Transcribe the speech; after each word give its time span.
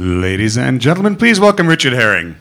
Ladies 0.00 0.56
and 0.56 0.80
gentlemen, 0.80 1.16
please 1.16 1.40
welcome 1.40 1.66
Richard 1.66 1.92
Herring. 1.92 2.36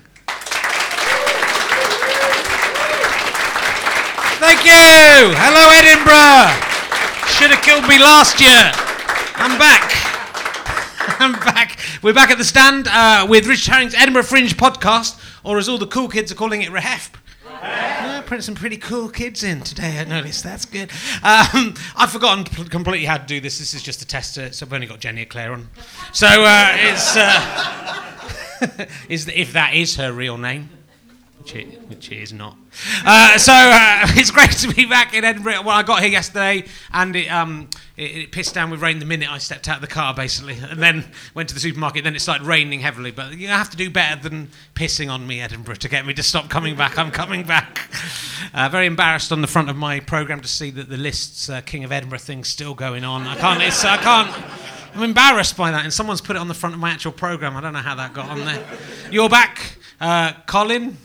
Thank 4.38 4.63
you. 4.63 5.33
Hello, 5.33 5.71
Edinburgh. 5.73 6.54
Should 7.33 7.49
have 7.49 7.63
killed 7.63 7.89
me 7.89 7.97
last 7.97 8.39
year. 8.39 8.71
I'm 9.38 9.57
back. 9.57 9.91
I'm 11.20 11.33
back. 11.33 11.79
We're 12.04 12.13
back 12.13 12.29
at 12.29 12.38
the 12.38 12.44
stand 12.44 12.88
uh, 12.88 13.26
with 13.28 13.47
Richard 13.47 13.74
Herring's 13.74 13.96
Edinburgh 13.96 14.21
Fringe 14.21 14.55
podcast, 14.55 15.19
or 15.44 15.58
as 15.58 15.67
all 15.67 15.79
the 15.79 15.87
cool 15.87 16.09
kids 16.09 16.31
are 16.31 16.35
calling 16.35 16.62
it, 16.62 16.70
Rehef. 16.70 17.09
Putting 18.27 18.41
some 18.41 18.55
pretty 18.55 18.75
cool 18.75 19.07
kids 19.07 19.41
in 19.41 19.62
today. 19.62 19.99
I 19.99 20.03
noticed. 20.03 20.44
That's 20.44 20.66
good. 20.66 20.91
Um, 21.23 21.76
I've 21.95 22.12
forgotten 22.12 22.44
pl- 22.44 22.66
completely 22.66 23.05
how 23.05 23.17
to 23.17 23.26
do 23.26 23.39
this. 23.39 23.57
This 23.57 23.73
is 23.73 23.81
just 23.81 24.02
a 24.02 24.05
tester, 24.05 24.52
so 24.52 24.66
I've 24.66 24.73
only 24.73 24.85
got 24.85 24.99
Jenny 24.99 25.21
Eclair 25.21 25.53
on. 25.53 25.70
So 26.12 26.27
uh, 26.27 26.67
it's 26.76 27.16
uh, 27.16 28.85
is 29.09 29.30
if 29.30 29.54
that 29.54 29.76
is 29.76 29.95
her 29.95 30.12
real 30.12 30.38
name, 30.38 30.70
which 31.48 31.56
it, 31.56 31.82
which 31.88 32.12
it 32.12 32.18
is 32.18 32.34
not. 32.34 32.58
Uh, 33.06 33.38
so 33.38 33.54
uh, 33.54 34.02
it's 34.10 34.32
great 34.32 34.52
to 34.52 34.74
be 34.74 34.86
back 34.86 35.14
in 35.14 35.24
Edinburgh. 35.24 35.62
Well, 35.64 35.78
I 35.78 35.84
got 35.84 36.02
here 36.02 36.12
yesterday, 36.12 36.66
and 36.92 37.16
it 37.16 37.28
um 37.28 37.70
it, 37.96 38.12
it 38.12 38.32
pissed 38.32 38.54
down 38.54 38.70
with 38.70 38.82
rain 38.82 39.00
the 39.00 39.05
minute 39.05 39.32
I 39.32 39.38
stepped 39.38 39.70
out 39.70 39.76
of 39.76 39.82
the 39.82 39.88
car, 39.88 40.14
basically, 40.14 40.58
and 40.70 40.82
then 40.82 41.05
went 41.34 41.48
to 41.50 41.55
the 41.55 41.62
supermarket. 41.62 42.04
Then 42.04 42.16
it 42.16 42.20
started 42.20 42.46
raining 42.46 42.82
heavily. 42.82 43.12
But 43.12 43.38
you 43.38 43.48
have 43.48 43.70
to 43.70 43.78
do 43.78 43.90
better 43.90 44.22
than 44.22 44.50
pissing 44.76 45.10
on 45.10 45.26
me, 45.26 45.40
Edinburgh, 45.40 45.76
to 45.76 45.90
get 45.90 46.05
me 46.05 46.14
to 46.16 46.24
stop 46.24 46.50
coming 46.50 46.76
back. 46.76 46.98
I'm 46.98 47.12
coming 47.12 47.44
back. 47.44 47.90
Uh, 48.54 48.68
very 48.70 48.86
embarrassed 48.86 49.32
on 49.32 49.41
the 49.41 49.48
front 49.48 49.70
of 49.70 49.77
my 49.77 50.02
program 50.02 50.41
to 50.41 50.48
see 50.48 50.70
that 50.72 50.90
the 50.90 50.98
lists 50.98 51.50
uh, 51.50 51.62
King 51.62 51.86
of 51.86 51.91
Edinburgh 51.94 52.20
thing's 52.20 52.50
still 52.50 52.74
going 52.74 53.05
on. 53.05 53.26
I 53.26 53.38
can't. 53.38 53.62
It's, 53.62 53.86
I 53.86 53.98
can't. 53.98 54.36
I'm 54.94 55.04
embarrassed 55.04 55.55
by 55.55 55.72
that, 55.72 55.86
and 55.86 55.94
someone's 55.94 56.22
put 56.22 56.36
it 56.36 56.40
on 56.40 56.50
the 56.50 56.54
front 56.54 56.76
of 56.76 56.82
my 56.82 56.90
actual 56.90 57.14
program. 57.14 57.55
I 57.55 57.62
don't 57.62 57.74
know 57.74 57.80
how 57.80 57.96
that 57.96 58.14
got 58.14 58.30
on 58.30 58.40
there. 58.40 58.66
You're 59.12 59.30
back, 59.30 59.77
uh, 60.02 60.34
Colin. 60.46 60.98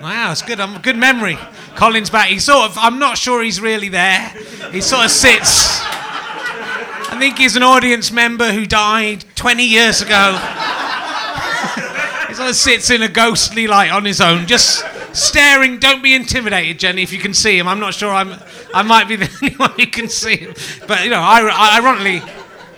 Wow, 0.00 0.30
it's 0.30 0.42
good. 0.42 0.60
I'm 0.60 0.76
a 0.76 0.78
good 0.78 0.96
memory. 0.96 1.38
Colin's 1.74 2.10
back. 2.10 2.28
He 2.28 2.38
sort 2.38 2.70
of. 2.70 2.78
I'm 2.78 2.98
not 2.98 3.18
sure 3.18 3.42
he's 3.42 3.60
really 3.60 3.88
there. 3.88 4.28
He 4.70 4.80
sort 4.80 5.04
of 5.04 5.10
sits. 5.10 5.80
I 7.10 7.16
think 7.18 7.38
he's 7.38 7.56
an 7.56 7.62
audience 7.62 8.12
member 8.12 8.52
who 8.52 8.64
died 8.64 9.24
20 9.34 9.64
years 9.64 10.00
ago. 10.00 10.38
he 12.28 12.34
sort 12.34 12.50
of 12.50 12.54
sits 12.54 12.90
in 12.90 13.02
a 13.02 13.08
ghostly 13.08 13.66
light 13.66 13.90
on 13.90 14.04
his 14.04 14.20
own, 14.20 14.46
just 14.46 14.84
staring. 15.12 15.78
Don't 15.78 16.02
be 16.02 16.14
intimidated, 16.14 16.78
Jenny, 16.78 17.02
if 17.02 17.12
you 17.12 17.18
can 17.18 17.34
see 17.34 17.58
him. 17.58 17.66
I'm 17.66 17.80
not 17.80 17.94
sure 17.94 18.12
I'm. 18.12 18.34
I 18.72 18.82
might 18.82 19.08
be 19.08 19.16
the 19.16 19.28
only 19.42 19.56
one 19.56 19.72
who 19.72 19.86
can 19.86 20.08
see 20.08 20.36
him. 20.36 20.54
But 20.86 21.02
you 21.02 21.10
know, 21.10 21.20
I, 21.20 21.78
ironically, 21.78 22.22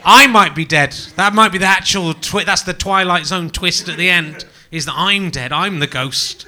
I 0.05 0.27
might 0.27 0.55
be 0.55 0.65
dead. 0.65 0.93
That 1.17 1.35
might 1.35 1.53
be 1.53 1.59
the 1.59 1.67
actual. 1.67 2.15
Twi- 2.15 2.45
that's 2.45 2.63
the 2.63 2.73
Twilight 2.75 3.27
Zone 3.27 3.51
twist 3.51 3.89
at 3.91 3.99
the 3.99 4.09
end. 4.09 4.47
Is 4.71 4.87
that 4.87 4.95
I'm 4.97 5.31
dead? 5.31 5.53
I'm 5.53 5.81
the 5.81 5.87
ghost. 5.87 6.47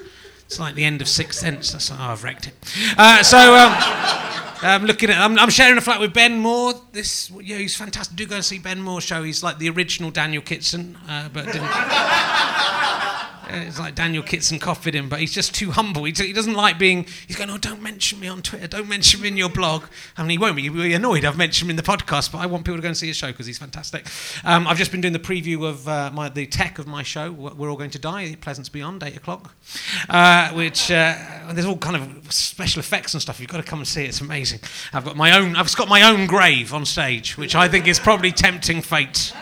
It's 0.52 0.60
like 0.60 0.74
the 0.74 0.84
end 0.84 1.00
of 1.00 1.08
Sixth 1.08 1.38
Sense. 1.38 1.72
That's 1.72 1.88
how 1.88 2.12
I've 2.12 2.22
wrecked 2.22 2.46
it. 2.46 2.54
Uh, 2.98 3.22
so. 3.22 3.38
Um, 3.56 3.72
I'm 4.60 4.84
looking 4.84 5.08
at. 5.08 5.16
I'm, 5.18 5.38
I'm, 5.38 5.48
sharing 5.48 5.78
a 5.78 5.80
flat 5.80 5.98
with 5.98 6.12
Ben 6.12 6.38
Moore. 6.38 6.74
This, 6.92 7.30
yeah, 7.40 7.56
he's 7.56 7.74
fantastic. 7.74 8.16
Do 8.16 8.26
go 8.26 8.34
and 8.34 8.44
see 8.44 8.58
Ben 8.58 8.82
Moore's 8.82 9.02
show. 9.02 9.22
He's 9.22 9.42
like 9.42 9.56
the 9.56 9.70
original 9.70 10.10
Daniel 10.10 10.42
Kitson, 10.42 10.98
uh, 11.08 11.30
but 11.32 11.46
didn't. 11.46 11.62
It's 13.54 13.78
like 13.78 13.94
Daniel 13.94 14.22
Kitson 14.22 14.58
copied 14.58 14.94
him, 14.94 15.08
but 15.08 15.20
he's 15.20 15.32
just 15.32 15.54
too 15.54 15.70
humble. 15.70 16.04
He, 16.04 16.12
he, 16.12 16.32
doesn't 16.32 16.54
like 16.54 16.78
being. 16.78 17.06
He's 17.26 17.36
going, 17.36 17.50
oh, 17.50 17.58
don't 17.58 17.82
mention 17.82 18.20
me 18.20 18.28
on 18.28 18.42
Twitter. 18.42 18.66
Don't 18.66 18.88
mention 18.88 19.20
me 19.20 19.28
in 19.28 19.36
your 19.36 19.48
blog. 19.48 19.84
I 20.16 20.22
mean, 20.22 20.30
he 20.30 20.38
won't 20.38 20.56
be. 20.56 20.62
He'll 20.62 20.74
be 20.74 20.94
annoyed. 20.94 21.24
I've 21.24 21.36
mentioned 21.36 21.66
him 21.66 21.70
in 21.70 21.76
the 21.76 21.82
podcast, 21.82 22.32
but 22.32 22.38
I 22.38 22.46
want 22.46 22.64
people 22.64 22.76
to 22.76 22.82
go 22.82 22.88
and 22.88 22.96
see 22.96 23.08
his 23.08 23.16
show 23.16 23.28
because 23.28 23.46
he's 23.46 23.58
fantastic. 23.58 24.06
Um, 24.44 24.66
I've 24.66 24.78
just 24.78 24.90
been 24.90 25.00
doing 25.00 25.12
the 25.12 25.18
preview 25.18 25.64
of 25.68 25.86
uh, 25.88 26.10
my, 26.12 26.28
the 26.28 26.46
tech 26.46 26.78
of 26.78 26.86
my 26.86 27.02
show. 27.02 27.30
We're 27.32 27.70
all 27.70 27.76
going 27.76 27.90
to 27.90 27.98
die. 27.98 28.36
Pleasance 28.40 28.68
Beyond, 28.68 29.02
eight 29.02 29.16
o'clock. 29.16 29.54
Uh, 30.08 30.50
which 30.52 30.90
uh, 30.90 31.16
there's 31.52 31.66
all 31.66 31.76
kind 31.76 31.96
of 31.96 32.32
special 32.32 32.80
effects 32.80 33.14
and 33.14 33.22
stuff. 33.22 33.40
You've 33.40 33.50
got 33.50 33.58
to 33.58 33.62
come 33.62 33.80
and 33.80 33.88
see 33.88 34.04
it. 34.04 34.08
It's 34.08 34.20
amazing. 34.20 34.60
I've 34.92 35.04
got 35.04 35.16
my 35.16 35.36
own. 35.36 35.56
I've 35.56 35.74
got 35.76 35.88
my 35.88 36.02
own 36.02 36.26
grave 36.26 36.72
on 36.74 36.84
stage, 36.84 37.36
which 37.36 37.54
I 37.54 37.68
think 37.68 37.86
is 37.86 37.98
probably 37.98 38.32
tempting 38.32 38.82
fate. 38.82 39.32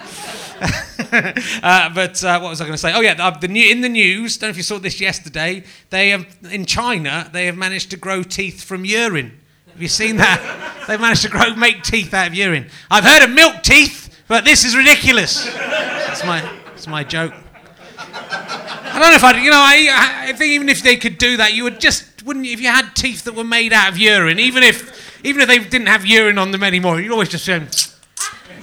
uh, 1.63 1.93
but 1.95 2.23
uh, 2.23 2.39
what 2.39 2.51
was 2.51 2.61
I 2.61 2.65
going 2.65 2.75
to 2.75 2.79
say? 2.79 2.93
Oh 2.95 3.01
yeah, 3.01 3.31
the 3.39 3.49
new, 3.49 3.71
in 3.71 3.81
the 3.81 3.89
news. 3.89 4.37
Don't 4.37 4.49
know 4.49 4.51
if 4.51 4.57
you 4.57 4.63
saw 4.63 4.79
this 4.79 5.01
yesterday. 5.01 5.65
They 5.91 6.11
have 6.11 6.27
in 6.51 6.67
China. 6.67 7.29
They 7.33 7.47
have 7.47 7.57
managed 7.57 7.91
to 7.91 7.97
grow 7.97 8.23
teeth 8.23 8.63
from 8.63 8.85
urine. 8.85 9.41
Have 9.73 9.81
you 9.81 9.89
seen 9.89 10.17
that? 10.19 10.85
They've 10.89 11.01
managed 11.01 11.23
to 11.23 11.29
grow 11.29 11.55
make 11.55 11.83
teeth 11.83 12.13
out 12.13 12.29
of 12.29 12.35
urine. 12.35 12.69
I've 12.91 13.05
heard 13.05 13.23
of 13.23 13.31
milk 13.31 13.63
teeth, 13.63 14.23
but 14.29 14.45
this 14.45 14.65
is 14.65 14.77
ridiculous. 14.77 15.45
That's 15.45 16.25
my 16.25 16.41
that's 16.67 16.87
my 16.87 17.03
joke. 17.03 17.33
I 17.99 18.99
don't 18.99 19.11
know 19.11 19.17
if 19.17 19.25
I, 19.25 19.41
you 19.41 19.51
know, 19.51 19.57
I, 19.57 20.29
I 20.29 20.33
think 20.33 20.53
even 20.53 20.69
if 20.69 20.83
they 20.83 20.97
could 20.97 21.17
do 21.17 21.37
that, 21.39 21.55
you 21.55 21.65
would 21.65 21.81
just 21.81 22.23
wouldn't 22.25 22.45
if 22.47 22.61
you 22.61 22.69
had 22.69 22.95
teeth 22.95 23.25
that 23.25 23.35
were 23.35 23.45
made 23.45 23.73
out 23.73 23.91
of 23.91 23.99
urine, 23.99 24.39
even 24.39 24.63
if 24.63 25.25
even 25.25 25.41
if 25.43 25.49
they 25.49 25.59
didn't 25.59 25.89
have 25.89 26.05
urine 26.05 26.39
on 26.39 26.51
them 26.51 26.63
anymore, 26.63 27.01
you'd 27.01 27.13
always 27.13 27.29
just 27.29 27.45
say. 27.45 27.67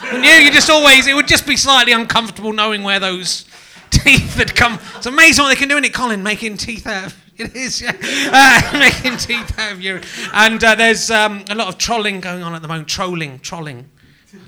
And 0.02 0.24
you, 0.24 0.31
you 0.31 0.52
just 0.52 0.70
always, 0.70 1.08
it 1.08 1.16
would 1.16 1.28
just 1.28 1.46
be 1.46 1.58
slightly 1.58 1.94
uncomfortable 1.94 2.53
knowing 2.53 2.84
where 2.84 3.00
those 3.00 3.46
teeth 3.90 4.36
had 4.36 4.56
come. 4.56 4.80
It's 4.96 5.06
amazing 5.06 5.44
what 5.44 5.50
they 5.50 5.56
can 5.56 5.70
do 5.70 5.78
in 5.78 5.84
it, 5.84 5.94
Colin, 5.94 6.24
making 6.24 6.58
teeth 6.58 6.88
out 6.88 7.08
of, 7.08 7.24
it 7.38 7.56
is, 7.56 7.81
yeah. 7.81 7.94
Uh, 8.31 8.78
making 8.80 9.18
teeth 9.18 9.58
out 9.59 9.74
of 9.74 9.81
urine. 9.81 10.03
And 10.34 10.64
uh, 10.64 10.76
there's 10.76 11.12
um, 11.12 11.44
a 11.50 11.56
lot 11.56 11.68
of 11.68 11.78
trolling 11.78 12.22
going 12.22 12.44
on 12.44 12.53
at 12.56 12.62
the 12.62 12.68
moment. 12.68 12.88
Trolling, 12.88 13.40
trolling. 13.40 13.90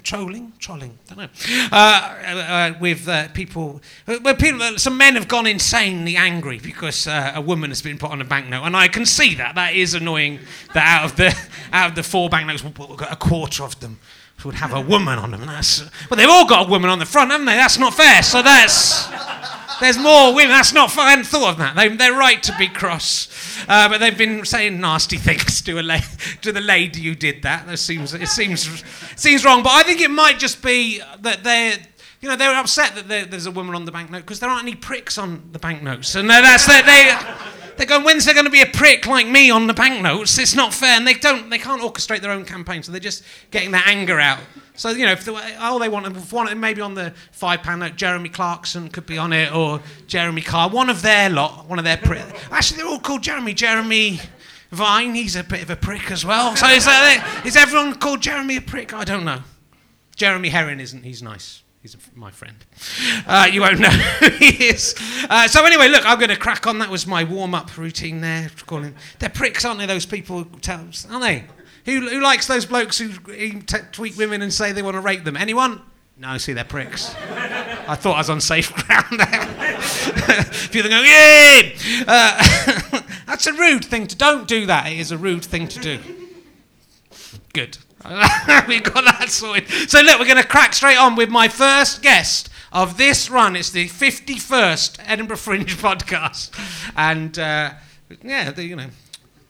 Trolling, 0.04 0.54
trolling, 0.60 1.00
don't 1.08 1.18
know. 1.18 1.28
Uh, 1.72 1.76
uh 1.76 2.74
with 2.80 3.08
uh, 3.08 3.28
people, 3.30 3.82
where 4.06 4.36
people, 4.36 4.78
some 4.78 4.98
men 4.98 5.16
have 5.16 5.28
gone 5.28 5.48
insanely 5.48 6.16
angry 6.16 6.60
because 6.60 7.08
uh, 7.08 7.32
a 7.34 7.42
woman 7.42 7.70
has 7.70 7.82
been 7.82 7.98
put 7.98 8.12
on 8.12 8.22
a 8.22 8.26
banknote, 8.26 8.66
and 8.66 8.76
I 8.76 8.88
can 8.88 9.06
see 9.06 9.36
that. 9.36 9.56
That 9.56 9.74
is 9.74 9.94
annoying. 9.94 10.40
That 10.74 10.86
out 10.86 11.06
of 11.06 11.16
the 11.16 11.36
out 11.74 11.90
of 11.90 11.96
the 11.96 12.04
four 12.04 12.30
banknotes, 12.30 12.64
a 12.64 13.16
quarter 13.16 13.64
of 13.64 13.80
them 13.80 14.00
would 14.46 14.56
have 14.56 14.74
a 14.74 14.82
woman 14.82 15.20
on 15.20 15.32
them. 15.32 15.46
That's, 15.46 15.82
well, 16.10 16.18
they've 16.18 16.30
all 16.30 16.48
got 16.48 16.68
a 16.68 16.70
woman 16.70 16.90
on 16.90 17.00
the 17.00 17.06
front, 17.06 17.32
haven't 17.32 17.46
they? 17.46 17.56
That's 17.56 17.78
not 17.78 17.94
fair. 17.94 18.24
So 18.24 18.42
that's 18.42 19.08
there's 19.80 19.98
more 19.98 20.34
women. 20.34 20.52
That's 20.52 20.74
not 20.74 20.92
fair. 20.92 21.06
I 21.06 21.10
hadn't 21.12 21.26
thought 21.26 21.52
of 21.52 21.58
that. 21.58 21.76
They, 21.76 21.88
they're 21.90 22.18
right 22.18 22.42
to 22.44 22.56
be 22.58 22.68
cross, 22.68 23.28
uh, 23.68 23.88
but 23.90 24.00
they've 24.00 24.18
been 24.18 24.46
saying 24.46 24.80
nasty 24.80 25.18
things 25.18 25.62
to 25.64 25.80
a 25.80 25.84
la- 25.84 26.00
to 26.42 26.52
the 26.52 26.62
lady 26.62 27.02
who 27.02 27.16
did 27.16 27.44
that. 27.44 27.68
That 27.68 27.80
seems 27.80 28.14
it 28.14 28.28
seems 28.28 28.84
seems 29.16 29.46
wrong. 29.46 29.64
But 29.64 29.72
I 29.74 29.84
think 29.84 30.02
it 30.02 30.12
might 30.12 30.40
just 30.40 30.62
be 30.62 31.02
that 31.22 31.44
they're 31.44 31.78
you 32.22 32.28
know, 32.28 32.36
they 32.36 32.48
were 32.48 32.56
upset 32.56 32.96
that 32.96 33.32
there's 33.32 33.46
a 33.46 33.52
woman 33.52 33.76
on 33.76 33.86
the 33.86 33.92
banknote 33.92 34.24
because 34.24 34.42
there 34.42 34.50
aren't 34.50 34.64
any 34.64 34.76
pricks 34.76 35.18
on 35.18 35.50
the 35.54 35.60
banknotes. 35.60 36.16
And 36.16 36.30
that's 36.30 36.66
that 36.66 36.86
they, 36.86 37.16
they're 37.80 37.88
going, 37.88 38.04
when's 38.04 38.26
there 38.26 38.34
going 38.34 38.46
to 38.46 38.52
be 38.52 38.62
a 38.62 38.68
prick 38.68 39.08
like 39.08 39.26
me 39.26 39.50
on 39.50 39.66
the 39.68 39.74
banknotes? 39.74 40.38
It's 40.38 40.54
not 40.54 40.74
fair. 40.74 40.98
And 40.98 41.08
they 41.08 41.14
don't, 41.14 41.50
they 41.50 41.58
can't 41.58 41.82
orchestrate 41.82 42.20
their 42.20 42.32
own 42.32 42.46
campaign, 42.46 42.84
so 42.84 42.92
they're 42.92 43.00
just 43.00 43.24
getting 43.52 43.72
their 43.72 43.84
anger 43.86 44.20
out. 44.20 44.40
So 44.76 44.90
you 44.90 45.06
know, 45.06 45.14
if 45.14 45.26
the, 45.26 45.34
all 45.60 45.80
they 45.80 45.90
want, 45.90 46.06
if 46.06 46.32
one, 46.32 46.60
maybe 46.60 46.82
on 46.82 46.94
the 46.94 47.14
five 47.32 47.64
pound 47.64 47.80
note, 47.80 47.96
Jeremy 47.96 48.30
Clarkson 48.30 48.90
could 48.90 49.06
be 49.06 49.18
on 49.18 49.34
it, 49.34 49.54
or 49.54 49.82
Jeremy 50.08 50.42
Carr, 50.42 50.70
one 50.70 50.90
of 50.90 51.02
their 51.02 51.30
lot, 51.30 51.68
one 51.68 51.80
of 51.80 51.86
their 51.86 51.98
prick. 51.98 52.24
Actually, 52.52 52.78
they're 52.78 52.88
all 52.88 53.00
called 53.00 53.24
Jeremy. 53.24 53.54
Jeremy 53.54 54.20
Vine, 54.72 55.16
he's 55.16 55.36
a 55.36 55.44
bit 55.44 55.64
of 55.64 55.70
a 55.70 55.76
prick 55.76 56.12
as 56.12 56.26
well. 56.26 56.56
So 56.56 56.68
is, 56.68 56.86
uh, 56.86 57.42
is 57.46 57.56
everyone 57.56 57.96
called 57.96 58.22
Jeremy 58.22 58.58
a 58.58 58.62
prick? 58.62 58.94
I 58.94 59.04
don't 59.04 59.26
know. 59.26 59.40
Jeremy 60.16 60.50
Herring 60.50 60.80
isn't. 60.80 61.04
He's 61.04 61.24
nice. 61.24 61.64
He's 61.82 61.96
my 62.14 62.30
friend. 62.30 62.58
Uh, 63.26 63.48
you 63.52 63.62
won't 63.62 63.80
know 63.80 63.90
who 63.90 64.30
he 64.32 64.66
is. 64.66 64.96
Uh, 65.30 65.48
so 65.48 65.66
anyway, 65.66 65.88
look, 65.88 66.06
I'm 66.06 66.20
going 66.20 66.30
to 66.30 66.36
crack 66.36 66.68
on. 66.68 66.80
That 66.80 66.90
was 66.90 67.08
my 67.08 67.24
warm-up 67.24 67.78
routine 67.78 68.20
there. 68.20 68.52
Calling 68.66 68.96
they're 69.20 69.30
pricks, 69.30 69.64
aren't 69.64 69.80
they? 69.80 69.86
Those 69.86 70.06
people, 70.06 70.46
aren't 70.68 71.08
they? 71.22 71.46
Who, 71.86 72.10
who 72.10 72.22
likes 72.22 72.48
those 72.48 72.66
blokes 72.66 72.98
who 72.98 73.14
tweet 73.92 74.18
women 74.18 74.42
and 74.42 74.54
say 74.54 74.74
they 74.74 74.82
want 74.82 74.96
to 74.96 75.02
rape 75.02 75.24
them? 75.24 75.38
Anyone? 75.38 75.82
No, 76.18 76.38
see, 76.38 76.52
they're 76.52 76.66
pricks. 76.66 77.16
I 77.16 77.96
thought 77.96 78.16
I 78.16 78.18
was 78.18 78.30
on 78.30 78.42
safe 78.42 78.75
ground 78.86 79.18
there. 79.18 79.48
People 80.72 80.90
go, 80.90 81.02
yeah. 81.02 81.72
Uh, 82.06 83.02
that's 83.25 83.48
a 83.48 83.54
rude 83.54 83.86
thing 83.86 84.06
to. 84.08 84.18
Don't 84.18 84.48
do 84.48 84.66
that. 84.66 84.88
It 84.88 85.00
is 85.00 85.14
a 85.14 85.18
rude 85.18 85.46
thing 85.46 85.70
to 85.70 85.80
do. 85.80 86.00
Good. 87.54 87.78
We've 88.68 88.84
got 88.84 89.04
that 89.04 89.28
sorted. 89.30 89.68
So, 89.90 90.00
look, 90.00 90.19
we're 90.19 90.25
going 90.25 90.42
to 90.42 90.48
crack 90.48 90.74
straight 90.74 90.98
on 90.98 91.16
with 91.16 91.30
my 91.30 91.50
first 91.50 92.01
guest 92.01 92.50
of 92.72 92.98
this 92.98 93.30
run. 93.30 93.57
It's 93.57 93.72
the 93.72 93.90
51st 93.90 95.00
Edinburgh 95.06 95.38
Fringe 95.38 95.78
podcast. 95.78 96.51
And, 96.96 97.38
uh, 97.38 97.74
yeah, 98.24 98.51
the, 98.51 98.63
you 98.63 98.78
know, 98.78 98.84
I'm 98.84 98.92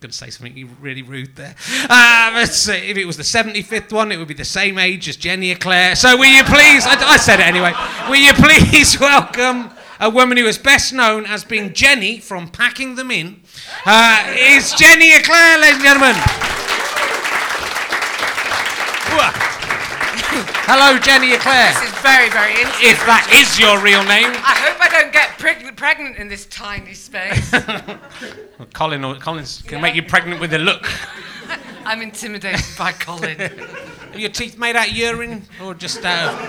going 0.00 0.10
to 0.10 0.16
say 0.16 0.30
something 0.30 0.76
really 0.80 1.02
rude 1.02 1.36
there. 1.36 1.54
Uh, 1.88 2.32
let's 2.34 2.56
see. 2.56 2.90
If 2.90 2.96
it 2.96 3.04
was 3.04 3.16
the 3.16 3.22
75th 3.22 3.92
one, 3.92 4.10
it 4.10 4.16
would 4.18 4.28
be 4.28 4.34
the 4.34 4.44
same 4.44 4.78
age 4.78 5.08
as 5.08 5.16
Jenny 5.16 5.52
Eclair. 5.52 5.94
So, 5.94 6.16
will 6.16 6.26
you 6.26 6.42
please, 6.42 6.84
I, 6.86 6.96
I 7.00 7.16
said 7.18 7.38
it 7.38 7.46
anyway, 7.46 7.72
will 8.08 8.16
you 8.16 8.32
please 8.32 8.98
welcome 9.00 9.70
a 10.00 10.10
woman 10.10 10.38
who 10.38 10.46
is 10.46 10.58
best 10.58 10.92
known 10.92 11.24
as 11.24 11.44
being 11.44 11.72
Jenny 11.72 12.18
from 12.18 12.48
Packing 12.48 12.96
Them 12.96 13.12
In? 13.12 13.42
Uh, 13.86 14.34
Jenny 14.76 15.14
Eclair, 15.14 15.60
ladies 15.60 15.76
and 15.76 15.84
gentlemen. 15.84 16.49
Hello, 20.72 20.96
Jenny 21.00 21.32
Eclair. 21.32 21.74
This 21.74 21.82
is 21.82 21.98
very, 21.98 22.30
very 22.30 22.52
interesting. 22.52 22.90
If 22.90 22.98
that 23.04 23.26
is 23.34 23.58
your 23.58 23.80
real 23.82 24.04
name. 24.04 24.30
I 24.30 24.54
hope 24.54 24.80
I 24.80 24.88
don't 24.88 25.12
get 25.12 25.30
preg- 25.30 25.74
pregnant 25.74 26.16
in 26.16 26.28
this 26.28 26.46
tiny 26.46 26.94
space. 26.94 27.50
Colin 28.72 29.04
or 29.04 29.16
Collins 29.16 29.62
can 29.62 29.78
Yeah. 29.78 29.82
make 29.82 29.96
you 29.96 30.04
pregnant 30.04 30.40
with 30.40 30.54
a 30.54 30.58
look. 30.58 30.88
I'm 31.84 32.00
intimidated 32.02 32.64
by 32.78 32.92
Colin. 32.92 33.40
Are 34.12 34.16
your 34.18 34.30
teeth 34.30 34.58
made 34.58 34.76
out 34.76 34.86
of 34.90 34.94
urine 34.96 35.42
or 35.60 35.74
just 35.74 36.04
out 36.04 36.34
of? 36.34 36.48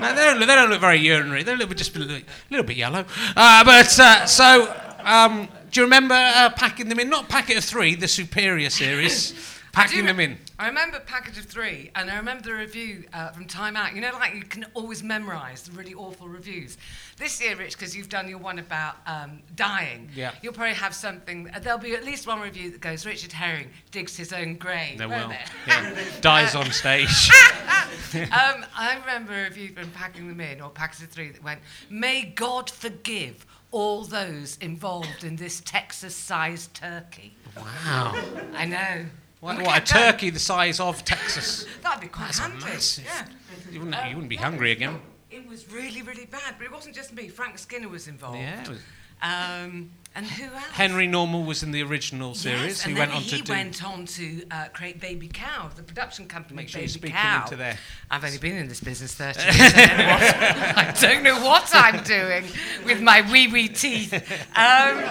No, 0.00 0.12
they 0.12 0.24
don't, 0.24 0.40
look, 0.40 0.48
they 0.48 0.54
don't 0.56 0.70
look 0.70 0.80
very 0.80 0.98
urinary. 0.98 1.44
They 1.44 1.54
look 1.54 1.72
just 1.76 1.94
a 1.94 2.00
little, 2.00 2.18
little 2.50 2.66
bit 2.66 2.78
yellow. 2.78 3.04
Uh, 3.36 3.62
but 3.62 3.96
uh, 4.00 4.26
so, 4.26 4.76
um, 5.04 5.48
do 5.70 5.78
you 5.80 5.84
remember 5.84 6.16
uh, 6.16 6.50
packing 6.50 6.88
them 6.88 6.98
in? 6.98 7.08
Not 7.10 7.28
Packet 7.28 7.58
of 7.58 7.64
Three, 7.64 7.94
the 7.94 8.08
Superior 8.08 8.70
series. 8.70 9.34
Packing 9.72 10.06
them 10.06 10.18
in. 10.18 10.38
I 10.58 10.66
remember 10.68 10.98
Packet 11.00 11.38
of 11.38 11.44
Three, 11.44 11.90
and 11.94 12.10
I 12.10 12.16
remember 12.16 12.42
the 12.42 12.54
review 12.54 13.04
uh, 13.12 13.30
from 13.30 13.46
Time 13.46 13.76
Out. 13.76 13.94
You 13.94 14.00
know, 14.00 14.10
like 14.14 14.34
you 14.34 14.42
can 14.42 14.66
always 14.74 15.02
memorise 15.02 15.62
the 15.62 15.72
really 15.72 15.94
awful 15.94 16.28
reviews. 16.28 16.78
This 17.16 17.40
year, 17.40 17.54
Rich, 17.56 17.76
because 17.78 17.96
you've 17.96 18.08
done 18.08 18.28
your 18.28 18.38
one 18.38 18.58
about 18.58 18.96
um, 19.06 19.40
dying, 19.56 20.08
Yeah. 20.14 20.32
you'll 20.42 20.52
probably 20.52 20.74
have 20.74 20.94
something. 20.94 21.50
Uh, 21.54 21.58
there'll 21.58 21.78
be 21.78 21.94
at 21.94 22.04
least 22.04 22.26
one 22.26 22.40
review 22.40 22.70
that 22.70 22.80
goes, 22.80 23.04
Richard 23.06 23.32
Herring 23.32 23.68
digs 23.90 24.16
his 24.16 24.32
own 24.32 24.56
grave. 24.56 24.98
There 24.98 25.08
won't 25.08 25.28
will. 25.28 25.28
there? 25.30 25.44
Yeah. 25.66 25.94
Dies 26.20 26.54
on 26.54 26.70
stage. 26.72 27.30
um, 28.14 28.64
I 28.76 28.98
remember 29.00 29.32
a 29.34 29.44
review 29.44 29.72
from 29.74 29.90
Packing 29.90 30.28
Them 30.28 30.40
In, 30.40 30.60
or 30.60 30.70
Packet 30.70 31.02
of 31.02 31.08
Three, 31.08 31.30
that 31.30 31.42
went, 31.42 31.60
May 31.90 32.24
God 32.24 32.70
forgive 32.70 33.46
all 33.70 34.04
those 34.04 34.56
involved 34.60 35.24
in 35.24 35.36
this 35.36 35.60
Texas 35.60 36.14
sized 36.16 36.72
turkey. 36.74 37.36
Wow. 37.56 38.14
I 38.54 38.64
know. 38.64 39.06
What, 39.40 39.58
a 39.76 39.80
turkey 39.80 40.30
the 40.30 40.38
size 40.40 40.80
of 40.80 41.04
Texas? 41.04 41.64
That'd 41.82 42.00
be 42.00 42.08
quite 42.08 42.26
That's 42.26 42.38
handy. 42.40 42.64
massive- 42.64 43.04
Yeah. 43.04 43.26
You 43.70 43.80
wouldn't, 43.80 43.96
you 44.08 44.14
wouldn't 44.16 44.28
be 44.30 44.38
Um, 44.38 44.42
hungry 44.44 44.72
again. 44.72 45.00
It 45.30 45.46
was 45.46 45.70
really, 45.70 46.02
really 46.02 46.24
bad, 46.26 46.54
but 46.58 46.64
it 46.64 46.72
wasn't 46.72 46.94
just 46.94 47.12
me. 47.12 47.28
Frank 47.28 47.58
Skinner 47.58 47.88
was 47.88 48.08
involved. 48.08 48.38
Yeah. 48.38 48.68
was- 48.68 48.78
Um, 49.20 49.90
and 50.14 50.24
who 50.26 50.44
else? 50.54 50.64
Henry 50.72 51.06
Normal 51.06 51.42
was 51.44 51.62
in 51.62 51.70
the 51.72 51.82
original 51.82 52.30
Yes, 52.30 52.38
series. 52.40 52.84
and 52.84 52.94
he 52.94 52.98
went 52.98 53.12
on 53.12 53.20
he 53.22 53.30
to 53.38 53.42
do. 53.42 53.52
went 53.52 53.84
on 53.84 54.06
to 54.06 54.42
uh, 54.50 54.68
create 54.72 55.00
Baby 55.00 55.28
Cow, 55.28 55.68
the 55.74 55.82
production 55.82 56.26
company. 56.26 56.56
Make 56.56 56.68
sure 56.68 56.78
Baby 56.78 56.84
you 56.84 56.88
speak 56.94 57.12
Cow. 57.12 57.42
into 57.44 57.56
there. 57.56 57.78
I've 58.10 58.24
only 58.24 58.38
been 58.38 58.56
in 58.56 58.68
this 58.68 58.80
business 58.80 59.14
30 59.14 59.40
years. 59.44 59.54
I 59.74 59.74
don't 59.80 59.94
know 59.94 60.06
what, 60.08 60.74
I 60.74 60.92
don't 61.00 61.22
know 61.24 61.44
what 61.46 61.74
I'm 61.74 62.02
doing 62.04 62.44
with 62.84 63.00
my 63.02 63.20
wee 63.30 63.48
wee 63.48 63.68
teeth. 63.68 64.12
Um, 64.14 65.02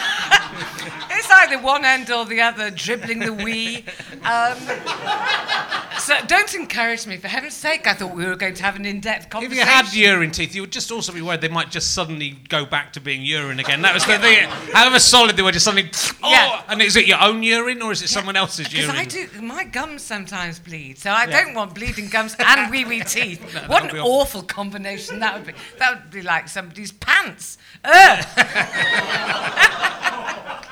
it's 1.24 1.32
either 1.32 1.58
one 1.62 1.84
end 1.84 2.10
or 2.10 2.24
the 2.24 2.40
other, 2.40 2.70
dribbling 2.70 3.20
the 3.20 3.32
wee. 3.32 3.84
Um, 4.24 4.56
so 5.98 6.14
don't 6.26 6.52
encourage 6.54 7.06
me, 7.06 7.16
for 7.16 7.28
heaven's 7.28 7.54
sake. 7.54 7.86
I 7.86 7.94
thought 7.94 8.14
we 8.14 8.24
were 8.26 8.36
going 8.36 8.54
to 8.54 8.62
have 8.62 8.76
an 8.76 8.84
in-depth 8.84 9.30
conversation. 9.30 9.60
If 9.62 9.66
you 9.66 9.72
had 9.72 9.94
urine 9.94 10.30
teeth, 10.30 10.54
you 10.54 10.62
would 10.62 10.72
just 10.72 10.90
also 10.90 11.12
be 11.12 11.22
worried 11.22 11.40
they 11.40 11.48
might 11.48 11.70
just 11.70 11.94
suddenly 11.94 12.36
go 12.48 12.66
back 12.66 12.92
to 12.94 13.00
being 13.00 13.22
urine 13.22 13.60
again. 13.60 13.82
That 13.82 13.94
was 13.94 14.04
the 14.04 14.18
thing. 14.18 14.48
However 14.72 14.98
solid 14.98 15.36
they 15.36 15.42
were, 15.42 15.52
just 15.52 15.64
suddenly. 15.64 15.90
Oh, 16.22 16.30
Yeah. 16.30 16.62
And 16.68 16.82
is 16.82 16.96
it 16.96 17.06
your 17.06 17.20
own 17.22 17.42
urine 17.42 17.80
or 17.82 17.92
is 17.92 18.02
it 18.02 18.08
someone 18.08 18.36
else's 18.36 18.72
urine? 18.72 18.90
Because? 18.90 19.00
I 19.00 19.04
do, 19.26 19.40
my 19.42 19.64
gums 19.64 20.02
sometimes 20.02 20.58
bleed, 20.58 20.98
so 20.98 21.10
I 21.10 21.26
Yeah. 21.26 21.44
don't 21.44 21.54
want 21.54 21.74
bleeding 21.74 22.08
gums 22.08 22.34
and 22.38 22.70
wee 22.70 22.84
wee 22.84 23.00
teeth. 23.00 23.54
No, 23.54 23.60
what 23.68 23.84
an 23.84 23.90
awful. 23.98 24.10
awful 24.10 24.42
combination 24.42 25.20
that 25.20 25.34
would 25.34 25.46
be. 25.46 25.52
That 25.78 25.94
would 26.02 26.10
be 26.10 26.22
like 26.22 26.48
somebody's 26.48 26.92
pants. 26.92 27.58
Ugh. 27.84 28.24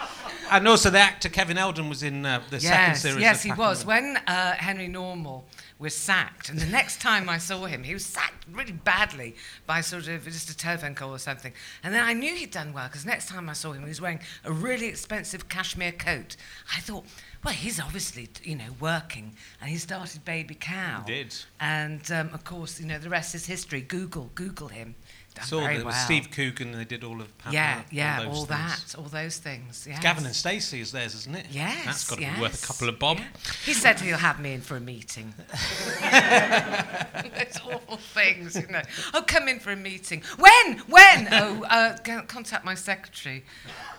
And 0.53 0.69
also, 0.69 0.91
the 0.91 0.99
actor 0.99 1.31
Kevin 1.31 1.57
Eldon 1.57 1.89
was 1.89 2.03
in 2.03 2.27
uh, 2.27 2.43
the 2.51 2.61
second 2.61 2.97
series. 2.97 3.21
yes, 3.21 3.43
he 3.43 3.53
was. 3.53 3.87
When 3.87 4.19
uh, 4.27 4.53
Henry 4.53 4.87
Normal 4.87 5.47
was 5.79 5.95
sacked, 5.95 6.51
and 6.51 6.59
the 6.59 6.67
next 6.67 7.01
time 7.01 7.29
I 7.29 7.39
saw 7.39 7.65
him, 7.65 7.83
he 7.83 7.95
was 7.95 8.05
sacked 8.05 8.45
really 8.53 8.73
badly 8.73 9.35
by 9.67 9.81
sort 9.81 10.09
of 10.09 10.25
just 10.25 10.51
a 10.51 10.57
telephone 10.57 10.95
call 10.95 11.11
or 11.11 11.19
something. 11.19 11.55
And 11.83 11.95
then 11.95 12.05
I 12.05 12.13
knew 12.13 12.35
he'd 12.35 12.51
done 12.51 12.75
well 12.75 12.87
because 12.87 13.07
next 13.07 13.29
time 13.29 13.49
I 13.49 13.55
saw 13.55 13.73
him, 13.73 13.83
he 13.83 13.89
was 13.89 14.01
wearing 14.01 14.21
a 14.45 14.53
really 14.53 14.87
expensive 14.87 15.49
cashmere 15.49 15.93
coat. 15.93 16.37
I 16.77 16.81
thought, 16.81 17.07
well, 17.45 17.55
he's 17.55 17.81
obviously, 17.81 18.29
you 18.45 18.55
know, 18.55 18.77
working, 18.79 19.35
and 19.61 19.71
he 19.71 19.77
started 19.77 20.25
Baby 20.25 20.55
Cow. 20.55 21.03
He 21.07 21.15
did. 21.15 21.35
And 21.61 22.13
um, 22.13 22.31
of 22.35 22.45
course, 22.45 22.79
you 22.79 22.87
know, 22.87 22.99
the 22.99 23.11
rest 23.11 23.35
is 23.35 23.47
history. 23.47 23.81
Google, 23.81 24.31
Google 24.35 24.69
him. 24.69 24.95
Done 25.35 25.45
Saw 25.47 25.61
very 25.61 25.79
that 25.79 25.87
was 25.87 25.95
well. 25.95 26.05
Steve 26.05 26.31
Coogan, 26.31 26.73
they 26.73 26.85
did 26.85 27.05
all 27.05 27.21
of 27.21 27.29
Yeah, 27.51 27.83
yeah, 27.91 28.23
those 28.25 28.37
all 28.37 28.45
that, 28.47 28.95
all 28.99 29.05
those 29.05 29.39
things. 29.39 29.87
Yes. 29.89 30.03
Gavin 30.03 30.27
and 30.27 30.35
Stacey 30.37 30.81
is 30.81 30.93
theirs, 30.93 31.15
isn't 31.15 31.35
it? 31.35 31.47
Yes. 31.51 31.85
That's 31.87 32.09
got 32.11 32.17
to 32.17 32.23
yes, 32.23 32.35
be 32.37 32.41
worth 32.43 32.63
a 32.63 32.67
couple 32.67 32.89
of 32.91 32.99
bob. 32.99 33.19
yeah. 33.19 33.25
He 33.65 33.73
said 33.73 33.99
he'll 34.01 34.19
have 34.19 34.41
me 34.41 34.53
in 34.53 34.61
for 34.61 34.77
a 34.77 34.81
meeting. 34.81 35.33
Those 36.03 37.61
awful 37.65 37.97
things, 37.97 38.57
you 38.57 38.67
know. 38.69 38.83
Oh, 39.15 39.23
come 39.27 39.49
in 39.49 39.59
for 39.61 39.73
a 39.73 39.77
meeting. 39.77 40.23
When? 40.39 40.79
When? 40.89 41.29
Oh, 41.33 41.65
uh, 41.65 41.97
contact 42.27 42.65
my 42.65 42.75
secretary. 42.75 43.45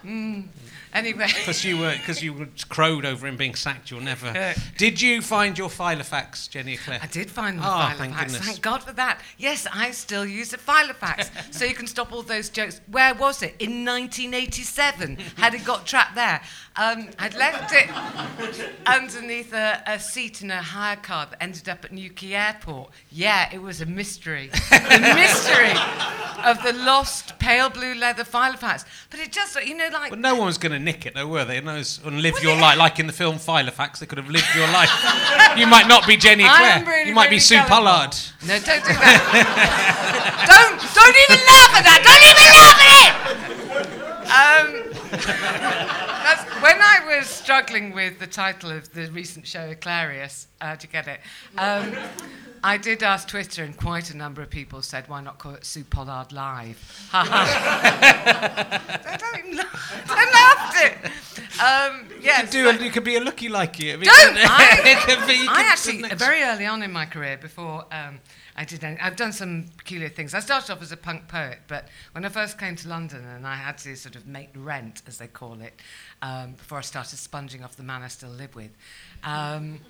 Mm. 0.06 0.48
Anyway. 0.94 1.28
Because 1.28 1.64
you 1.64 1.78
were 1.78 1.94
because 1.94 2.22
you 2.22 2.34
were 2.34 2.48
crowed 2.70 3.06
over 3.06 3.26
him 3.26 3.38
being 3.38 3.56
sacked. 3.56 3.90
You'll 3.90 4.02
never. 4.02 4.28
Yeah. 4.28 4.54
Did 4.78 5.02
you 5.02 5.22
find 5.22 5.58
your 5.58 5.70
Filofax, 5.70 6.50
Jenny 6.50 6.74
Eclair? 6.74 7.00
I 7.02 7.08
did 7.08 7.32
find 7.32 7.58
the 7.60 7.64
Oh, 7.64 7.66
Filofax. 7.68 7.96
thank 7.98 8.14
Thank, 8.14 8.28
goodness. 8.28 8.46
Thank 8.46 8.62
God 8.62 8.84
for 8.84 8.94
that. 8.94 9.22
Yes, 9.38 9.66
I 9.74 9.92
still 9.92 10.26
use 10.26 10.54
a 10.54 10.58
Filofax. 10.58 11.23
So 11.52 11.66
you 11.66 11.74
can 11.74 11.88
stop 11.88 12.12
all 12.12 12.22
those 12.22 12.50
jokes. 12.50 12.82
Where 12.88 13.14
was 13.14 13.42
it? 13.42 13.56
In 13.60 13.86
1987. 13.86 15.18
Had 15.38 15.54
it 15.54 15.64
got 15.64 15.86
trapped 15.86 16.16
there? 16.16 16.42
Um, 16.76 17.10
I'd 17.20 17.36
left 17.36 17.72
it 17.72 17.88
underneath 18.88 19.54
a, 19.54 19.84
a 19.86 20.00
seat 20.00 20.42
in 20.42 20.50
a 20.50 20.62
hire 20.62 20.96
car 20.96 21.28
that 21.28 21.42
ended 21.42 21.70
up 21.70 21.86
at 21.86 21.92
Newquay 21.92 22.34
Airport. 22.34 22.90
Yeah, 23.12 23.48
it 23.54 23.62
was 23.62 23.82
a 23.82 23.86
mystery. 23.86 24.50
the 24.70 25.14
mystery 25.16 25.72
of 26.44 26.64
the 26.64 26.74
lost 26.84 27.38
pale 27.38 27.70
blue 27.70 27.94
leather 27.94 28.24
Filofax. 28.24 28.86
But 29.12 29.20
it 29.20 29.32
just, 29.32 29.56
you 29.64 29.76
know, 29.78 29.90
like. 29.94 30.10
But 30.10 30.20
no 30.20 30.36
one 30.36 30.48
was 30.48 30.58
going 30.58 30.72
to 30.72 30.80
nick 30.80 31.06
it, 31.06 31.14
though, 31.14 31.28
were 31.28 31.46
they? 31.46 31.62
No, 31.62 31.76
and 32.06 32.22
live 32.22 32.34
Well, 32.36 32.44
your 32.44 32.56
life 32.58 32.78
like 32.78 33.00
in 33.00 33.06
the 33.06 33.14
film 33.14 33.36
Filofax. 33.36 34.00
They 34.00 34.08
could 34.08 34.18
have 34.18 34.30
lived 34.30 34.48
your 34.56 34.68
life. 34.68 34.90
you 35.58 35.68
might 35.68 35.88
not 35.88 36.08
be 36.08 36.18
Jenny 36.18 36.44
Eclair. 36.44 36.84
Really, 36.86 37.10
you 37.10 37.16
might 37.16 37.26
really 37.26 37.36
be 37.36 37.40
Sue. 37.40 37.60
Pollard. 37.68 38.16
No, 38.48 38.60
don't 38.60 38.84
do 38.84 38.94
that. 38.94 40.44
don't, 40.50 40.76
don't 40.94 41.13
even 41.16 41.40
laugh 41.46 41.74
at 41.76 41.84
that. 41.84 42.02
Don't 42.04 42.24
even 42.32 42.48
laugh 42.54 42.80
at 42.80 42.92
it. 43.06 43.14
Um, 44.34 44.68
when 46.62 46.82
I 46.82 47.18
was 47.18 47.28
struggling 47.28 47.94
with 47.94 48.20
the 48.20 48.28
title 48.28 48.72
of 48.72 48.92
the 48.94 49.12
recent 49.12 49.46
show, 49.46 49.70
Aquarius, 49.70 50.48
uh, 50.62 50.76
you 50.82 50.88
get 50.88 51.08
it? 51.08 51.20
Um, 51.58 51.96
I 52.64 52.78
did 52.78 53.04
ask 53.04 53.28
Twitter, 53.28 53.64
and 53.64 53.76
quite 53.76 54.10
a 54.10 54.18
number 54.18 54.42
of 54.42 54.50
people 54.50 54.82
said, 54.82 55.10
"Why 55.10 55.20
not 55.22 55.38
call 55.38 55.54
it 55.54 55.66
Sue 55.66 55.84
Pollard 55.84 56.32
Live?" 56.32 57.08
Ha 57.12 57.26
ha. 57.30 58.82
I 59.06 59.18
don't 59.18 59.38
even 59.40 59.58
laugh. 59.58 60.06
I 60.10 60.26
laughed 60.32 60.78
it. 60.86 60.96
Um, 61.60 62.08
You 62.24 62.30
yes, 62.30 62.42
could, 62.44 62.52
do 62.52 62.70
a, 62.70 62.86
you 62.86 62.90
could 62.90 63.04
be 63.04 63.18
a 63.18 63.20
looky 63.20 63.50
like 63.50 63.80
you. 63.80 63.98
don't. 63.98 64.06
I, 64.06 64.80
it 64.86 64.98
could 65.00 65.28
be, 65.28 65.34
you 65.34 65.48
I 65.50 65.64
actually, 65.64 66.08
very 66.16 66.42
early 66.42 66.66
on 66.66 66.82
in 66.82 66.90
my 66.90 67.06
career, 67.06 67.38
before 67.38 67.84
um, 67.92 68.20
I 68.56 68.64
did, 68.64 68.82
any, 68.82 68.98
I've 69.02 69.18
done 69.18 69.34
some 69.34 69.66
peculiar 69.76 70.08
things. 70.08 70.34
I 70.34 70.40
started 70.40 70.72
off 70.72 70.82
as 70.82 70.94
a 70.94 70.98
punk 70.98 71.28
poet, 71.28 71.60
but 71.68 71.90
when 72.14 72.24
I 72.24 72.30
first 72.30 72.58
came 72.58 72.78
to 72.78 72.88
London 72.88 73.26
and 73.26 73.46
I 73.46 73.56
had 73.56 73.78
to 73.80 73.98
sort 73.98 74.16
of 74.16 74.26
make 74.26 74.52
rent, 74.56 75.02
as 75.06 75.18
they 75.18 75.28
call 75.28 75.60
it, 75.60 75.74
um, 76.22 76.54
before 76.54 76.78
I 76.78 76.82
started 76.82 77.18
sponging 77.18 77.62
off 77.62 77.76
the 77.76 77.84
man 77.84 78.02
I 78.04 78.08
still 78.08 78.30
live 78.30 78.56
with, 78.56 78.72
um, 79.26 79.82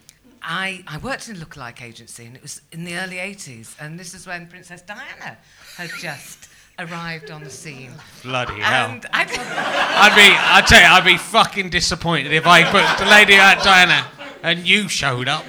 I, 0.42 0.84
I 0.88 0.98
worked 0.98 1.30
in 1.30 1.36
a 1.36 1.40
lookalike 1.40 1.84
agency, 1.84 2.26
and 2.26 2.36
it 2.36 2.42
was 2.42 2.62
in 2.72 2.84
the 2.84 2.96
early 2.98 3.18
80s, 3.18 3.76
and 3.80 4.00
this 4.00 4.16
is 4.16 4.26
when 4.26 4.48
Princess 4.48 4.82
Diana 4.82 5.38
had 5.78 5.92
just 6.00 6.50
arrived 6.80 7.32
on 7.32 7.44
the 7.44 7.50
scene. 7.50 7.92
Bloody 8.24 8.60
hell. 8.60 8.90
And 8.92 9.06
I, 9.14 9.22
I'd 9.22 10.16
be, 10.16 10.36
I'd 10.36 10.68
tell 10.68 10.82
you, 10.82 10.88
I'd 10.88 11.06
be 11.06 11.18
fucking 11.18 11.70
disappointed 11.70 12.34
if 12.34 12.48
I 12.48 12.64
put 12.64 13.04
the 13.04 13.10
lady 13.10 13.38
like 13.38 13.64
Diana 13.64 14.08
and 14.42 14.68
you 14.68 14.88
showed 14.90 15.28
up. 15.28 15.46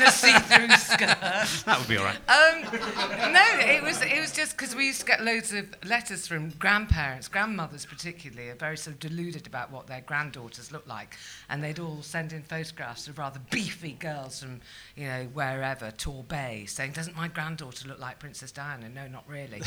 In 0.00 0.06
a 0.06 0.10
see-through 0.10 0.68
skirt. 0.76 1.18
That 1.66 1.78
would 1.78 1.88
be 1.88 1.96
all 1.96 2.04
right. 2.04 2.16
Um, 2.28 2.62
no, 3.32 3.46
it 3.60 3.82
was 3.82 4.00
it 4.02 4.20
was 4.20 4.32
just 4.32 4.56
because 4.56 4.74
we 4.74 4.86
used 4.86 5.00
to 5.00 5.06
get 5.06 5.22
loads 5.22 5.52
of 5.52 5.66
letters 5.84 6.26
from 6.26 6.50
grandparents, 6.50 7.28
grandmothers 7.28 7.86
particularly, 7.86 8.50
are 8.50 8.54
very 8.54 8.76
sort 8.76 8.94
of 8.94 9.00
deluded 9.00 9.46
about 9.46 9.70
what 9.70 9.86
their 9.86 10.00
granddaughters 10.00 10.72
look 10.72 10.86
like, 10.86 11.16
and 11.48 11.62
they'd 11.62 11.78
all 11.78 12.02
send 12.02 12.32
in 12.32 12.42
photographs 12.42 13.08
of 13.08 13.18
rather 13.18 13.40
beefy 13.50 13.92
girls 13.92 14.40
from 14.42 14.60
you 14.96 15.06
know 15.06 15.28
wherever 15.32 15.90
Torbay, 15.90 16.68
saying, 16.68 16.92
"Doesn't 16.92 17.16
my 17.16 17.28
granddaughter 17.28 17.88
look 17.88 17.98
like 18.00 18.18
Princess 18.18 18.52
Diana?" 18.52 18.88
No, 18.88 19.06
not 19.08 19.24
really. 19.28 19.62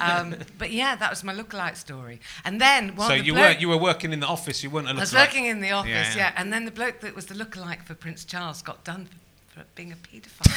um, 0.00 0.34
but 0.58 0.70
yeah, 0.70 0.94
that 0.96 1.10
was 1.10 1.24
my 1.24 1.34
lookalike 1.34 1.76
story. 1.76 2.20
And 2.44 2.60
then 2.60 2.94
one 2.96 3.08
so 3.08 3.16
the 3.16 3.24
you 3.24 3.34
were 3.34 3.50
you 3.52 3.68
were 3.68 3.76
working 3.78 4.12
in 4.12 4.20
the 4.20 4.26
office. 4.26 4.62
You 4.62 4.70
weren't 4.70 4.88
I 4.88 4.92
was 4.92 5.12
working 5.14 5.46
in 5.46 5.60
the 5.60 5.72
office, 5.72 5.90
Yeah, 5.90 6.02
yeah, 6.10 6.16
yeah. 6.16 6.32
and 6.36 6.52
then 6.52 6.64
the 6.64 6.70
bloke 6.70 7.00
that 7.00 7.14
was 7.14 7.26
the 7.26 7.34
lookalike 7.34 7.82
for 7.84 7.94
Prince 7.94 8.24
Charles 8.24 8.62
got 8.62 8.84
done 8.84 9.08
being 9.74 9.92
a 9.92 9.96
paedophile. 9.96 10.52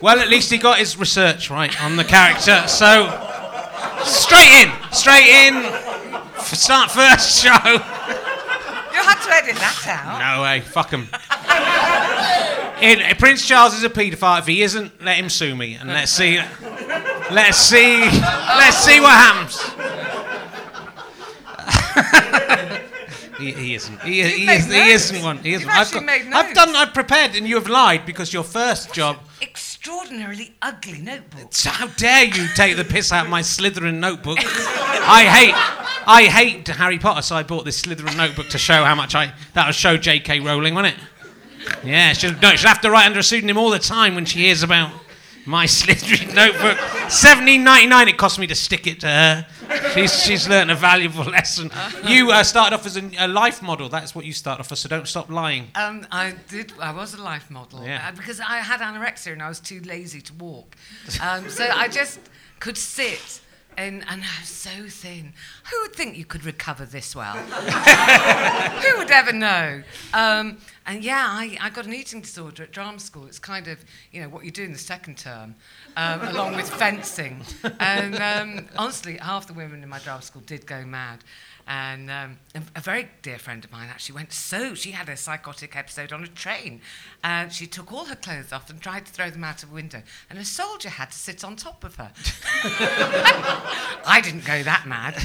Well, 0.00 0.18
at 0.18 0.28
least 0.28 0.50
he 0.50 0.58
got 0.58 0.78
his 0.78 0.96
research 0.98 1.50
right 1.50 1.80
on 1.82 1.96
the 1.96 2.04
character. 2.04 2.64
So 2.66 3.08
straight 4.04 4.64
in, 4.64 4.72
straight 4.92 5.28
in. 5.46 5.54
F- 5.56 6.54
Start 6.54 6.90
first 6.90 7.40
show. 7.42 7.50
You 7.52 9.00
had 9.02 9.22
to 9.24 9.30
edit 9.32 9.56
that 9.56 9.84
out. 9.88 10.36
No 10.36 10.42
way, 10.42 10.60
fuck 10.60 10.90
him. 10.90 11.08
In, 12.82 12.98
Prince 13.16 13.46
Charles 13.46 13.74
is 13.74 13.84
a 13.84 13.90
paedophile. 13.90 14.40
If 14.40 14.46
he 14.46 14.62
isn't, 14.62 15.02
let 15.04 15.16
him 15.16 15.28
sue 15.28 15.54
me, 15.54 15.74
and 15.74 15.88
let's 15.88 16.10
see. 16.10 16.38
Let's 17.30 17.56
see. 17.58 18.00
Let's 18.00 18.78
see 18.78 18.98
what 19.00 19.12
happens. 19.14 19.56
He, 23.42 23.52
he 23.52 23.74
isn't. 23.74 24.00
He, 24.02 24.22
he, 24.22 24.50
is, 24.50 24.66
he 24.66 24.90
isn't 24.90 25.22
one. 25.22 25.38
He 25.38 25.54
isn't. 25.54 25.68
I've, 25.68 25.92
made 26.04 26.32
I've 26.32 26.54
done. 26.54 26.74
I've 26.74 26.94
prepared, 26.94 27.34
and 27.34 27.46
you 27.46 27.56
have 27.56 27.68
lied 27.68 28.06
because 28.06 28.32
your 28.32 28.44
first 28.44 28.92
job. 28.92 29.18
Extraordinarily 29.40 30.54
ugly 30.62 31.00
notebook. 31.00 31.52
So 31.52 31.70
how 31.70 31.88
dare 31.88 32.24
you 32.24 32.46
take 32.54 32.76
the 32.76 32.84
piss 32.84 33.12
out 33.12 33.24
of 33.24 33.30
my 33.30 33.42
Slytherin 33.42 33.98
notebook? 33.98 34.38
I 34.44 35.24
hate, 35.24 36.06
I 36.06 36.24
hate 36.24 36.68
Harry 36.68 36.98
Potter, 36.98 37.22
so 37.22 37.34
I 37.34 37.42
bought 37.42 37.64
this 37.64 37.82
Slytherin 37.82 38.16
notebook 38.16 38.48
to 38.50 38.58
show 38.58 38.84
how 38.84 38.94
much 38.94 39.14
I. 39.14 39.32
That'll 39.54 39.72
show 39.72 39.96
J.K. 39.96 40.40
Rowling, 40.40 40.74
won't 40.74 40.88
it? 40.88 40.94
Yeah, 41.84 42.12
she'll, 42.12 42.34
no, 42.40 42.54
she'll 42.56 42.68
have 42.68 42.80
to 42.82 42.90
write 42.90 43.06
under 43.06 43.20
a 43.20 43.22
pseudonym 43.22 43.56
all 43.56 43.70
the 43.70 43.78
time 43.78 44.14
when 44.14 44.24
she 44.24 44.40
hears 44.40 44.62
about 44.62 44.92
my 45.46 45.66
Slytherin 45.78 46.34
notebook. 46.34 46.78
Seventeen 47.10 47.64
ninety 47.64 47.86
nine. 47.86 48.08
It 48.08 48.16
cost 48.16 48.38
me 48.38 48.46
to 48.46 48.54
stick 48.54 48.86
it 48.86 49.00
to 49.00 49.08
her. 49.08 49.46
She's 49.94 50.22
she's 50.22 50.48
learned 50.48 50.70
a 50.70 50.74
valuable 50.74 51.24
lesson. 51.38 51.70
You 52.06 52.30
uh, 52.30 52.42
started 52.44 52.74
off 52.76 52.86
as 52.86 52.96
a, 52.96 53.10
a 53.18 53.28
life 53.28 53.62
model. 53.62 53.88
That's 53.88 54.14
what 54.14 54.24
you 54.24 54.32
started 54.32 54.60
off 54.60 54.72
as. 54.72 54.80
So 54.80 54.88
don't 54.88 55.08
stop 55.08 55.30
lying. 55.30 55.68
Um, 55.74 56.06
I 56.10 56.34
did. 56.48 56.72
I 56.80 56.92
was 56.92 57.14
a 57.14 57.22
life 57.22 57.50
model 57.50 57.84
Yeah. 57.84 58.08
uh, 58.08 58.12
because 58.16 58.40
I 58.40 58.58
had 58.58 58.80
anorexia 58.80 59.32
and 59.32 59.42
I 59.42 59.48
was 59.48 59.60
too 59.60 59.80
lazy 59.80 60.20
to 60.22 60.32
walk. 60.34 60.76
Um, 61.20 61.48
so 61.48 61.64
I 61.64 61.88
just 61.88 62.20
could 62.60 62.76
sit. 62.76 63.40
And, 63.74 64.04
and 64.10 64.22
I 64.22 64.40
was 64.40 64.50
so 64.50 64.86
thin. 64.86 65.32
Who 65.70 65.80
would 65.80 65.94
think 65.94 66.18
you 66.18 66.26
could 66.26 66.44
recover 66.44 66.84
this 66.84 67.16
well? 67.16 67.32
Who 67.36 68.98
would 68.98 69.10
ever 69.10 69.32
know? 69.32 69.82
Um, 70.12 70.58
and 70.86 71.04
yeah, 71.04 71.26
I, 71.28 71.56
I 71.60 71.70
got 71.70 71.86
an 71.86 71.94
eating 71.94 72.20
disorder 72.20 72.64
at 72.64 72.72
drama 72.72 72.98
school. 72.98 73.26
It's 73.26 73.38
kind 73.38 73.68
of, 73.68 73.84
you 74.10 74.20
know, 74.20 74.28
what 74.28 74.44
you 74.44 74.50
do 74.50 74.64
in 74.64 74.72
the 74.72 74.78
second 74.78 75.18
term, 75.18 75.54
um, 75.96 76.20
along 76.28 76.56
with 76.56 76.68
fencing. 76.68 77.42
And 77.78 78.16
um, 78.16 78.68
honestly, 78.76 79.16
half 79.18 79.46
the 79.46 79.52
women 79.52 79.82
in 79.82 79.88
my 79.88 79.98
drama 80.00 80.22
school 80.22 80.42
did 80.42 80.66
go 80.66 80.84
mad. 80.84 81.24
And 81.66 82.10
um, 82.10 82.38
a, 82.74 82.80
very 82.80 83.08
dear 83.22 83.38
friend 83.38 83.64
of 83.64 83.70
mine 83.70 83.88
actually 83.88 84.16
went 84.16 84.32
so, 84.32 84.74
she 84.74 84.90
had 84.90 85.08
a 85.08 85.16
psychotic 85.16 85.76
episode 85.76 86.12
on 86.12 86.24
a 86.24 86.26
train. 86.26 86.80
And 87.22 87.52
she 87.52 87.68
took 87.68 87.92
all 87.92 88.06
her 88.06 88.16
clothes 88.16 88.52
off 88.52 88.68
and 88.68 88.80
tried 88.80 89.06
to 89.06 89.12
throw 89.12 89.30
them 89.30 89.44
out 89.44 89.62
of 89.62 89.70
a 89.70 89.74
window. 89.74 90.02
And 90.28 90.38
a 90.38 90.44
soldier 90.44 90.88
had 90.88 91.12
to 91.12 91.18
sit 91.18 91.44
on 91.44 91.54
top 91.54 91.84
of 91.84 91.94
her. 91.96 92.10
I 94.04 94.20
didn't 94.22 94.44
go 94.44 94.62
that 94.64 94.86
mad. 94.86 95.16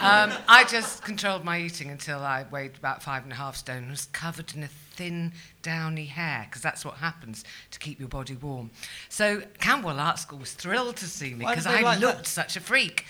Um, 0.00 0.36
I 0.48 0.64
just 0.64 1.04
controlled 1.04 1.44
my 1.44 1.60
eating 1.60 1.90
until 1.90 2.18
I 2.18 2.44
weighed 2.50 2.76
about 2.76 3.02
five 3.02 3.22
and 3.22 3.32
a 3.32 3.36
half 3.36 3.56
stone 3.56 3.84
and 3.84 3.90
was 3.90 4.06
covered 4.06 4.52
in 4.54 4.64
a 4.64 4.68
thin, 4.96 5.32
downy 5.62 6.06
hair, 6.06 6.46
because 6.48 6.62
that's 6.62 6.84
what 6.84 6.94
happens 6.94 7.44
to 7.70 7.78
keep 7.78 7.98
your 7.98 8.08
body 8.08 8.34
warm. 8.34 8.70
So 9.08 9.42
Camberwell 9.58 9.98
Art 10.00 10.18
School 10.18 10.38
was 10.38 10.52
thrilled 10.52 10.96
to 10.96 11.06
see 11.06 11.34
me 11.34 11.44
because 11.46 11.66
I 11.66 11.80
like 11.80 12.00
that? 12.00 12.06
looked 12.06 12.26
such 12.26 12.56
a 12.56 12.60
freak. 12.60 13.04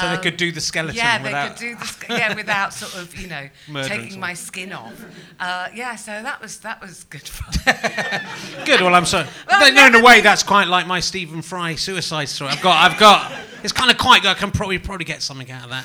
So 0.00 0.08
they 0.08 0.16
Um, 0.16 0.22
could 0.22 0.36
do 0.36 0.52
the 0.52 0.60
skeleton 0.60 0.96
Yeah, 0.96 1.22
without- 1.22 1.42
they 1.42 1.48
could 1.48 1.58
do 1.58 1.74
the 1.80 1.86
sk- 1.86 2.08
yeah 2.08 2.34
without 2.34 2.74
sort 2.74 2.94
of 2.94 3.16
you 3.20 3.28
know 3.28 3.48
taking 3.86 4.20
my 4.20 4.34
skin 4.34 4.72
off. 4.72 4.94
Uh, 5.38 5.68
yeah, 5.74 5.96
so 5.96 6.22
that 6.22 6.40
was 6.40 6.58
that 6.60 6.80
was 6.80 7.04
good 7.04 7.26
fun. 7.26 7.54
Good. 8.64 8.80
Well, 8.80 8.94
I'm 8.94 9.06
sorry. 9.06 9.26
Well, 9.48 9.72
no, 9.72 9.82
no, 9.82 9.86
in 9.88 9.94
a 10.02 10.04
way, 10.04 10.20
that's 10.20 10.42
quite 10.42 10.68
like 10.68 10.86
my 10.86 11.00
Stephen 11.00 11.42
Fry 11.42 11.74
suicide 11.74 12.28
story. 12.28 12.50
I've 12.50 12.62
got, 12.62 12.90
I've 12.90 12.98
got. 12.98 13.32
It's 13.62 13.72
kind 13.72 13.90
of 13.90 13.98
quite 13.98 14.22
good. 14.22 14.30
I 14.30 14.34
can 14.34 14.50
probably 14.50 14.78
probably 14.78 15.04
get 15.04 15.22
something 15.22 15.50
out 15.50 15.64
of 15.64 15.70
that. 15.70 15.84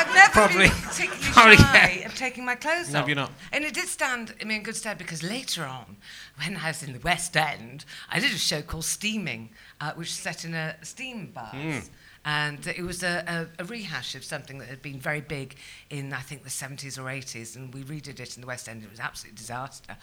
I've 0.00 0.14
never 0.14 0.32
Probably- 0.32 0.68
been 0.68 0.76
particularly 0.78 1.26
probably, 1.32 1.56
shy 1.56 1.96
yeah. 2.00 2.06
of 2.06 2.14
taking 2.14 2.44
my 2.44 2.54
clothes 2.54 2.92
No, 2.92 3.00
off. 3.00 3.06
you're 3.06 3.16
not. 3.16 3.32
And 3.52 3.64
it 3.64 3.74
did 3.74 3.88
stand 3.88 4.34
me 4.44 4.56
in 4.56 4.62
good 4.62 4.76
stead 4.76 4.98
because 4.98 5.22
later 5.22 5.64
on, 5.64 5.96
when 6.42 6.56
I 6.56 6.68
was 6.68 6.82
in 6.82 6.92
the 6.92 6.98
West 7.00 7.36
End, 7.36 7.84
I 8.08 8.18
did 8.20 8.32
a 8.32 8.38
show 8.38 8.62
called 8.62 8.84
Steaming, 8.84 9.50
uh, 9.80 9.92
which 9.92 10.08
was 10.08 10.12
set 10.18 10.44
in 10.44 10.54
a 10.54 10.76
steam 10.82 11.32
bath. 11.34 11.52
Hmm. 11.54 11.78
And 12.24 12.66
it 12.66 12.82
was 12.82 13.02
a, 13.02 13.48
a, 13.58 13.62
a 13.62 13.64
rehash 13.64 14.14
of 14.14 14.24
something 14.24 14.58
that 14.58 14.68
had 14.68 14.82
been 14.82 15.00
very 15.00 15.22
big 15.22 15.56
in, 15.88 16.12
I 16.12 16.20
think, 16.20 16.44
the 16.44 16.50
70s 16.50 16.98
or 16.98 17.04
80s. 17.04 17.56
And 17.56 17.72
we 17.72 17.82
redid 17.82 18.20
it 18.20 18.36
in 18.36 18.42
the 18.42 18.46
West 18.46 18.68
End. 18.68 18.82
It 18.82 18.90
was 18.90 19.00
absolute 19.00 19.34
disaster. 19.34 19.96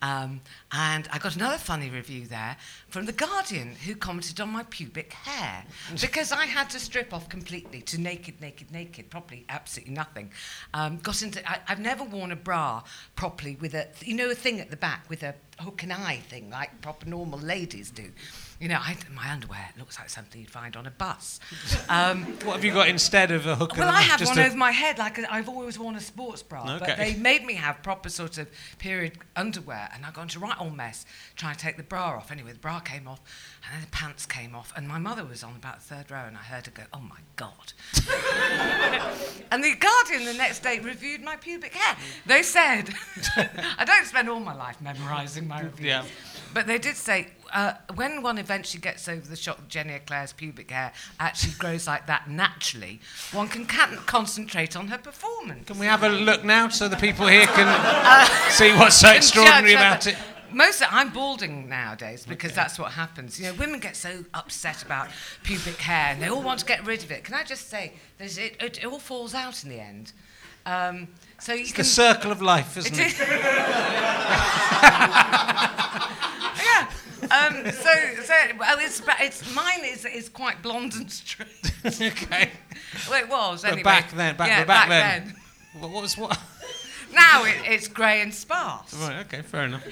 Um, 0.00 0.40
and 0.70 1.08
I 1.12 1.18
got 1.18 1.34
another 1.34 1.58
funny 1.58 1.90
review 1.90 2.26
there 2.26 2.56
from 2.88 3.06
The 3.06 3.12
Guardian, 3.12 3.74
who 3.86 3.96
commented 3.96 4.40
on 4.40 4.50
my 4.50 4.62
pubic 4.64 5.12
hair. 5.12 5.64
because 6.00 6.30
I 6.30 6.46
had 6.46 6.70
to 6.70 6.78
strip 6.78 7.12
off 7.12 7.28
completely 7.28 7.80
to 7.82 8.00
naked, 8.00 8.40
naked, 8.40 8.70
naked, 8.70 9.10
probably 9.10 9.44
absolutely 9.48 9.94
nothing. 9.94 10.30
Um, 10.74 10.98
got 10.98 11.22
into, 11.22 11.48
I, 11.48 11.60
I've 11.66 11.80
never 11.80 12.04
worn 12.04 12.30
a 12.30 12.36
bra 12.36 12.82
properly 13.16 13.56
with 13.60 13.74
a, 13.74 13.88
you 14.00 14.14
know, 14.14 14.30
a 14.30 14.34
thing 14.34 14.60
at 14.60 14.70
the 14.70 14.76
back 14.76 15.10
with 15.10 15.22
a 15.24 15.34
hook 15.58 15.82
and 15.82 15.92
eye 15.92 16.22
thing 16.28 16.50
like 16.50 16.80
proper 16.80 17.06
normal 17.06 17.38
ladies 17.38 17.90
do. 17.90 18.10
You 18.60 18.68
know, 18.68 18.78
I, 18.80 18.96
my 19.12 19.30
underwear 19.30 19.68
looks 19.78 19.98
like 19.98 20.08
something 20.08 20.40
you'd 20.40 20.50
find 20.50 20.76
on 20.76 20.86
a 20.86 20.90
bus. 20.90 21.40
Um, 21.88 22.24
What 22.44 22.54
have 22.54 22.64
you 22.64 22.72
got 22.72 22.88
instead 22.88 23.30
of 23.30 23.46
a 23.46 23.56
hook? 23.56 23.76
well, 23.76 23.88
I 23.88 24.00
have 24.02 24.20
one 24.24 24.38
over 24.38 24.56
my 24.56 24.70
head, 24.70 24.98
like 24.98 25.18
I've 25.30 25.48
always 25.48 25.78
worn 25.78 25.96
a 25.96 26.00
sports 26.00 26.42
bra, 26.42 26.62
Okay. 26.76 26.78
but 26.86 26.96
they 26.96 27.14
made 27.14 27.44
me 27.44 27.54
have 27.54 27.82
proper 27.82 28.08
sort 28.08 28.38
of 28.38 28.48
period 28.78 29.18
underwear, 29.34 29.88
and 29.94 30.06
I 30.06 30.10
got 30.12 30.22
into 30.22 30.38
a 30.38 30.42
right 30.42 30.56
old 30.60 30.76
mess 30.76 31.04
trying 31.36 31.56
to 31.56 31.60
take 31.60 31.76
the 31.76 31.82
bra 31.82 32.16
off. 32.16 32.30
Anyway, 32.30 32.52
the 32.52 32.58
bra 32.58 32.80
came 32.80 33.08
off, 33.08 33.20
and 33.64 33.74
then 33.74 33.80
the 33.82 33.90
pants 33.90 34.24
came 34.26 34.54
off, 34.54 34.72
and 34.76 34.86
my 34.86 34.98
mother 34.98 35.24
was 35.24 35.42
on 35.42 35.56
about 35.56 35.80
the 35.80 35.94
third 35.94 36.10
row, 36.10 36.24
and 36.26 36.36
I 36.36 36.40
heard 36.40 36.66
her 36.66 36.72
go, 36.72 36.82
"Oh 36.92 37.00
my 37.00 37.18
god!" 37.36 37.72
and 39.50 39.62
the 39.64 39.74
Guardian 39.74 40.24
the 40.26 40.34
next 40.34 40.62
day 40.62 40.78
reviewed 40.78 41.22
my 41.22 41.36
pubic 41.36 41.74
hair. 41.74 41.96
They 42.26 42.42
said, 42.42 42.90
"I 43.78 43.84
don't 43.84 44.06
spend 44.06 44.28
all 44.28 44.40
my 44.40 44.54
life 44.54 44.80
memorising 44.80 45.48
my 45.48 45.60
reviews." 45.62 45.86
Yeah. 45.86 46.04
But 46.52 46.66
they 46.66 46.78
did 46.78 46.96
say 46.96 47.28
uh, 47.54 47.72
when 47.94 48.20
one 48.22 48.36
eventually 48.38 48.80
gets 48.80 49.08
over 49.08 49.26
the 49.26 49.36
shock 49.36 49.56
that 49.58 49.68
Jenny 49.68 49.94
Eclair's 49.94 50.32
pubic 50.32 50.70
hair 50.70 50.92
actually 51.20 51.54
grows 51.58 51.86
like 51.86 52.06
that 52.08 52.28
naturally, 52.28 53.00
one 53.32 53.48
can 53.48 53.64
can 53.66 53.96
concentrate 54.06 54.76
on 54.76 54.88
her 54.88 54.98
performance. 54.98 55.66
Can 55.68 55.78
we 55.78 55.86
have 55.86 56.02
a 56.02 56.08
look 56.08 56.44
now 56.44 56.68
so 56.68 56.88
the 56.88 56.96
people 56.96 57.26
here 57.28 57.46
can 57.46 57.68
see 58.50 58.72
what's 58.76 58.96
so 58.96 59.10
extraordinary 59.12 59.74
about 59.74 60.06
it? 60.06 60.16
Most 60.52 60.82
of, 60.82 60.88
I'm 60.92 61.10
balding 61.12 61.68
nowadays 61.68 62.24
because 62.28 62.52
that's 62.54 62.78
what 62.78 62.92
happens. 62.92 63.40
You 63.40 63.46
know, 63.46 63.54
women 63.54 63.80
get 63.80 63.96
so 63.96 64.24
upset 64.34 64.82
about 64.84 65.08
pubic 65.42 65.76
hair 65.78 66.12
and 66.12 66.22
they 66.22 66.28
all 66.28 66.42
want 66.42 66.60
to 66.60 66.66
get 66.66 66.86
rid 66.86 67.02
of 67.02 67.10
it. 67.10 67.24
Can 67.24 67.34
I 67.34 67.42
just 67.42 67.68
say, 67.68 67.92
there's, 68.18 68.38
it, 68.38 68.56
it, 68.60 68.78
it 68.78 68.84
all 68.84 69.00
falls 69.00 69.34
out 69.34 69.64
in 69.64 69.70
the 69.70 69.80
end. 69.80 70.12
Um, 70.64 71.08
so 71.40 71.52
you 71.54 71.62
It's 71.62 71.72
can. 71.72 71.78
the 71.82 71.84
circle 71.88 72.30
of 72.30 72.40
life, 72.40 72.76
isn't 72.76 72.94
It 72.94 73.00
it? 73.00 73.06
is. 73.06 73.18
yeah. 76.64 76.90
Um, 77.30 77.70
so, 77.70 77.90
so 78.22 78.34
well, 78.58 78.78
it's, 78.80 79.00
but 79.00 79.16
it's 79.20 79.54
mine 79.54 79.84
is 79.84 80.04
is 80.04 80.28
quite 80.28 80.62
blonde 80.62 80.94
and 80.94 81.10
straight. 81.10 81.48
okay. 81.86 82.50
well, 83.08 83.22
it 83.22 83.28
was 83.28 83.62
But 83.62 83.72
anyway. 83.72 83.82
back 83.82 84.10
then, 84.12 84.36
back, 84.36 84.48
yeah, 84.48 84.64
back, 84.64 84.88
back 84.88 85.24
then. 85.24 85.36
What, 85.78 85.90
what 85.90 86.02
was 86.02 86.16
what? 86.16 86.38
Now 87.12 87.44
it, 87.44 87.54
it's 87.64 87.88
grey 87.88 88.20
and 88.22 88.34
sparse. 88.34 88.94
Right. 88.94 89.20
Okay. 89.26 89.42
Fair 89.42 89.64
enough. 89.64 89.86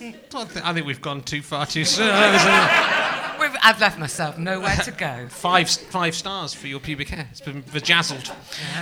I 0.00 0.72
think, 0.72 0.86
we've 0.86 1.02
gone 1.02 1.22
too 1.22 1.42
far 1.42 1.66
too 1.66 1.84
soon. 1.84 2.06
We've, 2.06 3.56
I've 3.62 3.80
left 3.80 3.98
myself 3.98 4.38
nowhere 4.38 4.76
to 4.76 4.90
go. 4.92 5.26
five 5.28 5.68
five 5.68 6.14
stars 6.14 6.54
for 6.54 6.68
your 6.68 6.80
pubic 6.80 7.08
hair. 7.08 7.28
It's 7.30 7.40
been 7.40 7.62
vajazzled. 7.64 8.32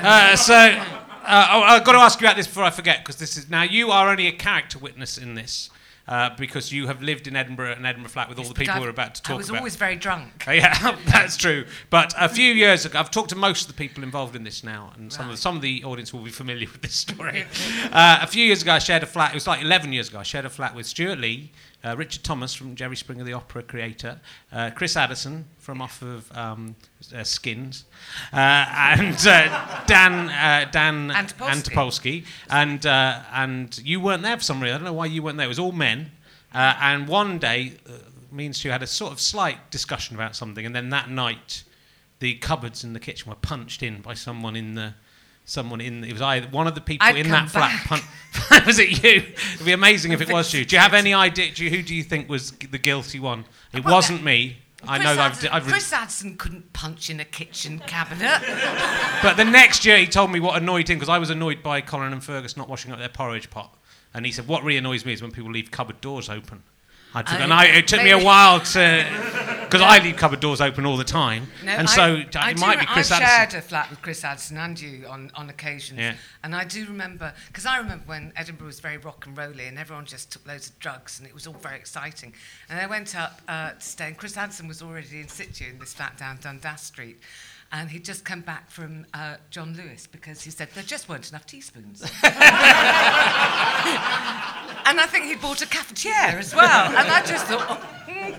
Uh, 0.02 0.36
so 0.36 0.54
uh, 0.54 1.48
oh, 1.50 1.62
I've 1.62 1.84
got 1.84 1.92
to 1.92 1.98
ask 1.98 2.20
you 2.20 2.26
about 2.26 2.36
this 2.36 2.46
before 2.46 2.64
I 2.64 2.70
forget 2.70 2.98
because 2.98 3.16
this 3.16 3.36
is 3.36 3.50
now 3.50 3.62
you 3.62 3.90
are 3.90 4.10
only 4.10 4.26
a 4.26 4.32
character 4.32 4.78
witness 4.78 5.18
in 5.18 5.34
this 5.34 5.70
uh, 6.08 6.30
because 6.38 6.72
you 6.72 6.86
have 6.86 7.02
lived 7.02 7.26
in 7.26 7.34
Edinburgh, 7.36 7.72
and 7.72 7.86
Edinburgh 7.86 8.10
flat 8.10 8.28
with 8.28 8.38
all 8.38 8.44
the 8.44 8.54
people 8.54 8.74
I've- 8.74 8.80
we're 8.84 8.90
about 8.90 9.14
to 9.16 9.22
talk 9.22 9.30
about. 9.30 9.34
I 9.34 9.38
was 9.38 9.48
about. 9.50 9.58
always 9.58 9.76
very 9.76 9.96
drunk. 9.96 10.44
Yeah, 10.56 10.96
that's 11.06 11.36
true. 11.36 11.66
But 11.90 12.14
a 12.16 12.28
few 12.28 12.52
years 12.52 12.84
ago, 12.84 12.98
I've 12.98 13.10
talked 13.10 13.30
to 13.30 13.36
most 13.36 13.62
of 13.62 13.68
the 13.68 13.74
people 13.74 14.02
involved 14.04 14.36
in 14.36 14.44
this 14.44 14.62
now, 14.64 14.92
and 14.96 15.12
some 15.12 15.26
of 15.26 15.32
the, 15.32 15.36
some 15.36 15.56
of 15.56 15.62
the 15.62 15.82
audience 15.84 16.12
will 16.12 16.22
be 16.22 16.30
familiar 16.30 16.68
with 16.72 16.82
this 16.82 16.94
story. 16.94 17.44
uh, 17.92 18.18
a 18.22 18.26
few 18.26 18.44
years 18.44 18.62
ago, 18.62 18.72
I 18.72 18.78
shared 18.78 19.02
a 19.02 19.06
flat. 19.06 19.32
It 19.32 19.34
was 19.34 19.46
like 19.46 19.62
11 19.62 19.92
years 19.92 20.08
ago. 20.08 20.18
I 20.18 20.22
shared 20.22 20.44
a 20.44 20.50
flat 20.50 20.74
with 20.74 20.86
Stewart 20.86 21.18
Lee, 21.18 21.50
uh, 21.84 21.96
Richard 21.96 22.24
Thomas 22.24 22.54
from 22.54 22.74
Jerry 22.74 22.96
Springer, 22.96 23.24
the 23.24 23.32
opera 23.32 23.62
creator, 23.62 24.20
uh, 24.52 24.70
Chris 24.74 24.96
Addison 24.96 25.46
from 25.58 25.80
off 25.80 26.02
of 26.02 26.30
um, 26.36 26.76
uh, 27.14 27.22
Skins, 27.22 27.84
uh, 28.32 28.36
and 28.36 29.16
uh, 29.26 29.84
Dan 29.86 30.28
uh, 30.28 30.68
Dan 30.70 31.10
Antopolski. 31.10 32.24
And 32.50 32.84
uh, 32.84 33.20
and 33.32 33.78
you 33.84 34.00
weren't 34.00 34.22
there 34.22 34.36
for 34.36 34.42
some 34.42 34.60
reason. 34.60 34.74
I 34.74 34.78
don't 34.78 34.84
know 34.84 34.92
why 34.92 35.06
you 35.06 35.22
weren't 35.22 35.36
there. 35.38 35.46
It 35.46 35.48
was 35.48 35.58
all 35.58 35.72
men. 35.72 36.12
Uh, 36.52 36.74
and 36.80 37.06
one 37.06 37.38
day, 37.38 37.74
uh, 37.88 37.92
me 38.32 38.46
and 38.46 38.56
Stu 38.56 38.70
had 38.70 38.82
a 38.82 38.86
sort 38.86 39.12
of 39.12 39.20
slight 39.20 39.70
discussion 39.70 40.16
about 40.16 40.34
something, 40.34 40.64
and 40.64 40.74
then 40.74 40.90
that 40.90 41.10
night, 41.10 41.64
the 42.18 42.34
cupboards 42.34 42.82
in 42.82 42.94
the 42.94 43.00
kitchen 43.00 43.28
were 43.28 43.36
punched 43.36 43.82
in 43.82 44.00
by 44.00 44.14
someone 44.14 44.56
in 44.56 44.74
the. 44.74 44.94
Someone 45.48 45.80
in 45.80 46.02
it 46.04 46.12
was 46.12 46.20
either 46.22 46.48
one 46.48 46.66
of 46.66 46.74
the 46.74 46.80
people 46.80 47.06
I'd 47.06 47.16
in 47.16 47.28
that 47.30 47.48
flat. 47.48 47.70
back. 47.88 48.02
Pun- 48.50 48.62
was 48.66 48.78
it 48.80 49.02
you? 49.02 49.22
It'd 49.54 49.64
be 49.64 49.72
amazing 49.72 50.10
if 50.12 50.20
it 50.20 50.28
was 50.30 50.52
you. 50.52 50.64
Do 50.64 50.74
you 50.76 50.80
have 50.80 50.92
any 50.92 51.14
idea? 51.14 51.52
You, 51.54 51.70
who 51.70 51.82
do 51.82 51.94
you 51.94 52.02
think 52.02 52.28
was 52.28 52.50
the 52.50 52.78
guilty 52.78 53.20
one? 53.20 53.44
It 53.72 53.84
Well, 53.84 53.94
wasn't 53.94 54.22
me. 54.24 54.58
I 54.86 54.98
Chris 54.98 55.04
know 55.04 55.12
I've, 55.12 55.18
Addison, 55.32 55.48
I've 55.52 55.66
re- 55.66 55.72
Chris 55.72 55.92
Addison 55.92 56.36
couldn't 56.36 56.72
punch 56.72 57.08
in 57.10 57.20
a 57.20 57.24
kitchen 57.24 57.78
cabinet. 57.86 58.42
But 59.22 59.36
the 59.36 59.44
next 59.44 59.86
year, 59.86 59.96
he 59.98 60.06
told 60.06 60.30
me 60.30 60.38
what 60.40 60.60
annoyed 60.60 60.90
him 60.90 60.98
because 60.98 61.08
I 61.08 61.18
was 61.18 61.30
annoyed 61.30 61.62
by 61.62 61.80
Colin 61.80 62.12
and 62.12 62.22
Fergus 62.22 62.56
not 62.56 62.68
washing 62.68 62.92
up 62.92 62.98
their 62.98 63.08
porridge 63.08 63.48
pot. 63.48 63.74
And 64.12 64.26
he 64.26 64.32
said, 64.32 64.46
"What 64.48 64.62
really 64.64 64.78
annoys 64.78 65.04
me 65.06 65.12
is 65.12 65.22
when 65.22 65.30
people 65.30 65.50
leave 65.50 65.70
cupboard 65.70 66.00
doors 66.00 66.28
open." 66.28 66.62
I 67.16 67.22
took, 67.22 67.40
Oh, 67.40 67.42
and 67.44 67.52
I, 67.52 67.64
it 67.66 67.88
took 67.88 68.02
me 68.02 68.10
a 68.10 68.18
while 68.22 68.60
to, 68.60 69.60
because 69.64 69.80
I 69.80 69.98
leave 70.02 70.16
cupboard 70.16 70.40
doors 70.40 70.60
open 70.60 70.84
all 70.84 70.96
the 70.98 71.04
time, 71.04 71.48
No, 71.64 71.72
and 71.72 71.88
I- 71.88 71.90
so 71.90 72.02
I 72.38 72.50
it 72.50 72.58
might 72.60 72.78
be 72.78 72.86
Chris 72.86 73.10
I've 73.10 73.22
Addison. 73.22 73.50
shared 73.50 73.64
a 73.64 73.66
flat 73.66 73.88
with 73.90 74.02
Chris 74.02 74.22
Addison 74.22 74.58
and 74.58 74.78
you 74.78 75.06
on, 75.08 75.30
on 75.34 75.48
occasions. 75.48 75.98
Yeah. 75.98 76.14
And 76.44 76.54
I 76.54 76.64
do 76.64 76.84
remember, 76.86 77.32
because 77.48 77.64
I 77.66 77.78
remember 77.78 78.04
when 78.06 78.32
Edinburgh 78.36 78.66
was 78.66 78.80
very 78.80 78.98
rock 78.98 79.26
and 79.26 79.36
rolly 79.36 79.66
and 79.66 79.78
everyone 79.78 80.04
just 80.04 80.30
took 80.30 80.46
loads 80.46 80.68
of 80.68 80.78
drugs 80.78 81.18
and 81.18 81.26
it 81.26 81.32
was 81.34 81.46
all 81.46 81.54
very 81.54 81.76
exciting. 81.76 82.34
And 82.68 82.78
I 82.78 82.86
went 82.86 83.16
up 83.16 83.40
uh, 83.48 83.70
to 83.72 83.80
stay, 83.80 84.08
and 84.08 84.16
Chris 84.18 84.36
Addison 84.36 84.68
was 84.68 84.82
already 84.82 85.20
in 85.20 85.28
situ 85.28 85.64
in 85.70 85.78
this 85.78 85.94
flat 85.94 86.18
down 86.18 86.38
Dundas 86.42 86.82
Street. 86.82 87.18
And 87.72 87.90
he'd 87.90 88.04
just 88.04 88.24
come 88.24 88.42
back 88.42 88.70
from 88.70 89.06
uh, 89.12 89.36
John 89.50 89.74
Lewis 89.74 90.06
because 90.06 90.42
he 90.42 90.50
said 90.50 90.68
there 90.74 90.84
just 90.84 91.08
weren't 91.08 91.28
enough 91.30 91.46
teaspoons. 91.46 92.02
and 94.86 95.00
I 95.00 95.06
think 95.06 95.26
he'd 95.26 95.40
bought 95.40 95.62
a 95.62 95.66
cafetiere 95.66 96.34
as 96.38 96.54
well. 96.54 96.88
And 96.96 97.08
I 97.10 97.24
just 97.24 97.46
thought, 97.46 97.66
oh, 97.68 98.10
mm, 98.10 98.36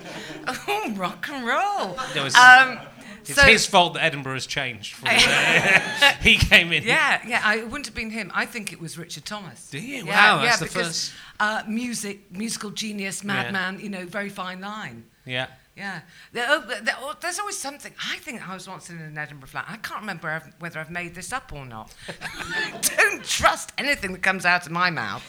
oh 0.67 0.93
rock 0.95 1.27
and 1.29 1.45
roll. 1.45 1.97
There 2.13 2.23
was- 2.23 2.35
Um, 2.35 2.79
It's 3.21 3.35
so- 3.35 3.41
his 3.43 3.65
fault 3.65 3.95
that 3.95 4.03
Edinburgh 4.03 4.35
has 4.35 4.47
changed. 4.47 4.95
From, 4.95 5.09
uh, 5.11 6.13
he 6.21 6.37
came 6.37 6.71
in. 6.71 6.83
Yeah, 6.83 7.21
yeah. 7.27 7.41
I, 7.43 7.57
it 7.57 7.65
wouldn't 7.65 7.85
have 7.87 7.95
been 7.95 8.09
him. 8.09 8.31
I 8.33 8.45
think 8.45 8.71
it 8.71 8.79
was 8.79 8.97
Richard 8.97 9.25
Thomas. 9.25 9.69
Do 9.69 9.79
you? 9.79 10.05
Yeah, 10.05 10.35
Wow, 10.35 10.39
yeah, 10.41 10.45
that's 10.47 10.59
the 10.59 10.65
because, 10.65 10.87
first- 11.09 11.13
Uh, 11.39 11.63
music, 11.67 12.31
musical 12.31 12.69
genius, 12.71 13.23
madman. 13.23 13.79
You 13.79 13.89
know, 13.89 14.05
very 14.05 14.29
fine 14.29 14.61
line. 14.61 15.03
Yeah. 15.25 15.47
Yeah. 15.75 15.99
There, 16.31 16.45
oh, 16.49 16.63
oh, 17.01 17.15
there's 17.21 17.37
always 17.37 17.57
something. 17.57 17.93
I 18.11 18.17
think 18.17 18.47
I 18.49 18.53
was 18.55 18.67
once 18.67 18.89
in 18.89 18.97
an 18.97 19.15
Edinburgh 19.17 19.49
flat. 19.49 19.65
I 19.69 19.77
can't 19.77 19.99
remember 19.99 20.27
I've- 20.29 20.49
whether 20.59 20.79
I've 20.79 20.89
made 20.89 21.13
this 21.13 21.31
up 21.31 21.51
or 21.53 21.65
not. 21.65 21.93
Don't 22.97 23.23
trust 23.23 23.73
anything 23.77 24.13
that 24.13 24.23
comes 24.23 24.45
out 24.45 24.65
of 24.65 24.71
my 24.71 24.89
mouth. 24.89 25.23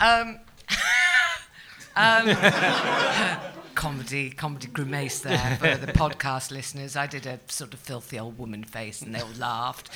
Um, 0.00 0.38
um, 1.96 2.36
comedy, 3.74 4.30
comedy 4.30 4.68
grimace 4.68 5.20
there 5.20 5.56
for 5.58 5.76
the 5.76 5.92
podcast 5.92 6.50
listeners. 6.50 6.96
I 6.96 7.06
did 7.06 7.26
a 7.26 7.40
sort 7.48 7.74
of 7.74 7.80
filthy 7.80 8.18
old 8.18 8.38
woman 8.38 8.64
face 8.64 9.02
and 9.02 9.14
they 9.14 9.20
all 9.20 9.28
laughed. 9.38 9.90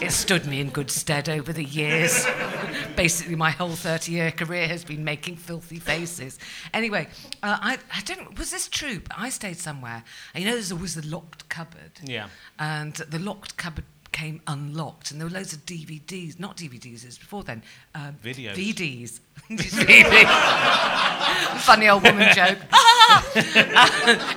It 0.00 0.12
stood 0.12 0.46
me 0.46 0.60
in 0.60 0.70
good 0.70 0.90
stead 0.90 1.28
over 1.28 1.52
the 1.52 1.64
years. 1.64 2.26
Basically, 2.96 3.34
my 3.34 3.50
whole 3.50 3.70
30 3.70 4.12
year 4.12 4.30
career 4.30 4.68
has 4.68 4.84
been 4.84 5.04
making 5.04 5.36
filthy 5.36 5.78
faces. 5.78 6.38
Anyway, 6.72 7.08
uh, 7.42 7.58
I, 7.60 7.78
I 7.94 8.00
don't, 8.02 8.38
was 8.38 8.50
this 8.50 8.68
true? 8.68 9.00
I 9.16 9.28
stayed 9.30 9.58
somewhere, 9.58 10.04
and 10.34 10.44
you 10.44 10.48
know, 10.48 10.54
there's 10.54 10.72
always 10.72 10.94
the 10.94 11.06
locked 11.06 11.48
cupboard. 11.48 11.92
Yeah. 12.04 12.28
And 12.58 12.94
the 12.94 13.18
locked 13.18 13.56
cupboard 13.56 13.84
came 14.12 14.40
unlocked, 14.46 15.10
and 15.10 15.20
there 15.20 15.26
were 15.26 15.34
loads 15.34 15.52
of 15.52 15.66
DVDs, 15.66 16.38
not 16.38 16.56
DVDs, 16.56 17.02
it 17.02 17.06
was 17.06 17.18
before 17.18 17.42
then. 17.42 17.62
Um, 17.94 18.16
Videos. 18.22 18.54
VDs. 18.54 19.20
Funny 21.62 21.88
old 21.88 22.04
woman 22.04 22.28
joke. 22.34 22.58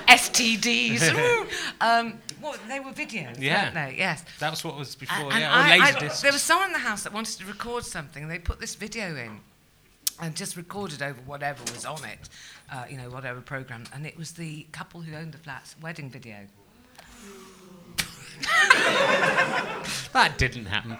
STDs. 0.08 1.46
Um, 1.80 2.18
what, 2.40 2.58
they 2.68 2.80
were 2.80 2.92
videos, 2.92 3.40
Yeah. 3.40 3.64
weren't 3.64 3.74
they? 3.74 3.94
Yes. 3.98 4.24
That 4.40 4.50
was 4.50 4.64
what 4.64 4.76
was 4.78 4.94
before. 4.94 5.30
And 5.32 5.40
yeah. 5.40 5.52
I- 5.52 5.96
I- 5.96 6.08
there 6.22 6.32
was 6.32 6.42
someone 6.42 6.68
in 6.68 6.72
the 6.72 6.78
house 6.80 7.02
that 7.04 7.12
wanted 7.12 7.38
to 7.38 7.46
record 7.46 7.84
something, 7.84 8.22
and 8.22 8.30
they 8.30 8.38
put 8.38 8.60
this 8.60 8.74
video 8.74 9.14
in 9.16 9.40
and 10.20 10.34
just 10.34 10.56
recorded 10.56 11.02
over 11.02 11.20
whatever 11.26 11.62
was 11.72 11.84
on 11.84 12.02
it, 12.04 12.28
uh, 12.72 12.84
you 12.88 12.96
know, 12.96 13.10
whatever 13.10 13.40
program. 13.40 13.84
And 13.92 14.06
it 14.06 14.16
was 14.16 14.32
the 14.32 14.66
couple 14.72 15.02
who 15.02 15.14
owned 15.16 15.32
the 15.32 15.38
flats 15.38 15.76
wedding 15.80 16.10
video. 16.10 16.46
that 20.12 20.34
didn't 20.38 20.66
happen. 20.66 20.96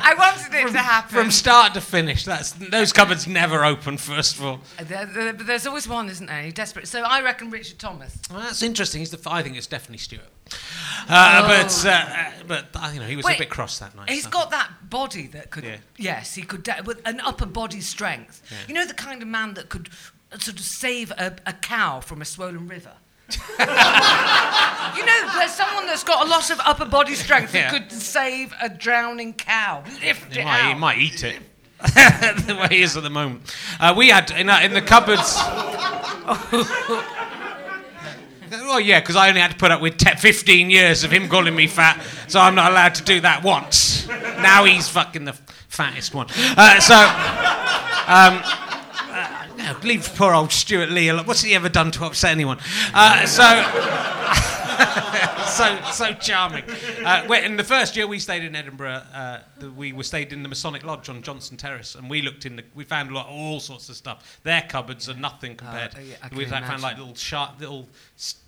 I 0.00 0.14
wanted 0.18 0.54
it 0.54 0.72
to 0.72 0.78
happen. 0.78 1.08
From 1.16 1.30
start 1.30 1.74
to 1.74 1.80
finish, 1.80 2.24
that's 2.24 2.52
those 2.52 2.92
cupboards 2.92 3.26
never 3.26 3.64
open. 3.64 3.96
First 3.98 4.36
of 4.36 4.44
all, 4.44 4.60
There- 4.80 5.06
there- 5.06 5.32
there's 5.32 5.66
always 5.66 5.88
one, 5.88 6.08
isn't 6.08 6.26
there? 6.26 6.42
You're 6.42 6.52
desperate. 6.52 6.88
So 6.88 7.02
I 7.02 7.20
reckon 7.22 7.50
Richard 7.50 7.78
Thomas. 7.78 8.16
well, 8.30 8.40
that's 8.40 8.62
interesting. 8.62 9.00
He's 9.00 9.10
the. 9.10 9.18
I 9.30 9.42
think 9.42 9.56
it's 9.56 9.66
definitely 9.66 9.98
Stewart. 9.98 10.24
Uh, 11.08 11.46
But 11.48 11.84
uh, 11.86 11.90
uh, 11.90 12.30
but 12.46 12.66
uh, 12.74 12.90
you 12.92 13.00
know 13.00 13.06
he 13.06 13.16
was 13.16 13.24
Wait, 13.24 13.36
a 13.36 13.38
bit 13.40 13.50
cross 13.50 13.78
that 13.78 13.94
night. 13.96 14.10
He's 14.10 14.24
so- 14.24 14.30
got 14.30 14.50
that 14.50 14.70
body 14.90 15.26
that 15.28 15.50
could. 15.50 15.64
Yeah. 15.64 15.76
Yes, 15.96 16.34
he 16.34 16.42
could. 16.42 16.62
De- 16.62 16.82
with 16.84 17.00
an 17.06 17.20
upper 17.20 17.46
body 17.46 17.80
strength. 17.80 18.42
You 18.68 18.74
know 18.74 18.86
the 18.86 18.94
kind 18.94 19.22
of 19.22 19.28
man 19.28 19.54
that 19.54 19.68
could 19.68 19.88
uh, 20.32 20.38
sort 20.38 20.58
of 20.58 20.64
save 20.64 21.10
a, 21.12 21.36
a 21.46 21.52
cow 21.52 22.00
from 22.00 22.20
a 22.22 22.24
swollen 22.24 22.66
river. 22.68 22.92
You 23.30 25.04
know, 25.06 25.28
there's 25.38 25.52
someone 25.52 25.86
that's 25.86 26.04
got 26.04 26.26
a 26.26 26.30
lot 26.30 26.50
of 26.50 26.60
upper 26.64 26.84
body 26.86 27.14
strength 27.14 27.52
that 27.52 27.72
Yeah. 27.72 27.78
could 27.78 27.92
save 27.92 28.52
a 28.62 28.68
drowning 28.68 29.34
cow, 29.34 29.82
lift 30.02 30.32
He 30.32 30.40
it 30.40 30.44
might, 30.44 30.62
he 30.64 30.70
out. 30.72 30.78
might 30.78 30.98
eat 30.98 31.24
it. 31.24 31.36
the 31.80 32.58
way 32.60 32.76
he 32.76 32.82
is 32.82 32.96
at 32.96 33.02
the 33.04 33.10
moment. 33.10 33.42
Uh, 33.78 33.94
we 33.96 34.08
had 34.08 34.30
in, 34.32 34.48
uh, 34.48 34.58
in 34.62 34.72
the 34.72 34.82
cupboards. 34.82 35.36
well, 38.50 38.80
yeah, 38.80 38.98
because 39.00 39.14
I 39.16 39.28
only 39.28 39.40
had 39.40 39.50
to 39.52 39.56
put 39.56 39.70
up 39.70 39.80
with 39.80 39.96
te- 39.96 40.16
15 40.16 40.70
years 40.70 41.04
of 41.04 41.12
him 41.12 41.28
calling 41.28 41.54
me 41.54 41.66
fat, 41.66 42.02
so 42.26 42.40
I'm 42.40 42.54
not 42.54 42.72
allowed 42.72 42.94
to 42.96 43.04
do 43.04 43.20
that 43.20 43.42
once. 43.44 44.08
Now 44.08 44.64
he's 44.64 44.88
fucking 44.88 45.24
the 45.24 45.34
fattest 45.68 46.14
one. 46.14 46.26
Uh, 46.56 46.80
so. 46.80 46.94
Um, 48.10 48.67
uh, 49.68 49.72
no, 49.82 49.86
leave 49.86 50.12
poor 50.16 50.34
old 50.34 50.52
Stewart 50.52 50.90
Lee 50.90 51.08
alone. 51.08 51.26
What's 51.26 51.42
he 51.42 51.54
ever 51.54 51.68
done 51.68 51.90
to 51.92 52.04
upset 52.04 52.32
anyone? 52.32 52.58
Uh, 52.94 53.26
so. 53.26 53.44
so 55.48 55.78
so 55.92 56.12
charming. 56.14 56.62
Uh, 57.04 57.26
in 57.42 57.56
the 57.56 57.64
first 57.64 57.96
year 57.96 58.06
we 58.06 58.18
stayed 58.18 58.44
in 58.44 58.54
Edinburgh, 58.54 59.02
uh, 59.12 59.40
the- 59.58 59.70
we 59.70 59.92
were 59.92 60.02
stayed 60.02 60.32
in 60.32 60.42
the 60.42 60.48
Masonic 60.48 60.84
Lodge 60.84 61.08
on 61.08 61.22
Johnston 61.22 61.56
Terrace, 61.56 61.94
and 61.94 62.08
we 62.08 62.22
looked 62.22 62.46
in 62.46 62.56
the, 62.56 62.64
we 62.74 62.84
found 62.84 63.10
a 63.10 63.14
lot, 63.14 63.26
all 63.28 63.60
sorts 63.60 63.88
of 63.88 63.96
stuff. 63.96 64.40
Their 64.44 64.62
cupboards 64.62 65.08
are 65.08 65.14
nothing 65.14 65.56
compared. 65.56 65.94
oh, 65.96 66.00
yeah, 66.00 66.16
we 66.36 66.44
can 66.44 66.62
found 66.62 66.82
like 66.82 66.98
little 66.98 67.14
sharp, 67.14 67.60
little 67.60 67.88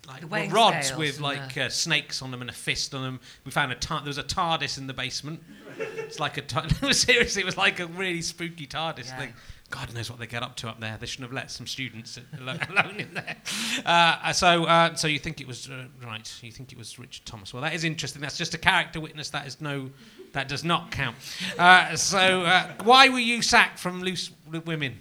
like 0.07 0.29
well, 0.29 0.49
rods 0.49 0.95
with 0.95 1.19
like 1.19 1.57
uh, 1.57 1.69
snakes 1.69 2.21
on 2.21 2.31
them 2.31 2.41
and 2.41 2.49
a 2.49 2.53
fist 2.53 2.93
on 2.93 3.03
them. 3.03 3.19
We 3.45 3.51
found 3.51 3.71
a 3.71 3.75
tar- 3.75 3.99
there 3.99 4.07
was 4.07 4.17
a 4.17 4.23
TARDIS 4.23 4.77
in 4.77 4.87
the 4.87 4.93
basement. 4.93 5.41
It's 5.77 6.19
like 6.19 6.37
a 6.37 6.41
tar- 6.41 6.69
seriously, 6.93 7.41
it 7.41 7.45
was 7.45 7.57
like 7.57 7.79
a 7.79 7.87
really 7.87 8.21
spooky 8.21 8.67
TARDIS 8.67 9.05
Yeah. 9.07 9.17
thing. 9.19 9.33
God 9.71 9.93
knows 9.95 10.09
what 10.09 10.19
they 10.19 10.27
get 10.27 10.43
up 10.43 10.55
to 10.57 10.69
up 10.69 10.79
there. 10.79 10.97
They 10.99 11.05
shouldn't 11.05 11.29
have 11.29 11.33
let 11.33 11.49
some 11.49 11.65
students 11.65 12.19
alone 12.39 12.95
in 12.97 13.13
there. 13.13 13.37
Uh, 13.85 14.33
so, 14.33 14.65
uh, 14.65 14.93
so 14.95 15.07
you 15.07 15.17
think 15.17 15.41
it 15.41 15.47
was 15.47 15.69
uh, 15.69 15.85
right? 16.05 16.31
You 16.43 16.51
think 16.51 16.71
it 16.71 16.77
was 16.77 16.99
Richard 16.99 17.25
Thomas? 17.25 17.53
Well, 17.53 17.63
that 17.63 17.73
is 17.73 17.83
interesting. 17.83 18.21
That's 18.21 18.37
just 18.37 18.53
a 18.53 18.57
character 18.57 18.99
witness. 18.99 19.29
That 19.29 19.47
is 19.47 19.61
no, 19.61 19.89
that 20.33 20.47
does 20.47 20.63
not 20.63 20.91
count. 20.91 21.15
Uh, 21.57 21.95
so, 21.95 22.41
uh, 22.41 22.73
why 22.83 23.09
were 23.09 23.19
you 23.19 23.41
sacked 23.41 23.79
from 23.79 24.01
Loose 24.01 24.29
Women? 24.65 24.99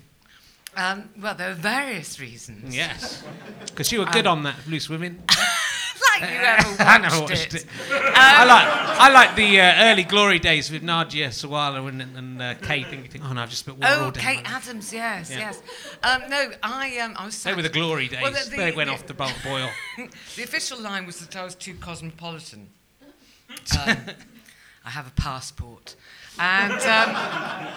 Um, 0.76 1.10
well, 1.20 1.34
there 1.34 1.50
are 1.50 1.54
various 1.54 2.20
reasons. 2.20 2.74
Yes, 2.74 3.24
because 3.66 3.90
you 3.90 3.98
were 3.98 4.06
good 4.06 4.26
on 4.26 4.44
that 4.44 4.56
Loose 4.68 4.88
Women. 4.88 5.22
Like 6.20 6.30
you 6.30 6.36
ever 6.36 6.68
watched, 6.68 6.80
I 6.86 6.98
never 6.98 7.20
watched 7.20 7.54
it. 7.54 7.66
I 7.90 8.44
like 8.44 8.66
I 9.00 9.10
like 9.12 9.36
the 9.36 9.60
uh, 9.60 9.84
early 9.90 10.04
glory 10.04 10.38
days 10.38 10.70
with 10.70 10.82
Nadia 10.82 11.28
Sawalha 11.28 11.86
and, 11.88 12.02
and 12.02 12.42
uh, 12.42 12.54
Kaye. 12.54 12.84
And 12.90 13.02
you 13.04 13.08
think, 13.10 13.24
oh 13.24 13.32
no, 13.32 13.42
I've 13.42 13.50
just 13.50 13.60
spent 13.60 13.78
water 13.78 13.94
Oh, 13.98 14.04
all 14.06 14.10
day. 14.10 14.20
Kaye 14.20 14.42
Adams, 14.44 14.92
yes, 14.92 15.30
Yeah. 15.30 15.38
yes. 15.38 15.62
Um, 16.02 16.22
no, 16.30 16.50
I 16.62 16.98
um, 16.98 17.14
I 17.16 17.26
was. 17.26 17.42
They 17.42 17.54
were 17.54 17.62
the 17.62 17.68
glory 17.68 18.08
days. 18.08 18.20
Well, 18.22 18.32
the- 18.32 18.50
the- 18.50 18.56
they 18.56 18.72
went 18.72 18.88
the- 18.88 18.94
off 18.94 19.06
the 19.06 19.14
bo- 19.14 19.30
boil. 19.44 19.68
the 20.36 20.42
official 20.42 20.78
line 20.80 21.06
was 21.06 21.20
that 21.20 21.36
I 21.36 21.44
was 21.44 21.54
too 21.54 21.74
cosmopolitan. 21.74 22.68
Um, 23.86 23.96
I 24.84 24.90
have 24.90 25.08
a 25.08 25.10
passport, 25.10 25.96
and 26.38 26.72
um, 26.72 27.68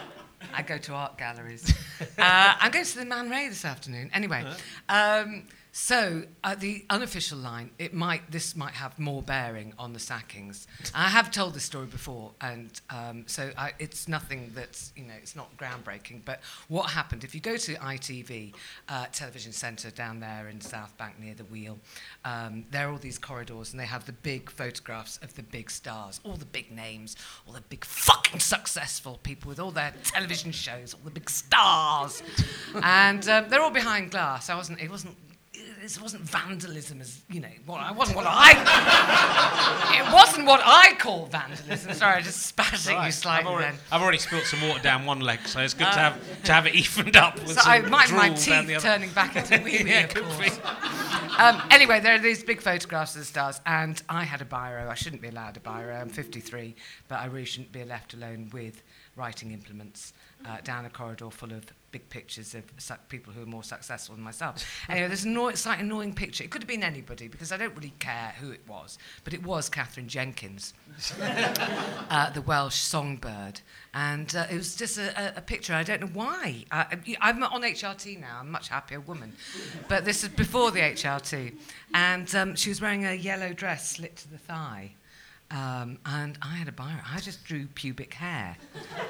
I 0.53 0.61
go 0.65 0.77
to 0.77 0.93
art 0.93 1.17
galleries. 1.17 1.73
Uh, 1.99 2.53
I'm 2.59 2.69
going 2.71 2.85
to 2.85 2.95
the 2.99 3.05
Man 3.05 3.29
Ray 3.31 3.49
this 3.49 3.65
afternoon. 3.65 4.11
Anyway, 4.13 4.45
um, 4.87 5.43
so 5.75 6.21
the 6.59 6.85
unofficial 6.91 7.39
line, 7.39 7.71
it 7.79 7.95
might 7.95 8.31
this 8.31 8.55
might 8.55 8.75
have 8.75 8.99
more 8.99 9.23
bearing 9.23 9.73
on 9.79 9.91
the 9.91 9.99
sackings. 9.99 10.67
I 10.93 11.09
have 11.09 11.31
told 11.31 11.55
this 11.55 11.63
story 11.63 11.87
before, 11.87 12.31
and 12.41 12.79
um, 12.91 13.23
so 13.25 13.49
I, 13.57 13.71
it's 13.79 14.07
nothing 14.07 14.51
that's 14.53 14.93
you 14.95 15.03
know 15.03 15.15
it's 15.17 15.35
not 15.35 15.57
groundbreaking. 15.57 16.25
But 16.25 16.41
what 16.67 16.91
happened 16.91 17.23
if 17.23 17.33
you 17.33 17.41
go 17.41 17.57
to 17.57 17.73
ITV 17.73 18.53
uh, 18.87 19.07
Television 19.11 19.51
Centre 19.51 19.89
down 19.89 20.19
there 20.19 20.47
in 20.47 20.61
South 20.61 20.95
Bank 20.99 21.19
near 21.19 21.33
the 21.33 21.45
Wheel? 21.45 21.79
Um, 22.23 22.65
there 22.69 22.87
are 22.87 22.91
all 22.91 22.99
these 22.99 23.17
corridors, 23.17 23.71
and 23.71 23.79
they 23.79 23.87
have 23.87 24.05
the 24.05 24.13
big 24.13 24.51
photographs 24.51 25.17
of 25.23 25.33
the 25.33 25.43
big 25.43 25.71
stars, 25.71 26.21
all 26.23 26.35
the 26.35 26.45
big 26.45 26.71
names, 26.71 27.15
all 27.47 27.53
the 27.53 27.61
big 27.61 27.83
fucking 27.83 28.39
successful 28.39 29.19
people 29.23 29.49
with 29.49 29.59
all 29.59 29.71
their 29.71 29.91
television 30.03 30.51
shows, 30.51 30.93
all 30.93 31.01
the 31.03 31.09
big 31.09 31.31
stars, 31.31 32.21
and 32.83 33.27
um, 33.27 33.49
they're 33.49 33.61
all 33.61 33.71
behind 33.71 34.11
glass. 34.11 34.51
I 34.51 34.55
wasn't. 34.55 34.79
It 34.79 34.91
wasn't 34.91 35.17
this 35.81 36.01
wasn't 36.01 36.23
vandalism, 36.23 37.01
as 37.01 37.21
you 37.29 37.41
know. 37.41 37.49
What 37.65 37.81
I 37.81 37.91
wasn't 37.91 38.17
what 38.17 38.25
I. 38.27 38.51
it 39.99 40.13
wasn't 40.13 40.47
what 40.47 40.61
I 40.63 40.93
call 40.95 41.25
vandalism. 41.27 41.93
Sorry, 41.93 42.17
I 42.17 42.21
just 42.21 42.43
spat 42.45 42.73
at 42.73 42.85
you 42.85 42.97
I've 42.97 43.13
slightly 43.13 43.51
already, 43.51 43.71
then. 43.71 43.79
I've 43.91 44.01
already 44.01 44.17
spilt 44.17 44.45
some 44.45 44.61
water 44.67 44.81
down 44.81 45.05
one 45.05 45.19
leg, 45.19 45.39
so 45.45 45.59
it's 45.59 45.73
good 45.73 45.85
to 45.85 45.99
have 45.99 46.43
to 46.43 46.53
have 46.53 46.65
it 46.67 46.75
evened 46.75 47.15
up. 47.15 47.35
With 47.39 47.59
So 47.59 47.61
I 47.63 47.81
some 47.81 47.91
might 47.91 48.11
my 48.11 48.29
drool 48.29 48.37
down 48.45 48.65
the 48.67 48.73
teeth 48.73 48.81
turning 48.83 49.09
back 49.11 49.35
into 49.35 49.57
wee 49.63 49.83
wee, 49.83 49.89
Yeah, 49.89 50.05
of 50.05 50.13
course. 50.13 50.59
Um, 51.37 51.61
anyway, 51.71 51.99
there 51.99 52.15
are 52.15 52.19
these 52.19 52.43
big 52.43 52.61
photographs 52.61 53.15
of 53.15 53.21
the 53.21 53.25
stars, 53.25 53.59
and 53.65 54.01
I 54.07 54.23
had 54.23 54.41
a 54.41 54.45
biro. 54.45 54.87
I 54.87 54.93
shouldn't 54.93 55.21
be 55.21 55.29
allowed 55.29 55.57
a 55.57 55.59
biro. 55.59 55.99
I'm 55.99 56.09
53, 56.09 56.75
but 57.07 57.19
I 57.19 57.25
really 57.25 57.45
shouldn't 57.45 57.71
be 57.71 57.83
left 57.83 58.13
alone 58.13 58.49
with 58.53 58.83
writing 59.15 59.51
implements 59.51 60.13
uh, 60.45 60.57
down 60.63 60.85
a 60.85 60.89
corridor 60.89 61.29
full 61.29 61.51
of 61.51 61.65
big 61.93 62.09
pictures 62.09 62.53
of 62.55 62.63
su- 62.77 62.95
people 63.07 63.31
who 63.31 63.43
are 63.43 63.45
more 63.45 63.63
successful 63.63 64.15
than 64.15 64.23
myself. 64.23 64.65
Anyway, 64.89 65.07
there's 65.07 65.25
a 65.25 65.29
anno- 65.29 65.51
slightly 65.51 65.85
annoying 65.85 66.13
picture. 66.13 66.43
It 66.43 66.49
could 66.49 66.63
have 66.63 66.67
been 66.67 66.83
anybody 66.83 67.29
because 67.29 67.53
I 67.53 67.57
don't 67.57 67.73
really 67.75 67.93
care 67.99 68.33
who 68.41 68.51
it 68.51 68.67
was, 68.67 68.97
but 69.23 69.33
it 69.33 69.43
was 69.43 69.69
Katherine 69.69 70.09
Jenkins 70.09 70.73
uh, 71.21 72.29
the 72.31 72.41
Welsh 72.41 72.75
songbird. 72.75 73.61
And 73.93 74.35
uh, 74.35 74.47
it 74.51 74.55
was 74.55 74.75
just 74.75 74.97
a, 74.97 75.07
a, 75.17 75.37
a 75.37 75.41
picture. 75.41 75.73
I 75.73 75.83
don't 75.83 76.01
know 76.01 76.11
why. 76.13 76.65
Uh, 76.71 76.85
I'm 77.21 77.43
on 77.43 77.61
HRT 77.61 78.19
now. 78.19 78.39
I'm 78.39 78.47
a 78.47 78.51
much 78.51 78.69
happier 78.69 78.99
woman. 78.99 79.33
But 79.87 80.03
this 80.03 80.23
is 80.23 80.29
before 80.29 80.71
the 80.71 80.79
HRT. 80.81 81.55
And 81.93 82.33
um, 82.35 82.55
she 82.55 82.69
was 82.69 82.81
wearing 82.81 83.05
a 83.05 83.13
yellow 83.13 83.53
dress 83.53 83.91
slit 83.91 84.15
to 84.17 84.29
the 84.29 84.39
thigh. 84.39 84.95
Um, 85.53 85.99
and 86.07 86.35
I 86.41 86.55
had 86.55 86.67
a 86.67 86.71
biro. 86.71 86.99
I 87.07 87.19
just 87.19 87.43
drew 87.43 87.67
pubic 87.67 88.15
hair. 88.15 88.57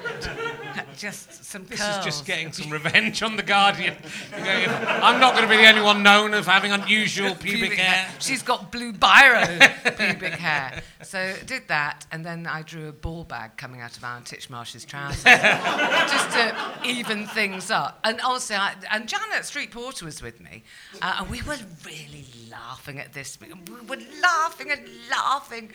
just 0.96 1.42
some 1.42 1.64
This 1.64 1.80
curls. 1.80 1.96
is 1.98 2.04
just 2.04 2.26
getting 2.26 2.52
some 2.52 2.70
revenge 2.70 3.22
on 3.22 3.36
the 3.36 3.42
Guardian. 3.42 3.96
I'm 4.36 5.20
not 5.20 5.34
going 5.34 5.48
to 5.48 5.50
be 5.50 5.56
the 5.56 5.66
only 5.70 5.80
one 5.80 6.02
known 6.02 6.34
of 6.34 6.44
having 6.46 6.70
unusual 6.70 7.34
pubic, 7.34 7.72
hair. 7.78 8.10
She's 8.18 8.42
got 8.42 8.70
blue 8.70 8.92
biro 8.92 9.96
pubic 9.96 10.34
hair. 10.34 10.82
So 11.02 11.34
did 11.46 11.68
that, 11.68 12.06
and 12.12 12.26
then 12.26 12.46
I 12.46 12.62
drew 12.62 12.88
a 12.88 12.92
ball 12.92 13.24
bag 13.24 13.56
coming 13.56 13.80
out 13.80 13.96
of 13.96 14.04
Alan 14.04 14.24
Titchmarsh's 14.24 14.84
trousers, 14.84 15.22
just 15.24 16.30
to 16.30 16.54
even 16.84 17.26
things 17.26 17.70
up. 17.70 18.00
And 18.04 18.20
also, 18.20 18.54
I, 18.54 18.74
and 18.90 19.08
Janet 19.08 19.44
Street 19.44 19.70
Porter 19.70 20.04
was 20.04 20.22
with 20.22 20.40
me, 20.40 20.62
uh, 21.00 21.16
and 21.20 21.30
we 21.30 21.40
were 21.42 21.56
really 21.86 22.26
laughing 22.50 22.98
at 22.98 23.12
this. 23.12 23.38
We 23.40 23.48
were 23.86 24.02
laughing 24.22 24.70
and 24.70 24.80
laughing, 25.10 25.70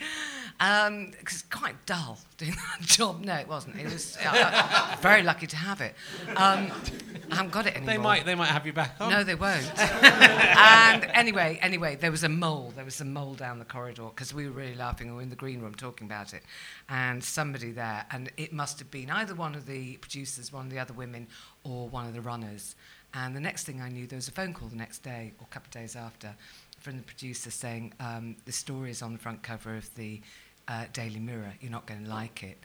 because 0.60 1.36
it's 1.36 1.42
quite 1.44 1.86
dull 1.86 2.20
doing 2.38 2.52
that 2.80 2.86
job. 2.86 3.24
No, 3.24 3.36
it 3.36 3.48
wasn't. 3.48 3.78
It 3.78 3.86
was 3.86 4.18
uh, 4.24 4.96
very 5.00 5.24
lucky 5.24 5.48
to 5.48 5.56
have 5.56 5.80
it. 5.80 5.96
Um, 6.36 6.72
I 7.32 7.36
haven't 7.36 7.52
got 7.52 7.66
it 7.66 7.76
anymore. 7.76 7.94
They 7.94 7.98
might, 7.98 8.26
they 8.26 8.36
might 8.36 8.50
have 8.50 8.66
you 8.66 8.74
back 8.74 8.96
on. 9.00 9.10
No, 9.10 9.24
they 9.24 9.36
won't. 9.36 9.66
and 9.80 11.06
anyway, 11.14 11.60
anyway, 11.62 11.96
there 11.96 12.12
was 12.12 12.24
a 12.24 12.30
mole. 12.30 12.74
There 12.76 12.84
was 12.84 13.00
a 13.00 13.06
mole 13.06 13.36
down 13.36 13.60
the 13.60 13.66
corridor 13.66 14.10
because 14.14 14.34
we 14.34 14.48
were 14.48 14.54
really 14.54 14.76
laughing. 14.76 15.08
We 15.08 15.14
were 15.14 15.22
in 15.22 15.30
the 15.30 15.36
green 15.38 15.62
room 15.62 15.76
talking 15.76 16.06
about 16.06 16.34
it, 16.34 16.44
and 16.90 17.24
somebody 17.24 17.72
there, 17.72 18.06
and 18.12 18.30
it 18.36 18.52
must 18.52 18.80
have 18.80 18.92
been 18.92 19.10
either 19.10 19.36
one 19.36 19.56
of 19.56 19.66
the 19.66 19.96
producers, 19.98 20.52
one 20.52 20.66
of 20.66 20.72
the 20.72 20.80
other 20.80 20.94
women, 20.94 21.28
or 21.64 21.88
one 21.88 22.06
of 22.06 22.14
the 22.14 22.22
runners. 22.22 22.76
And 23.14 23.36
the 23.36 23.40
next 23.40 23.64
thing 23.64 23.82
I 23.82 23.90
knew, 23.90 24.06
there 24.06 24.18
was 24.18 24.28
a 24.28 24.32
phone 24.32 24.54
call 24.54 24.68
the 24.68 24.76
next 24.76 25.00
day 25.00 25.34
or 25.40 25.48
a 25.50 25.54
couple 25.54 25.68
of 25.68 25.72
days 25.72 25.96
after 25.96 26.36
from 26.80 26.98
the 26.98 27.04
producer 27.04 27.52
saying 27.52 27.94
um, 28.00 28.36
the 28.46 28.52
story 28.52 28.90
is 28.90 29.02
on 29.02 29.14
the 29.14 29.20
front 29.20 29.44
cover 29.44 29.76
of 29.76 29.94
the 29.96 30.22
uh, 30.70 30.86
Daily 30.94 31.20
Mirror. 31.20 31.54
You're 31.60 31.72
not 31.72 31.86
going 31.86 32.04
to 32.06 32.10
like 32.10 32.44
it. 32.44 32.58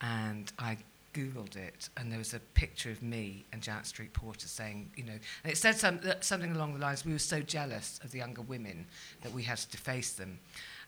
And 0.00 0.50
I 0.58 0.78
Googled 1.12 1.56
it, 1.56 1.88
and 1.96 2.10
there 2.10 2.18
was 2.18 2.34
a 2.34 2.38
picture 2.38 2.90
of 2.90 3.02
me 3.02 3.44
and 3.52 3.60
Janet 3.60 3.86
Street 3.86 4.12
Porter 4.12 4.46
saying, 4.46 4.90
you 4.96 5.04
know, 5.04 5.18
and 5.44 5.52
it 5.52 5.56
said 5.56 5.76
some, 5.76 6.00
something 6.20 6.52
along 6.52 6.74
the 6.74 6.80
lines, 6.80 7.04
we 7.04 7.12
were 7.12 7.18
so 7.18 7.40
jealous 7.40 7.98
of 8.04 8.12
the 8.12 8.18
younger 8.18 8.42
women 8.42 8.86
that 9.22 9.32
we 9.32 9.42
had 9.42 9.58
to 9.58 9.68
deface 9.70 10.12
them. 10.12 10.38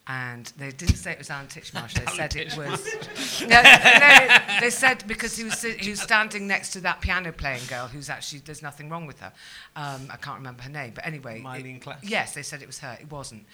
And 0.08 0.52
they 0.56 0.70
didn't 0.70 0.96
say 0.96 1.12
it 1.12 1.18
was 1.18 1.30
Alan 1.30 1.46
Titchmarsh, 1.46 1.94
they 1.94 2.12
said 2.16 2.34
it 2.36 2.56
was. 2.56 3.40
no, 3.42 3.62
no, 3.62 4.38
they 4.60 4.70
said 4.70 5.04
because 5.06 5.36
he 5.36 5.44
was, 5.44 5.62
he 5.62 5.90
was 5.90 6.00
standing 6.00 6.46
next 6.46 6.70
to 6.70 6.80
that 6.80 7.00
piano 7.00 7.32
playing 7.32 7.62
girl 7.68 7.86
who's 7.86 8.10
actually, 8.10 8.40
there's 8.40 8.62
nothing 8.62 8.88
wrong 8.88 9.06
with 9.06 9.20
her. 9.20 9.32
Um, 9.76 10.08
I 10.10 10.16
can't 10.16 10.38
remember 10.38 10.62
her 10.62 10.70
name, 10.70 10.92
but 10.94 11.06
anyway. 11.06 11.40
Myleene 11.40 11.82
Klass. 11.82 11.98
Yes, 12.02 12.34
they 12.34 12.42
said 12.42 12.62
it 12.62 12.66
was 12.66 12.80
her. 12.80 12.96
It 13.00 13.10
wasn't. 13.10 13.44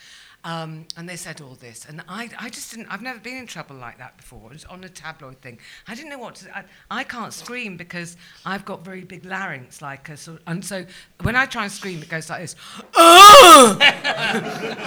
Um, 0.44 0.86
and 0.96 1.08
they 1.08 1.16
said 1.16 1.40
all 1.40 1.56
this. 1.56 1.84
And 1.84 2.02
I, 2.08 2.30
I 2.38 2.48
just 2.48 2.70
didn't, 2.70 2.86
I've 2.90 3.02
never 3.02 3.18
been 3.18 3.36
in 3.36 3.46
trouble 3.46 3.74
like 3.76 3.98
that 3.98 4.16
before. 4.16 4.50
It 4.50 4.52
was 4.52 4.64
on 4.66 4.84
a 4.84 4.88
tabloid 4.88 5.40
thing. 5.40 5.58
I 5.88 5.94
didn't 5.94 6.10
know 6.10 6.18
what 6.18 6.36
to, 6.36 6.56
I, 6.56 6.64
I 6.90 7.04
can't 7.04 7.32
scream 7.32 7.76
because 7.76 8.16
I've 8.46 8.64
got 8.64 8.84
very 8.84 9.02
big 9.02 9.24
larynx, 9.24 9.82
like 9.82 10.08
a 10.08 10.16
sort 10.16 10.40
and 10.46 10.64
so 10.64 10.86
when 11.22 11.34
I 11.34 11.46
try 11.46 11.64
and 11.64 11.72
scream, 11.72 12.00
it 12.00 12.08
goes 12.08 12.30
like 12.30 12.40
this. 12.42 12.56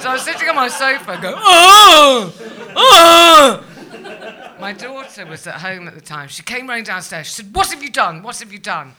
So 0.01 0.09
I 0.09 0.13
was 0.13 0.21
sitting 0.23 0.47
on 0.49 0.55
my 0.55 0.67
sofa 0.67 1.11
and 1.11 1.21
go, 1.21 1.33
oh, 1.37 2.33
oh. 2.75 3.63
My 4.59 4.73
daughter 4.73 5.25
was 5.25 5.45
at 5.47 5.55
home 5.55 5.87
at 5.87 5.95
the 5.95 6.01
time. 6.01 6.27
She 6.27 6.43
came 6.43 6.67
running 6.67 6.83
downstairs. 6.83 7.27
She 7.27 7.33
said, 7.33 7.53
what 7.55 7.67
have 7.71 7.83
you 7.83 7.89
done? 7.89 8.23
What 8.23 8.39
have 8.39 8.53
you 8.53 8.59
done? 8.59 8.93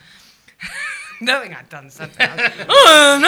Knowing 1.20 1.54
I'd 1.54 1.68
done 1.68 1.88
something. 1.90 2.28
Was, 2.28 2.52
oh, 2.68 3.18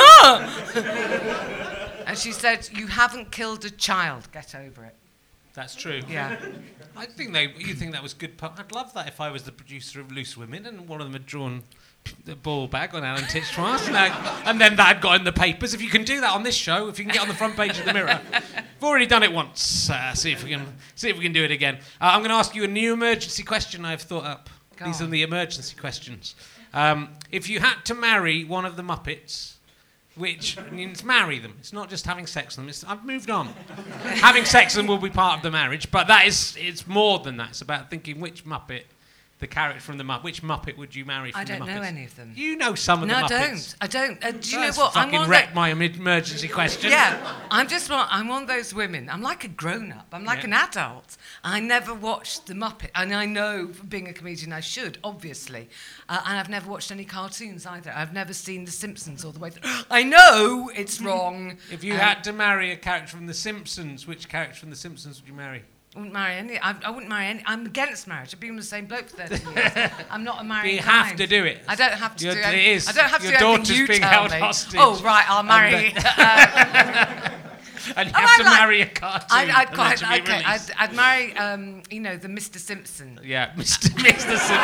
no. 0.74 1.84
And 2.07 2.17
she 2.19 2.33
said, 2.33 2.69
You 2.73 2.87
haven't 2.87 3.31
killed 3.33 3.64
a 3.64 3.71
child. 3.71 4.31
Get 4.33 4.55
over 4.55 4.85
it. 4.85 4.95
That's 5.55 5.75
true. 5.75 6.01
Yeah. 6.09 6.37
I 6.97 7.07
think 7.07 7.33
they. 7.33 7.53
You 7.59 7.75
think 7.75 7.93
that 7.93 8.03
was 8.03 8.14
good? 8.14 8.33
I'd 8.43 8.73
love 8.73 8.93
that 8.95 9.09
if 9.09 9.21
I 9.21 9.31
was 9.31 9.45
the 9.45 9.53
producer 9.53 10.01
of 10.01 10.11
Loose 10.12 10.37
Women 10.37 10.67
and 10.67 10.88
one 10.88 11.01
of 11.01 11.07
them 11.07 11.12
had 11.14 11.27
drawn 11.27 11.62
the 12.27 12.37
ball 12.37 12.67
bag 12.67 12.95
on 12.95 13.03
Alan 13.03 13.23
Titchmarsh, 13.25 13.87
and, 13.88 13.97
I- 13.97 14.43
and 14.45 14.61
then 14.61 14.77
that 14.77 14.87
had 14.87 15.01
got 15.01 15.19
in 15.19 15.25
the 15.25 15.33
papers. 15.33 15.73
If 15.73 15.81
you 15.81 15.88
can 15.88 16.05
do 16.05 16.21
that 16.21 16.33
on 16.35 16.43
this 16.43 16.55
show, 16.55 16.88
if 16.88 16.99
you 16.99 17.05
can 17.07 17.14
get 17.14 17.23
on 17.23 17.29
the 17.29 17.35
front 17.35 17.57
page 17.57 17.79
of 17.79 17.87
the 17.87 17.95
Mirror, 17.95 18.21
we've 18.33 18.85
already 18.85 19.07
done 19.07 19.23
it 19.23 19.33
once. 19.33 19.88
Uh, 19.88 20.12
see 20.14 20.31
if 20.33 20.45
we 20.45 20.51
can 20.51 20.67
see 20.97 21.09
if 21.09 21.17
we 21.17 21.23
can 21.25 21.33
do 21.33 21.45
it 21.45 21.51
again. 21.51 21.77
Uh, 22.01 22.11
I'm 22.12 22.21
going 22.21 22.29
to 22.31 22.37
ask 22.37 22.55
you 22.55 22.64
a 22.64 22.69
new 22.69 22.93
emergency 22.93 23.43
question 23.43 23.85
I've 23.85 24.03
thought 24.03 24.25
up. 24.25 24.51
Go 24.77 24.85
These 24.87 25.01
on. 25.01 25.09
are 25.09 25.11
the 25.11 25.23
emergency 25.23 25.77
questions. 25.77 26.35
Um, 26.75 27.11
if 27.31 27.49
you 27.49 27.61
had 27.61 27.85
to 27.85 27.95
marry 27.95 28.45
one 28.45 28.64
of 28.64 28.77
the 28.77 28.83
Muppets. 28.83 29.53
Which 30.16 30.57
means 30.70 31.03
marry 31.03 31.38
them. 31.40 31.55
It's 31.59 31.72
not 31.72 31.90
just 31.90 32.07
having 32.07 32.27
sex 32.27 32.57
with 32.57 32.62
them. 32.62 32.68
It's, 32.68 32.85
I've 32.85 33.05
moved 33.05 33.31
on. 33.31 33.48
having 34.05 34.44
sex 34.44 34.77
with 34.77 34.85
them 34.85 34.87
will 34.87 34.98
be 34.98 35.11
part 35.11 35.38
of 35.38 35.42
the 35.42 35.50
marriage, 35.50 35.90
but 35.90 36.07
that 36.07 36.27
is 36.27 36.57
it's 36.59 36.87
more 36.87 37.18
than 37.18 37.37
that. 37.38 37.50
It's 37.50 37.62
about 37.62 37.90
thinking 37.90 38.20
which 38.20 38.44
Muppet, 38.44 38.85
the 39.40 39.47
character 39.49 39.81
from 39.81 39.99
the 39.99 40.05
Muppet, 40.05 40.23
which 40.23 40.42
Muppet 40.42 40.79
would 40.79 40.94
you 40.94 41.05
marry 41.05 41.33
from 41.33 41.40
I 41.40 41.44
the 41.44 41.53
don't 41.59 41.62
Muppets? 41.62 41.75
know 41.75 41.83
any 41.83 42.05
of 42.05 42.16
them. 42.16 42.33
You 42.37 42.57
know 42.57 42.75
some 42.77 43.03
of 43.03 43.09
No, 43.09 43.14
the 43.14 43.20
I 43.25 43.29
Muppets. 43.29 43.51
don't. 43.51 43.77
I 43.81 43.87
don't. 43.88 44.25
Uh, 44.25 44.31
do 44.31 44.51
you 44.51 44.61
That's 44.61 44.77
know 44.79 44.85
what? 44.85 44.97
I'm 44.97 45.05
Fucking 45.07 45.18
one 45.20 45.29
wrecked 45.29 45.55
my 45.55 45.70
emergency 45.70 46.49
question. 46.49 46.90
Yeah, 46.90 47.37
I'm 47.51 47.66
just 47.68 47.90
one. 47.90 48.07
I'm 48.11 48.29
one 48.29 48.42
of 48.42 48.49
those 48.49 48.73
women. 48.73 49.11
I'm 49.11 49.23
like 49.23 49.44
a 49.44 49.49
grown-up. 49.49 50.07
I'm 50.12 50.25
like 50.25 50.38
Yeah. 50.40 50.44
an 50.47 50.53
adult. 50.55 51.16
I 51.42 51.59
never 51.61 51.92
watched 51.92 52.47
The 52.47 52.55
Muppet, 52.55 52.90
and 52.94 53.12
I 53.12 53.27
know, 53.27 53.70
being 53.88 54.09
a 54.09 54.12
comedian, 54.12 54.53
I 54.53 54.61
should 54.61 54.99
obviously. 55.03 55.68
Uh, 56.09 56.23
and 56.27 56.38
I've 56.38 56.49
never 56.49 56.70
watched 56.70 56.90
any 56.92 57.05
cartoons 57.05 57.66
either. 57.66 57.92
I've 57.94 58.12
never 58.12 58.33
seen 58.33 58.64
The 58.64 58.70
Simpsons 58.73 59.25
all 59.25 59.33
the 59.33 59.40
way 59.40 59.51
through. 59.51 59.68
I 59.90 60.05
know 60.05 60.70
it's 60.75 61.01
wrong. 61.01 61.59
If 61.73 61.83
you 61.83 61.94
Um, 61.94 61.99
had 62.01 62.25
to 62.25 62.33
marry 62.33 62.70
a 62.70 62.77
character 62.77 63.16
from 63.16 63.27
The 63.27 63.35
Simpsons, 63.35 64.07
which 64.07 64.29
character 64.29 64.61
from 64.61 64.70
The 64.70 64.77
Simpsons 64.77 65.20
would 65.20 65.29
you 65.29 65.35
marry? 65.35 65.64
I 65.94 65.98
wouldn't 66.00 66.12
marry 66.12 66.35
any. 66.35 66.59
I, 66.59 66.74
I 66.85 66.90
wouldn't 66.90 67.09
marry 67.09 67.26
any. 67.26 67.42
I'm 67.46 67.66
against 67.66 68.09
marriage. 68.09 68.35
I've 68.35 68.40
been 68.40 68.57
with 68.57 68.64
the 68.64 68.68
same 68.68 68.87
bloke 68.87 69.09
for 69.09 69.16
30 69.26 69.35
years. 69.54 69.90
I'm 70.11 70.24
not 70.24 70.40
a 70.40 70.44
married 70.44 70.66
man. 70.66 70.74
you 70.74 70.80
have 70.80 71.14
to 71.16 71.26
do 71.28 71.44
it. 71.44 71.62
I 71.68 71.76
don't 71.76 71.92
have 71.92 72.16
to 72.16 72.24
Your- 72.24 72.35
do 72.35 72.40
it 72.40 72.46
anything. 72.46 72.72
is. 72.72 72.88
I 72.88 72.92
don't 72.92 73.09
have 73.11 73.20
to 73.22 73.28
Your 73.28 73.38
do 73.38 73.44
anything 73.46 73.62
daughter's 73.62 73.78
you 73.78 73.87
being 73.87 74.00
tell 74.00 74.11
held 74.11 74.30
me. 74.33 74.38
hostage. 74.40 74.80
Oh, 74.83 75.00
right, 75.04 75.24
I'll 75.28 75.42
marry. 75.44 75.92
then- 75.92 76.04
uh, 76.04 77.30
And 77.96 78.09
you 78.09 78.14
Oh, 78.16 78.18
have 78.18 78.30
I'd 78.30 78.37
to 78.38 78.42
like- 78.44 78.59
marry 78.61 78.80
a 78.80 78.87
cartoon. 78.87 79.28
I'd, 79.30 79.50
I'd 79.50 79.72
quite, 79.74 80.02
okay, 80.02 80.42
I'd. 80.44 80.61
I'd 80.78 80.94
marry, 80.94 81.37
um, 81.37 81.83
you 81.90 82.00
know, 82.00 82.16
the 82.16 82.28
Mr. 82.28 82.57
Simpson. 82.57 83.20
Yeah, 83.22 83.50
Mr. 83.57 83.88
Mr. 83.90 84.37
Simpson. 84.38 84.57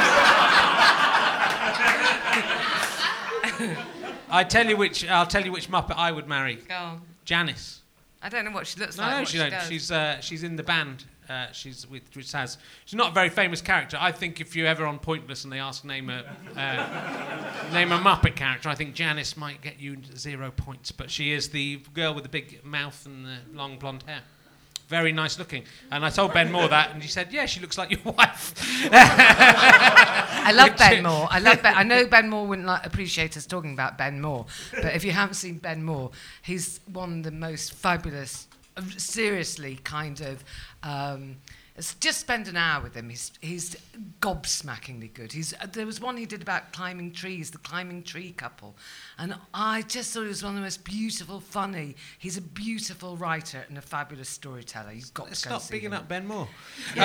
I 4.33 4.45
tell 4.49 4.67
you 4.69 4.77
which. 4.77 5.07
I'll 5.09 5.27
tell 5.27 5.45
you 5.45 5.53
which 5.53 5.71
Muppet 5.71 5.97
I 5.97 6.13
would 6.13 6.27
marry. 6.29 6.57
Go 6.69 6.75
on. 6.75 7.03
Janice. 7.25 7.83
I 8.23 8.29
don't 8.29 8.45
know 8.45 8.51
what 8.51 8.67
she 8.67 8.79
looks 8.81 8.97
No, 8.97 9.03
like. 9.05 9.19
no, 9.19 9.25
she 9.25 9.33
she 9.33 9.39
don't. 9.39 9.51
does. 9.51 9.69
She's 9.69 9.91
uh, 9.93 10.21
she's 10.21 10.43
in 10.43 10.57
the 10.57 10.63
band. 10.63 11.05
Uh, 11.31 11.47
she's 11.53 11.89
with 11.89 12.03
which 12.17 12.33
has. 12.33 12.59
She's 12.85 12.97
not 12.97 13.13
a 13.13 13.15
very 13.15 13.29
famous 13.29 13.61
character. 13.61 13.97
I 14.01 14.11
think 14.11 14.41
if 14.41 14.57
you're 14.57 14.67
ever 14.67 14.85
on 14.85 14.99
Pointless 14.99 15.45
and 15.45 15.53
they 15.53 15.61
ask 15.61 15.85
name 15.85 16.11
a 16.11 16.25
uh, 16.57 17.71
name 17.73 17.93
a 17.93 17.99
Muppet 17.99 18.35
character, 18.35 18.69
I 18.69 18.75
think 18.75 18.95
Janice 18.95 19.37
might 19.37 19.61
get 19.61 19.79
you 19.79 19.99
zero 20.17 20.51
points. 20.51 20.91
But 20.91 21.09
she 21.09 21.33
is 21.33 21.51
the 21.51 21.83
girl 21.95 22.15
with 22.15 22.25
the 22.25 22.31
big 22.31 22.65
mouth 22.65 23.07
and 23.07 23.25
the 23.25 23.37
long 23.55 23.79
blonde 23.79 24.03
hair. 24.09 24.23
Very 24.89 25.13
nice 25.13 25.39
looking. 25.39 25.63
And 25.93 26.05
I 26.05 26.11
told 26.11 26.33
Ben 26.35 26.51
Moore 26.51 26.67
that, 26.67 26.91
and 26.91 27.01
he 27.01 27.09
said, 27.09 27.33
"Yeah, 27.33 27.47
she 27.47 27.61
looks 27.61 27.79
like 27.79 27.93
your 27.93 28.01
wife." 28.13 28.55
I 28.93 30.51
love 30.53 30.77
Ben 30.77 31.05
Moore. 31.05 31.29
I 31.31 31.39
love 31.39 31.63
Ben. 31.63 31.75
I 31.77 31.85
know 31.85 32.09
Ben 32.09 32.29
Moore 32.29 32.45
wouldn't 32.49 32.67
like, 32.67 32.85
appreciate 32.85 33.37
us 33.37 33.47
talking 33.47 33.73
about 33.73 33.97
Ben 33.97 34.21
Moore, 34.21 34.47
but 34.73 34.97
if 34.97 35.05
you 35.05 35.13
haven't 35.13 35.35
seen 35.35 35.59
Ben 35.59 35.85
Moore, 35.85 36.11
he's 36.43 36.81
one 36.93 37.19
of 37.19 37.23
the 37.23 37.31
most 37.31 37.75
fabulous, 37.75 38.49
seriously 38.97 39.79
kind 39.85 40.21
of. 40.21 40.45
Um, 40.83 41.37
just 42.01 42.21
spend 42.21 42.47
an 42.49 42.57
hour 42.57 42.83
with 42.83 42.95
him. 42.95 43.09
He's 43.09 43.33
he's 43.41 43.77
gobsmackingly 44.21 45.13
good. 45.15 45.33
He's 45.33 45.55
uh, 45.55 45.67
there 45.73 45.87
was 45.87 46.01
one 46.01 46.17
he 46.17 46.27
did 46.27 46.43
about 46.43 46.73
climbing 46.73 47.13
trees, 47.13 47.51
the 47.51 47.59
climbing 47.59 48.03
tree 48.03 48.33
couple, 48.33 48.77
and 49.19 49.35
I 49.55 49.83
just 49.83 50.13
thought 50.13 50.23
he 50.23 50.29
was 50.29 50.43
one 50.43 50.51
of 50.53 50.57
the 50.57 50.63
most 50.63 50.85
beautiful, 50.85 51.41
funny. 51.41 51.97
He's 52.19 52.37
a 52.37 52.43
beautiful 52.43 53.17
writer 53.17 53.65
and 53.69 53.79
a 53.79 53.83
fabulous 53.83 54.29
storyteller. 54.29 54.93
You've 54.93 55.15
got 55.15 55.29
Let's 55.29 55.43
to 55.43 55.49
go 55.49 55.55
stop 55.55 55.63
see 55.63 55.73
bigging 55.75 55.91
him. 55.91 55.99
up 55.99 56.09
Ben 56.09 56.27
Moore. 56.27 56.49
Uh, 56.97 57.01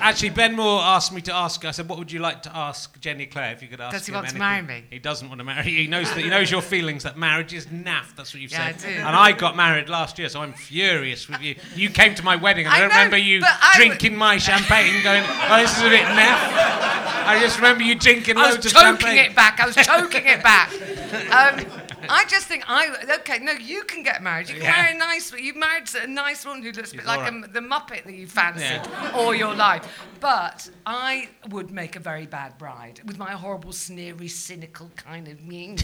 actually, 0.00 0.30
Ben 0.30 0.54
Moore 0.54 0.80
asked 0.82 1.12
me 1.12 1.20
to 1.22 1.34
ask. 1.34 1.64
I 1.64 1.70
said, 1.70 1.88
"What 1.88 1.98
would 1.98 2.12
you 2.12 2.20
like 2.20 2.42
to 2.42 2.56
ask 2.56 2.98
Jenny 3.00 3.24
Eclair 3.24 3.52
if 3.52 3.62
you 3.62 3.68
could 3.68 3.80
ask?" 3.80 3.92
Does 3.96 4.06
he 4.06 4.12
want 4.12 4.28
to 4.28 4.36
marry 4.38 4.62
me? 4.62 4.84
He 4.90 4.98
doesn't 4.98 5.28
want 5.28 5.38
to 5.38 5.44
marry 5.44 5.70
you. 5.70 5.78
He 5.82 5.86
knows 5.86 6.12
that. 6.12 6.20
He 6.20 6.28
knows 6.28 6.50
your 6.50 6.62
feelings 6.62 7.02
that 7.04 7.16
marriage 7.16 7.54
is 7.54 7.66
naff. 7.66 8.14
That's 8.16 8.34
what 8.34 8.42
you've 8.42 8.52
Yeah, 8.52 8.76
said. 8.76 8.88
I 8.90 8.92
do. 8.94 8.98
And 9.00 9.16
I 9.16 9.32
got 9.32 9.56
married 9.56 9.88
last 9.88 10.18
year, 10.18 10.28
so 10.28 10.42
I'm 10.42 10.52
furious 10.52 11.28
with 11.28 11.40
you. 11.40 11.56
You 11.74 11.90
came 11.90 12.14
to 12.16 12.22
my 12.24 12.36
wedding, 12.36 12.66
and 12.66 12.74
I, 12.74 12.78
I 12.78 12.80
don't 12.80 12.88
know, 12.90 12.96
remember 12.96 13.16
you 13.16 13.42
I 13.44 13.85
drinking 13.88 14.16
my 14.16 14.38
champagne, 14.38 15.02
going, 15.02 15.22
"Oh, 15.26 15.58
this 15.60 15.76
is 15.76 15.82
a 15.82 15.88
bit 15.88 16.02
naff." 16.02 16.86
I 17.26 17.38
just 17.40 17.56
remember 17.56 17.82
you 17.82 17.96
drinking 17.96 18.36
I 18.36 18.54
was 18.54 18.72
choking 18.72 19.16
it 19.16 19.34
back. 19.34 19.58
I 19.60 19.66
was 19.66 19.74
choking 19.74 20.26
it 20.26 20.42
back. 20.42 20.72
Um, 20.72 21.66
I 22.08 22.24
just 22.28 22.46
think 22.46 22.62
I 22.68 23.16
okay. 23.18 23.38
No, 23.40 23.52
you 23.52 23.82
can 23.82 24.04
get 24.04 24.22
married. 24.22 24.48
You 24.48 24.54
can 24.56 24.64
Yeah. 24.64 24.70
marry 24.82 24.94
a 24.94 24.98
nice. 24.98 25.32
You 25.32 25.54
married 25.54 25.88
a 25.94 26.06
nice 26.06 26.44
woman 26.46 26.62
who 26.62 26.70
looks 26.70 26.92
a 26.92 26.96
bit 26.96 27.06
like 27.06 27.32
all 27.32 27.44
a, 27.44 27.48
the 27.48 27.60
Muppet 27.60 28.04
that 28.04 28.14
you 28.14 28.28
fancied 28.28 28.62
Yeah. 28.62 29.10
all 29.12 29.34
your 29.34 29.54
life. 29.54 29.86
But 30.20 30.70
I 30.84 31.30
would 31.48 31.70
make 31.70 31.96
a 31.96 32.00
very 32.00 32.26
bad 32.26 32.58
bride 32.58 33.00
with 33.04 33.18
my 33.18 33.32
horrible, 33.32 33.72
sneery, 33.72 34.28
cynical 34.28 34.90
kind 34.96 35.26
of. 35.26 35.40
You 35.40 35.76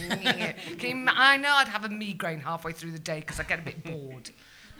I 1.09 1.37
know 1.39 1.55
I'd 1.55 1.69
have 1.69 1.85
a 1.85 1.89
migraine 1.89 2.41
halfway 2.41 2.73
through 2.73 2.93
the 2.93 2.99
day 2.99 3.21
because 3.21 3.41
I 3.41 3.45
get 3.45 3.59
a 3.59 3.63
bit 3.63 3.83
bored. 3.83 4.31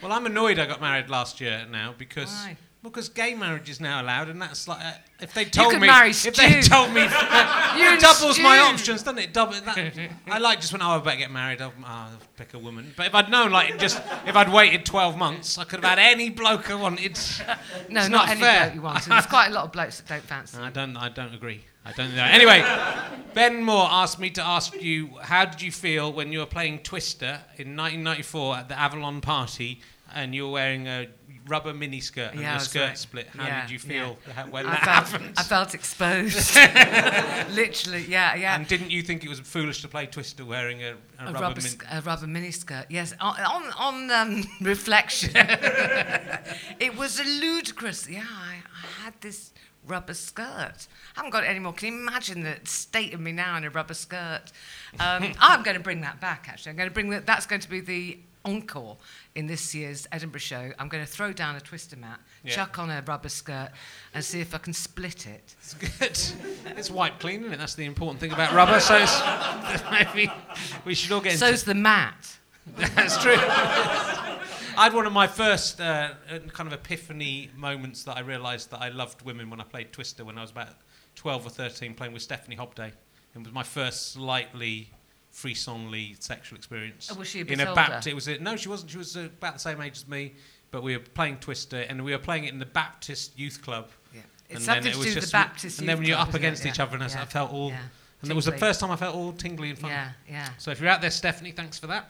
Well, 0.01 0.13
I'm 0.13 0.27
annoyed 0.27 0.59
I 0.59 0.67
got 0.67 0.81
married 0.81 1.09
last 1.09 1.41
year 1.41 1.65
now 1.71 1.95
because 1.97 2.31
Why? 2.31 2.57
Because 2.83 3.09
gay 3.09 3.35
marriage 3.35 3.71
is 3.71 3.81
now 3.81 4.03
allowed, 4.03 4.29
and 4.29 4.43
that's 4.43 4.67
like 4.67 4.85
uh, 4.85 4.93
if 5.21 5.33
they 5.35 5.45
told 5.45 5.79
me 5.81 5.89
if 5.89 6.35
they 6.35 6.61
told 6.63 6.93
me 6.93 7.03
it 7.05 8.01
doubles 8.01 8.39
my 8.41 8.59
options, 8.59 9.03
doesn't 9.03 9.19
it? 9.19 9.33
Double 9.33 9.53
that. 9.53 10.11
I 10.27 10.39
like 10.39 10.61
just 10.61 10.73
when 10.73 10.83
oh, 10.83 10.91
I 10.91 10.99
better 10.99 11.17
get 11.17 11.31
married, 11.31 11.61
I'll, 11.63 11.73
I'll 11.85 12.11
pick 12.37 12.55
a 12.55 12.59
woman. 12.59 12.93
But 12.97 13.07
if 13.07 13.15
I'd 13.15 13.31
known, 13.31 13.53
like 13.53 13.79
just 13.79 13.99
if 14.27 14.35
I'd 14.35 14.53
waited 14.53 14.85
12 14.85 15.17
months, 15.17 15.59
I 15.59 15.65
could 15.65 15.85
have 15.85 15.99
had 15.99 15.99
any 15.99 16.29
bloke 16.31 16.71
I 16.71 16.75
wanted. 16.75 17.19
No, 17.89 18.01
It's 18.01 18.09
not, 18.09 18.11
not 18.11 18.29
any 18.31 18.41
fair. 18.41 18.65
bloke 18.65 18.75
you 18.75 18.83
want. 18.83 19.05
There's 19.05 19.27
quite 19.27 19.49
a 19.49 19.55
lot 19.55 19.65
of 19.65 19.73
blokes 19.73 20.01
that 20.01 20.09
don't 20.09 20.23
fancy. 20.23 20.59
I 20.59 20.71
don't. 20.71 20.97
I 20.97 21.09
don't 21.09 21.35
agree. 21.35 21.65
I 21.85 21.93
don't 21.93 22.15
know. 22.15 22.23
Anyway, 22.25 22.65
Ben 23.35 23.63
Moore 23.63 23.89
asked 23.91 24.19
me 24.21 24.31
to 24.31 24.43
ask 24.43 24.81
you, 24.81 25.17
how 25.21 25.45
did 25.45 25.61
you 25.63 25.73
feel 25.73 26.13
when 26.13 26.31
you 26.33 26.39
were 26.39 26.47
playing 26.47 26.79
Twister 26.81 27.41
in 27.59 27.77
1994 27.77 28.57
at 28.57 28.69
the 28.69 28.79
Avalon 28.79 29.21
party, 29.21 29.81
and 30.15 30.35
you 30.35 30.45
were 30.47 30.53
wearing 30.53 30.87
a 30.87 31.09
rubber 31.49 31.73
miniskirt 31.75 32.31
and 32.33 32.41
Yeah, 32.41 32.57
a 32.57 32.61
skirt 32.61 32.81
right. 32.89 32.99
split? 32.99 33.27
How 33.37 33.45
Yeah, 33.47 33.61
did 33.63 33.71
you 33.73 33.79
feel 33.81 34.17
how- 34.35 34.47
when 34.47 34.65
I 34.67 34.71
that 34.75 34.85
felt, 34.85 35.09
happened? 35.09 35.35
I 35.37 35.43
felt 35.43 35.75
exposed. 35.75 36.55
Literally, 37.51 38.05
yeah, 38.09 38.37
yeah. 38.37 38.55
And 38.55 38.67
didn't 38.69 38.91
you 38.93 39.03
think 39.03 39.25
it 39.25 39.29
was 39.29 39.41
foolish 39.41 39.83
to 39.83 39.89
play 39.89 40.07
Twister 40.07 40.45
wearing 40.45 40.83
a, 40.85 40.91
a, 40.91 40.93
a 41.19 41.25
rubber, 41.33 41.41
rubber, 41.41 41.61
min- 41.63 41.81
a 41.91 42.01
rubber 42.03 42.27
miniskirt. 42.27 42.87
Yes, 42.91 43.13
on 43.21 43.35
on, 43.41 43.71
on 43.77 44.11
um, 44.13 44.45
reflection, 44.61 45.31
it 46.79 46.97
was 46.97 47.19
a 47.19 47.25
ludicrous. 47.25 48.09
Yeah, 48.09 48.23
I, 48.31 48.55
I 48.55 49.05
had 49.05 49.15
this 49.21 49.51
rubber 49.87 50.15
skirt. 50.15 50.87
I 51.17 51.17
haven't 51.17 51.31
got 51.31 51.45
it 51.45 51.51
anymore. 51.51 51.73
Can 51.73 51.93
you 51.93 52.01
imagine 52.01 52.43
the 52.43 52.57
state 52.65 53.15
of 53.15 53.21
me 53.21 53.33
now 53.33 53.57
in 53.57 53.65
a 53.65 53.71
rubber 53.71 53.95
skirt? 53.95 54.43
Um, 55.01 55.33
I'm 55.41 55.63
going 55.63 55.77
to 55.77 55.83
bring 55.83 56.01
that 56.03 56.21
back. 56.21 56.47
Actually, 56.49 56.71
I'm 56.71 56.77
going 56.77 56.89
to 56.89 56.95
bring 56.95 57.11
that. 57.11 57.27
That's 57.27 57.47
going 57.47 57.61
to 57.61 57.69
be 57.71 57.81
the 57.81 58.19
encore 58.45 58.97
in 59.37 59.47
this 59.47 59.75
year's 59.75 60.07
Edinburgh 60.11 60.41
show. 60.41 60.73
I'm 60.79 60.89
going 60.89 61.05
to 61.05 61.11
throw 61.11 61.33
down 61.33 61.55
a 61.57 61.61
twister 61.61 61.97
mat, 61.97 62.19
Yeah. 62.45 62.55
chuck 62.55 62.79
on 62.79 62.91
a 62.91 63.03
rubber 63.07 63.29
skirt, 63.29 63.71
and 64.15 64.25
see 64.25 64.41
if 64.41 64.55
I 64.55 64.59
can 64.59 64.73
split 64.73 65.27
it. 65.27 65.55
It's 65.61 65.75
good. 65.75 66.77
It's 66.77 66.91
wiped 66.91 67.21
clean, 67.21 67.41
isn't 67.43 67.53
it? 67.53 67.59
That's 67.59 67.75
the 67.77 67.85
important 67.85 68.21
thing 68.21 68.33
about 68.33 68.53
rubber. 68.53 68.81
So 68.81 68.97
it's, 68.97 69.83
maybe 69.93 70.31
we 70.85 70.95
should 70.95 71.13
all 71.13 71.21
get 71.21 71.35
into 71.35 71.47
So's 71.47 71.65
the 71.65 71.75
mat. 71.75 72.37
That's 72.77 73.21
true. 73.23 73.37
I 74.77 74.85
had 74.85 74.95
one 74.95 75.07
of 75.07 75.13
my 75.13 75.27
first 75.27 75.81
uh, 75.81 76.11
uh, 76.31 76.39
kind 76.53 76.67
of 76.67 76.73
epiphany 76.73 77.51
moments 77.57 78.05
that 78.05 78.17
I 78.17 78.21
realised 78.21 78.71
that 78.71 78.81
I 78.81 78.89
loved 78.89 79.23
women 79.23 79.51
when 79.51 79.61
I 79.61 79.65
played 79.65 79.93
Twister 79.93 80.25
when 80.25 80.39
I 80.39 80.43
was 80.43 80.51
about 80.51 80.69
12 81.17 81.47
or 81.47 81.51
13 81.51 81.95
playing 81.95 82.13
with 82.13 82.23
Stephanie 82.23 82.57
Hobday. 82.57 82.89
It 83.35 83.39
was 83.43 83.53
my 83.53 83.63
first 83.63 84.13
slightly 84.13 84.91
frisson-ly 85.31 86.15
sexual 86.19 86.57
experience. 86.59 87.11
Oh, 87.13 87.19
was 87.19 87.29
she 87.29 87.41
a 87.41 87.45
bit 87.45 87.59
in 87.59 87.67
a 87.67 87.71
older? 87.71 87.81
Bapt- 87.81 88.07
it 88.07 88.15
was 88.15 88.29
a, 88.29 88.39
no, 88.39 88.57
she 88.57 88.69
wasn't. 88.69 88.91
She 88.91 88.99
was 88.99 89.17
uh, 89.17 89.21
about 89.39 89.55
the 89.55 89.61
same 89.61 89.81
age 89.81 89.97
as 89.97 90.09
me, 90.09 90.35
but 90.71 90.83
we 90.83 90.97
were 90.97 91.03
playing 91.03 91.39
Twister 91.39 91.81
and 91.81 92.03
we 92.05 92.13
were 92.13 92.19
playing 92.19 92.45
it 92.45 92.53
in 92.53 92.59
the 92.59 92.67
Baptist 92.67 93.39
Youth 93.39 93.63
Club. 93.63 93.89
Yeah. 94.15 94.21
And 94.51 94.59
It's 94.59 94.67
then 94.67 94.75
something 94.83 94.91
it 94.91 94.93
to 94.93 94.99
was 94.99 95.07
do 95.07 95.11
with 95.15 95.21
just 95.23 95.33
the 95.33 95.37
Baptist 95.37 95.79
And 95.81 95.89
then 95.89 95.99
when 95.99 96.07
you're 96.07 96.19
up 96.19 96.29
it? 96.31 96.35
against 96.35 96.67
each 96.67 96.81
other, 96.81 96.97
and 96.97 97.11
yeah, 97.11 97.23
I 97.23 97.25
felt 97.25 97.53
all. 97.53 97.73
And 98.23 98.31
it 98.31 98.35
was 98.35 98.45
the 98.45 98.53
first 98.53 98.79
time 98.79 98.91
I 98.91 98.97
felt 98.97 99.17
all 99.17 99.33
tingly 99.33 99.71
and 99.71 99.79
fun. 99.79 99.91
Yeah, 99.91 100.11
yeah. 100.29 100.49
So 100.59 100.71
if 100.71 100.81
you're 100.81 100.89
out 100.89 101.01
there, 101.01 101.11
Stephanie, 101.11 101.51
thanks 101.51 101.77
for 101.79 101.89
that. 101.89 102.09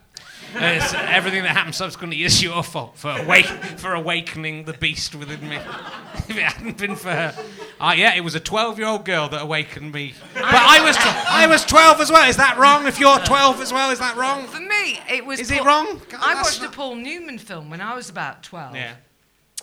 Everything 0.55 1.43
that 1.43 1.57
happened 1.57 1.75
subsequently 1.75 2.23
is 2.23 2.43
your 2.43 2.63
fault 2.63 2.99
for 2.99 3.11
awake 3.19 3.47
for 3.47 3.95
awakening 3.95 4.65
the 4.65 4.75
beast 4.75 5.15
within 5.15 5.49
me. 5.49 5.57
if 6.15 6.31
it 6.31 6.43
hadn't 6.43 6.77
been 6.77 6.97
for 6.97 7.11
her, 7.11 7.35
uh, 7.81 7.95
yeah, 7.97 8.15
it 8.15 8.21
was 8.21 8.35
a 8.35 8.41
12-year-old 8.41 9.07
girl 9.07 9.29
that 9.31 9.41
awakened 9.41 9.93
me. 9.93 10.15
But 10.35 10.45
I 10.45 10.85
was 10.85 10.97
tw- 10.97 11.33
I 11.33 11.47
was 11.47 11.65
12 11.65 12.01
as 12.01 12.11
well. 12.11 12.29
Is 12.29 12.37
that 12.37 12.59
wrong? 12.59 12.87
If 12.87 13.01
you're 13.01 13.19
12 13.19 13.61
as 13.63 13.73
well, 13.73 13.91
is 13.91 13.99
that 13.99 14.17
wrong? 14.17 14.47
For 14.47 14.61
me, 14.61 15.01
it 15.11 15.25
was. 15.25 15.41
Is 15.41 15.51
it 15.51 15.65
wrong? 15.65 16.01
God, 16.11 16.21
I 16.23 16.35
watched 16.35 16.63
a 16.63 16.69
Paul 16.69 16.97
Newman 16.97 17.39
film 17.39 17.71
when 17.71 17.81
I 17.81 17.95
was 17.95 18.11
about 18.11 18.43
twelve. 18.43 18.77
Yeah. 18.77 18.97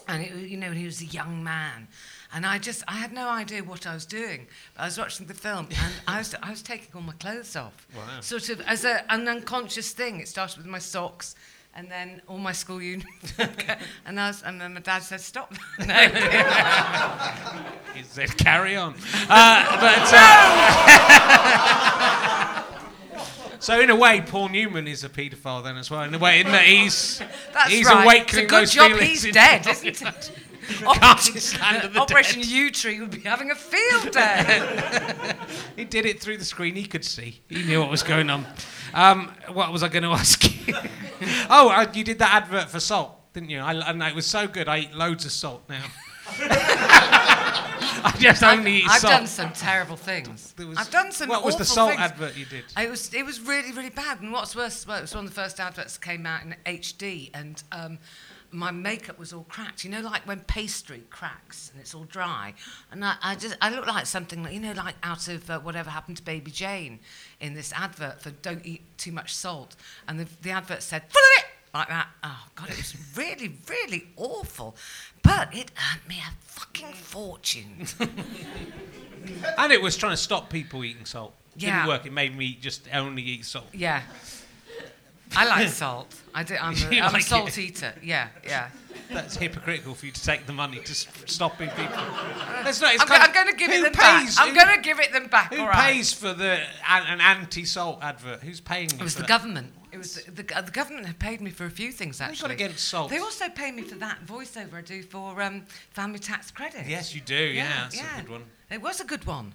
And 0.07 0.23
it, 0.23 0.33
you 0.49 0.57
know, 0.57 0.71
he 0.71 0.85
was 0.85 1.01
a 1.01 1.05
young 1.05 1.43
man, 1.43 1.87
and 2.33 2.45
I 2.45 2.57
just 2.59 2.83
I 2.87 2.93
had 2.93 3.11
no 3.13 3.27
idea 3.29 3.63
what 3.63 3.85
I 3.87 3.93
was 3.93 4.05
doing. 4.05 4.47
But 4.75 4.83
I 4.83 4.85
was 4.85 4.97
watching 4.97 5.25
the 5.27 5.33
film, 5.33 5.67
and 5.69 5.93
I 6.07 6.17
was 6.19 6.35
I 6.43 6.49
was 6.51 6.61
taking 6.61 6.89
all 6.95 7.01
my 7.01 7.13
clothes 7.13 7.55
off, 7.55 7.87
Wow. 7.95 8.21
sort 8.21 8.49
of 8.49 8.61
as 8.61 8.85
a, 8.85 9.03
an 9.11 9.27
unconscious 9.27 9.91
thing. 9.91 10.19
It 10.19 10.27
started 10.27 10.57
with 10.57 10.67
my 10.67 10.79
socks. 10.79 11.35
And 11.75 11.87
then 11.89 12.19
all 12.27 12.39
my 12.39 12.51
school 12.51 12.81
uniform, 12.81 13.13
and, 14.05 14.19
I 14.19 14.29
was, 14.29 14.41
and 14.41 14.59
then 14.59 14.73
my 14.73 14.79
dad 14.79 15.03
said, 15.03 15.21
"Stop!" 15.21 15.53
no, 15.77 15.85
He 17.95 18.01
said, 18.03 18.35
"Carry 18.37 18.75
on." 18.75 18.95
Uh, 19.29 19.79
but. 19.79 20.11
Uh, 20.11 21.29
So 23.59 23.79
in 23.81 23.89
a 23.89 23.95
way, 23.95 24.21
Paul 24.21 24.49
Newman 24.49 24.87
is 24.87 25.03
a 25.03 25.09
paedophile 25.09 25.61
then 25.63 25.75
as 25.77 25.91
well. 25.91 26.01
In 26.03 26.13
a 26.13 26.17
way, 26.17 26.39
in 26.39 26.47
that 26.47 26.63
he's 26.65 27.21
that's 27.53 27.69
he's 27.69 27.85
right. 27.87 28.03
awakening 28.05 28.23
it's 28.23 28.37
a 28.37 28.55
good 28.55 28.61
those 28.61 28.71
job 28.73 28.91
feelings. 28.93 29.23
he's 29.23 29.33
dead, 29.33 29.67
isn't 29.67 30.01
it? 30.01 30.31
Operation 30.85 32.41
dead. 32.41 32.49
Yewtree 32.49 32.99
would 32.99 33.11
be 33.11 33.19
having 33.21 33.51
a 33.51 33.55
field 33.55 34.11
day. 34.11 35.35
He 35.75 35.85
did 35.85 36.05
it 36.05 36.21
through 36.21 36.37
the 36.37 36.45
screen. 36.45 36.75
He 36.75 36.85
could 36.85 37.05
see. 37.05 37.39
He 37.47 37.63
knew 37.63 37.79
what 37.79 37.89
was 37.89 38.03
going 38.03 38.29
on. 38.29 38.45
Um, 38.93 39.31
what 39.53 39.71
was 39.71 39.81
I 39.81 39.87
going 39.87 40.03
to 40.09 40.09
ask 40.09 40.43
you? 40.67 40.73
oh, 41.49 41.69
uh, 41.69 41.89
you 41.93 42.03
did 42.03 42.19
that 42.19 42.33
advert 42.33 42.69
for 42.69 42.81
salt, 42.81 43.33
didn't 43.33 43.49
you? 43.49 43.59
I, 43.59 43.73
and 43.89 44.03
it 44.03 44.13
was 44.13 44.25
so 44.25 44.45
good. 44.45 44.67
I 44.67 44.79
eat 44.79 44.93
loads 44.93 45.25
of 45.25 45.31
salt 45.31 45.63
now. 45.69 45.83
I 48.01 48.13
just 48.19 48.43
only 48.43 48.77
eat 48.77 48.89
I've 48.89 48.99
salt. 49.01 49.13
done 49.13 49.27
some 49.27 49.51
terrible 49.53 49.95
things. 49.95 50.53
Was- 50.57 50.77
I've 50.77 50.91
done 50.91 51.11
some. 51.11 51.29
What 51.29 51.43
was 51.43 51.55
the 51.55 51.65
salt 51.65 51.91
things. 51.91 52.01
advert 52.01 52.37
you 52.37 52.45
did? 52.45 52.65
It 52.77 52.89
was 52.89 53.13
it 53.13 53.25
was 53.25 53.39
really 53.41 53.71
really 53.71 53.89
bad. 53.89 54.21
And 54.21 54.31
what's 54.31 54.55
worse, 54.55 54.85
well, 54.85 54.97
it 54.97 55.01
was 55.01 55.15
one 55.15 55.25
of 55.25 55.33
the 55.33 55.35
first 55.41 55.59
adverts 55.59 55.97
that 55.97 56.05
came 56.05 56.25
out 56.25 56.43
in 56.43 56.55
HD, 56.65 57.29
and 57.33 57.61
um, 57.71 57.99
my 58.51 58.71
makeup 58.71 59.19
was 59.19 59.33
all 59.33 59.45
cracked. 59.49 59.83
You 59.83 59.91
know, 59.91 60.01
like 60.01 60.27
when 60.27 60.39
pastry 60.41 61.03
cracks 61.09 61.69
and 61.71 61.81
it's 61.81 61.93
all 61.93 62.03
dry, 62.03 62.53
and 62.91 63.03
I, 63.03 63.15
I 63.21 63.35
just 63.35 63.57
I 63.61 63.69
looked 63.69 63.87
like 63.87 64.05
something 64.05 64.47
you 64.51 64.59
know, 64.59 64.73
like 64.73 64.95
out 65.03 65.27
of 65.27 65.49
uh, 65.49 65.59
whatever 65.59 65.89
happened 65.89 66.17
to 66.17 66.23
Baby 66.23 66.51
Jane 66.51 66.99
in 67.39 67.53
this 67.53 67.73
advert 67.73 68.21
for 68.21 68.31
don't 68.31 68.65
eat 68.65 68.81
too 68.97 69.11
much 69.11 69.33
salt, 69.33 69.75
and 70.07 70.19
the, 70.19 70.27
the 70.41 70.51
advert 70.51 70.83
said 70.83 71.03
full 71.09 71.21
of 71.21 71.43
it 71.43 71.45
like 71.73 71.87
that. 71.89 72.07
Oh 72.23 72.45
God, 72.55 72.69
it 72.69 72.77
was 72.77 72.95
really 73.15 73.53
really 73.67 74.07
awful, 74.15 74.75
but 75.23 75.53
it 75.55 75.71
earned 75.91 76.07
me 76.07 76.17
a 76.17 76.31
fucking 76.41 76.93
fortune. 76.93 77.87
And 79.57 79.71
it 79.71 79.81
was 79.81 79.97
trying 79.97 80.13
to 80.13 80.17
stop 80.17 80.49
people 80.49 80.83
eating 80.83 81.05
salt. 81.05 81.33
Yeah. 81.55 81.75
Didn't 81.75 81.87
work. 81.89 82.05
It 82.05 82.13
made 82.13 82.37
me 82.37 82.57
just 82.59 82.87
only 82.93 83.21
eat 83.21 83.45
salt. 83.45 83.67
Yeah. 83.73 84.01
I 85.35 85.47
like 85.47 85.69
salt. 85.69 86.13
I 86.33 86.43
do, 86.43 86.55
I'm, 86.59 86.73
a, 86.91 86.99
I'm 87.01 87.13
like 87.13 87.21
a 87.21 87.25
salt 87.25 87.57
it? 87.57 87.61
eater. 87.61 87.93
Yeah, 88.01 88.29
yeah. 88.45 88.69
That's 89.11 89.35
hypocritical 89.35 89.95
for 89.95 90.05
you 90.05 90.11
to 90.11 90.23
take 90.23 90.45
the 90.45 90.53
money 90.53 90.79
to 90.79 90.93
stopping 90.93 91.69
people. 91.69 92.03
That's 92.63 92.79
not. 92.79 92.93
I'm, 92.99 93.07
go, 93.07 93.15
I'm, 93.15 93.33
going 93.33 93.47
to 93.47 93.55
give 93.55 93.71
it 93.71 93.81
them 93.83 93.93
pays, 93.93 94.35
back. 94.35 94.47
I'm 94.47 94.53
going 94.53 94.75
to 94.75 94.81
give 94.81 94.99
it 94.99 95.11
them 95.11 95.27
back. 95.27 95.53
Who 95.53 95.61
all 95.61 95.67
right. 95.67 95.93
pays 95.93 96.13
for 96.13 96.33
the 96.33 96.59
an, 96.87 97.03
an 97.07 97.21
anti-salt 97.21 97.99
advert? 98.03 98.41
Who's 98.43 98.61
paying? 98.61 98.85
It 98.91 99.01
was 99.01 99.15
the 99.15 99.21
that? 99.21 99.27
government. 99.27 99.73
It 99.91 99.97
was 99.97 100.23
the, 100.25 100.31
the, 100.31 100.43
the 100.43 100.71
government 100.71 101.07
had 101.07 101.17
paid 101.17 101.41
me 101.41 101.49
for 101.49 101.65
a 101.65 101.71
few 101.71 101.91
things 101.91 102.19
What 102.19 102.29
have 102.29 102.39
got 102.39 102.51
actually. 102.51 102.65
against 102.65 102.87
salt? 102.87 103.09
They 103.09 103.17
also 103.17 103.49
pay 103.49 103.71
me 103.71 103.81
for 103.81 103.95
that 103.95 104.23
voiceover 104.25 104.75
I 104.75 104.81
do 104.81 105.01
for 105.01 105.41
um, 105.41 105.63
family 105.91 106.19
tax 106.19 106.51
credit. 106.51 106.85
Yes, 106.87 107.15
you 107.15 107.21
do. 107.21 107.35
Yeah, 107.35 107.63
yeah 107.63 107.89
that's 107.89 107.99
a 107.99 108.21
good 108.21 108.29
one. 108.29 108.43
It 108.69 108.81
was 108.83 108.99
a 109.01 109.05
good 109.05 109.25
one. 109.25 109.53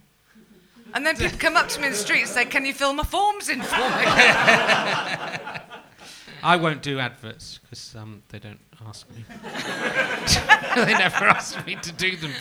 And 0.92 1.06
then 1.06 1.16
people 1.18 1.38
come 1.38 1.56
up 1.56 1.68
to 1.68 1.80
me 1.80 1.86
in 1.86 1.92
the 1.92 1.98
street 1.98 2.20
and 2.20 2.28
say, 2.28 2.44
"Can 2.44 2.64
you 2.64 2.74
fill 2.74 2.92
my 2.92 3.04
forms 3.04 3.48
in 3.48 3.62
for 3.62 3.76
me?" 3.76 3.84
I 6.44 6.56
won't 6.56 6.82
do 6.82 6.98
adverts 6.98 7.58
because 7.62 7.96
um, 7.96 8.22
they 8.28 8.38
don't 8.38 8.60
ask 8.86 9.08
me. 9.10 9.24
they 10.84 10.92
never 10.92 11.24
ask 11.24 11.64
me 11.66 11.76
to 11.76 11.90
do 11.90 12.16
them. 12.16 12.32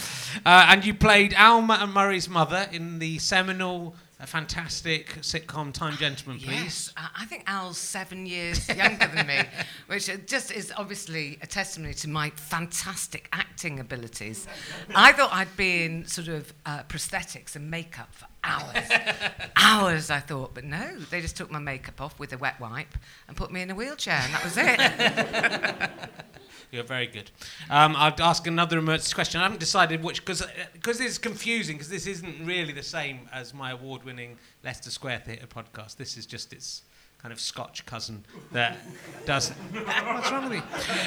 Uh, 0.45 0.67
and 0.69 0.85
you 0.85 0.93
played 0.93 1.33
Al 1.35 1.61
Murray's 1.61 2.27
mother 2.27 2.67
in 2.73 2.99
the 2.99 3.17
seminal, 3.19 3.95
uh, 4.23 4.25
fantastic 4.25 5.15
sitcom 5.21 5.73
Time 5.73 5.97
Gentleman, 5.97 6.39
please. 6.39 6.53
Yes, 6.53 6.93
I 7.15 7.25
think 7.25 7.43
Al's 7.47 7.77
seven 7.77 8.25
years 8.25 8.67
younger 8.69 9.07
than 9.13 9.27
me, 9.27 9.39
which 9.87 10.09
just 10.25 10.51
is 10.51 10.71
obviously 10.77 11.37
a 11.41 11.47
testimony 11.47 11.93
to 11.95 12.09
my 12.09 12.29
fantastic 12.31 13.27
acting 13.33 13.79
abilities. 13.79 14.47
I 14.95 15.11
thought 15.11 15.33
I'd 15.33 15.55
be 15.57 15.83
in 15.83 16.05
sort 16.05 16.29
of 16.29 16.53
uh, 16.65 16.83
prosthetics 16.83 17.55
and 17.55 17.69
makeup 17.69 18.13
for 18.13 18.27
hours. 18.43 18.89
hours, 19.57 20.09
I 20.09 20.19
thought, 20.19 20.53
but 20.53 20.63
no, 20.63 20.97
they 21.09 21.21
just 21.21 21.35
took 21.35 21.51
my 21.51 21.59
makeup 21.59 21.99
off 21.99 22.17
with 22.19 22.33
a 22.33 22.37
wet 22.37 22.59
wipe 22.59 22.97
and 23.27 23.35
put 23.35 23.51
me 23.51 23.61
in 23.61 23.71
a 23.71 23.75
wheelchair, 23.75 24.21
and 24.23 24.33
that 24.33 24.43
was 24.43 24.57
it. 24.57 26.29
You're 26.73 26.83
very 26.83 27.05
good. 27.05 27.29
Um, 27.69 27.95
I'd 27.95 28.19
ask 28.19 28.47
another 28.47 28.79
emergency 28.79 29.13
question. 29.13 29.39
I 29.39 29.43
haven't 29.43 29.59
decided 29.59 30.03
which, 30.03 30.25
because 30.25 30.43
because 30.73 30.99
it's 30.99 31.19
confusing, 31.19 31.75
because 31.75 31.89
this 31.89 32.07
isn't 32.07 32.43
really 32.43 32.73
the 32.73 32.81
same 32.81 33.29
as 33.31 33.53
my 33.53 33.69
award-winning 33.71 34.39
Leicester 34.63 34.89
Square 34.89 35.21
Theatre 35.23 35.45
podcast. 35.45 35.97
This 35.97 36.17
is 36.17 36.25
just 36.25 36.51
its 36.51 36.81
kind 37.21 37.31
of 37.31 37.39
Scotch 37.39 37.85
cousin 37.85 38.25
that 38.53 38.79
does. 39.27 39.49
What's 39.71 40.31
wrong 40.31 40.49
with 40.49 40.53
me? 40.53 40.61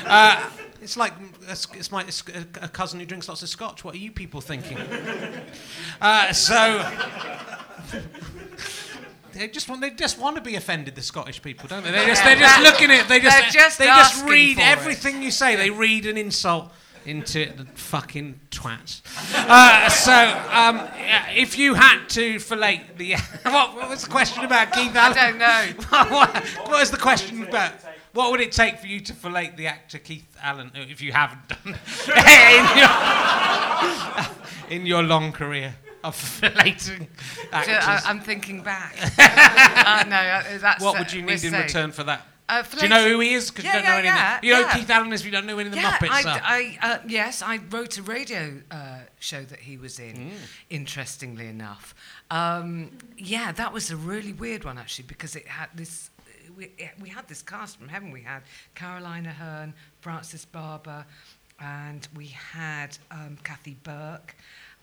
Uh, 0.07 0.49
it's 0.81 0.97
like 0.97 1.15
a, 1.49 1.53
it's 1.53 1.91
my 1.91 2.05
a 2.63 2.69
cousin 2.69 3.01
who 3.01 3.07
drinks 3.07 3.29
lots 3.29 3.43
of 3.43 3.49
Scotch. 3.49 3.83
What 3.83 3.97
are 3.97 3.99
you 3.99 4.13
people 4.13 4.41
thinking? 4.41 4.79
Uh, 6.01 6.33
so. 6.33 6.89
They 9.37 9.49
just 9.49 9.69
want 9.69 9.81
they 9.81 9.91
just 9.91 10.19
want 10.19 10.37
to 10.37 10.43
be 10.43 10.57
offended, 10.57 10.95
the 10.95 11.03
Scottish 11.03 11.43
people, 11.43 11.69
don't 11.69 11.85
they? 11.85 11.91
They 11.91 12.07
just 12.13 12.25
they're 12.25 12.37
just 12.37 12.63
looking 12.63 12.91
at 12.91 13.09
they 13.09 13.21
just 13.21 13.53
just 13.53 13.79
they 13.79 13.87
just 13.87 14.25
read 14.25 14.57
for 14.57 14.63
it. 14.63 14.67
everything 14.67 15.23
you 15.23 15.31
say. 15.31 15.57
They 15.57 15.71
read 15.71 16.07
an 16.07 16.17
insult 16.17 16.73
into 17.05 17.43
it, 17.43 17.57
the 17.57 17.65
fucking 17.65 18.41
twats. 18.51 19.01
Uh, 19.35 19.89
so, 19.89 20.13
um, 20.51 20.81
if 21.37 21.57
you 21.57 21.75
had 21.75 22.09
to 22.09 22.41
fillet 22.41 22.83
the 22.97 23.13
what, 23.43 23.77
what 23.77 23.89
was 23.89 24.03
the 24.03 24.11
question 24.11 24.45
about 24.45 24.73
Keith 24.73 24.97
I 24.97 25.07
Allen? 25.07 25.17
don't 25.17 25.39
know. 25.39 25.67
what, 26.17 26.35
what 26.37 26.71
was 26.71 26.91
the 26.91 26.97
question 26.97 27.45
about? 27.45 27.73
What 28.13 28.31
would 28.31 28.41
it 28.41 28.51
take 28.51 28.79
for 28.79 28.87
you 28.87 29.01
to 29.01 29.13
fillet 29.13 29.53
the 29.57 29.67
actor 29.67 29.99
Keith 29.99 30.27
Allen 30.43 30.71
if 30.75 31.03
you 31.03 31.13
haven't 31.13 31.47
done 31.49 31.77
in, 32.17 32.79
your, 32.79 32.89
in 34.81 34.87
your 34.87 35.03
long 35.03 35.33
career 35.33 35.75
of 36.07 36.17
filleting 36.41 37.09
actors? 37.53 37.77
I, 37.81 38.03
I'm 38.07 38.21
thinking 38.21 38.63
back. 38.63 38.97
uh, 39.19 40.05
no, 40.09 40.17
uh, 40.17 40.59
that's, 40.59 40.83
what 40.83 40.97
uh, 40.97 41.01
would 41.01 41.13
you 41.13 41.23
need 41.23 41.43
in 41.45 41.53
return 41.53 41.93
for 41.93 42.05
that? 42.05 42.27
Uh, 42.49 42.63
Do 42.63 42.83
you 42.83 42.89
know 42.89 43.09
who 43.09 43.19
he 43.21 43.35
is? 43.35 43.51
Because 43.51 43.65
Yeah, 43.65 43.79
you 43.79 43.83
don't 43.83 43.91
know 43.91 44.03
yeah, 44.05 44.39
anything. 44.41 44.49
you 44.49 44.63
know. 44.63 44.69
Keith 44.73 44.91
Allen 44.91 45.13
is, 45.13 45.25
you 45.25 45.33
don't 45.33 45.47
know 45.47 45.59
any 45.59 45.69
of 45.69 45.75
the 45.75 45.81
Muppets. 45.81 46.09
I, 46.11 46.79
I, 46.81 46.93
uh, 46.93 46.99
yes, 47.09 47.43
I 47.43 47.59
wrote 47.71 47.99
a 47.99 48.03
radio 48.03 48.63
uh, 48.71 48.99
show 49.19 49.43
that 49.43 49.59
he 49.59 49.77
was 49.77 49.99
in. 49.99 50.15
Mm. 50.15 50.33
Interestingly 50.71 51.49
enough, 51.49 51.95
um, 52.31 52.93
yeah, 53.17 53.51
that 53.53 53.73
was 53.73 53.91
a 53.91 53.97
really 53.97 54.33
weird 54.33 54.65
one 54.65 54.79
actually 54.79 55.07
because 55.09 55.35
it 55.35 55.49
had 55.49 55.71
this. 55.75 56.11
We, 56.57 56.71
we 57.01 57.09
had 57.09 57.29
this 57.29 57.43
cast 57.43 57.79
from 57.79 57.89
heaven. 57.89 58.13
We 58.13 58.23
had 58.23 58.43
Caroline 58.75 59.27
Aherne, 59.27 59.75
Frances 60.01 60.45
Barber, 60.45 61.05
and 61.61 62.07
we 62.15 62.27
had 62.29 62.97
um, 63.11 63.39
Kathy 63.43 63.77
Burke. 63.83 64.37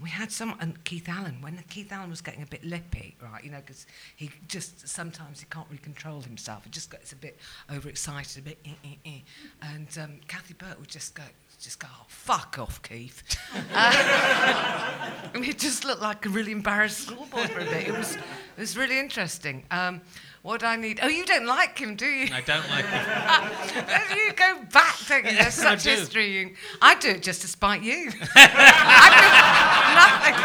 We 0.03 0.09
had 0.09 0.33
some 0.33 0.57
and 0.59 0.83
Keith 0.83 1.07
Allen. 1.07 1.37
When 1.39 1.63
Keith 1.69 1.89
Allen 1.89 2.09
was 2.09 2.19
getting 2.19 2.43
a 2.43 2.45
bit 2.45 2.61
lippy, 2.65 3.15
right? 3.21 3.41
You 3.41 3.51
know, 3.51 3.61
because 3.65 3.87
he 4.17 4.29
just 4.49 4.85
sometimes 4.85 5.39
he 5.39 5.45
can't 5.49 5.65
really 5.69 5.81
control 5.81 6.19
himself. 6.19 6.65
He 6.65 6.69
just 6.71 6.91
gets 6.91 7.13
a 7.13 7.15
bit 7.15 7.39
overexcited, 7.73 8.39
a 8.39 8.49
bit. 8.49 8.57
Eh, 8.65 8.71
eh, 8.83 8.95
eh. 9.05 9.19
And 9.61 9.87
um, 10.01 10.19
Kathy 10.27 10.55
Burke 10.55 10.77
would 10.77 10.89
just 10.89 11.15
go, 11.15 11.23
just 11.57 11.79
go, 11.79 11.87
oh, 11.89 12.05
fuck 12.09 12.59
off, 12.59 12.81
Keith. 12.81 13.23
Uh, 13.73 15.09
and 15.33 15.45
he 15.45 15.53
just 15.53 15.85
looked 15.85 16.01
like 16.01 16.25
a 16.25 16.29
really 16.29 16.51
embarrassed 16.51 17.07
schoolboy 17.07 17.47
for 17.47 17.61
a 17.61 17.65
bit. 17.65 17.87
It 17.87 17.97
was, 17.97 18.15
it 18.15 18.21
was 18.57 18.75
really 18.75 18.99
interesting. 18.99 19.63
Um, 19.71 20.01
what 20.43 20.59
do 20.59 20.65
I 20.67 20.75
need? 20.75 20.99
Oh, 21.01 21.07
you 21.07 21.25
don't 21.25 21.45
like 21.45 21.77
him, 21.79 21.95
do 21.95 22.05
you? 22.05 22.27
I 22.33 22.41
don't 22.41 22.67
like 22.69 22.85
him. 22.85 24.17
you 24.17 24.33
go 24.33 24.59
back, 24.71 24.95
don't 25.07 25.23
you? 25.25 25.31
There's 25.37 25.57
Yes, 25.57 25.59
I 25.59 25.75
such 25.75 25.83
history. 25.85 26.31
You- 26.37 26.55
I 26.81 26.95
do 26.95 27.09
it 27.11 27.23
just 27.23 27.41
to 27.41 27.47
spite 27.47 27.81
you. 27.81 28.11
I 28.35 29.09
do 29.21 29.95
nothing. 30.01 30.37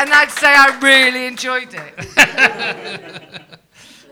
And 0.00 0.12
I'd 0.14 0.30
say 0.30 0.48
I 0.54 0.78
really 0.80 1.26
enjoyed 1.26 1.74
it. 1.74 3.42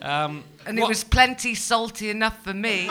Um, 0.03 0.45
And 0.67 0.79
it 0.79 0.87
was 0.87 1.03
plenty 1.05 1.55
salty 1.55 2.11
enough 2.11 2.43
for 2.45 2.53
me. 2.55 2.89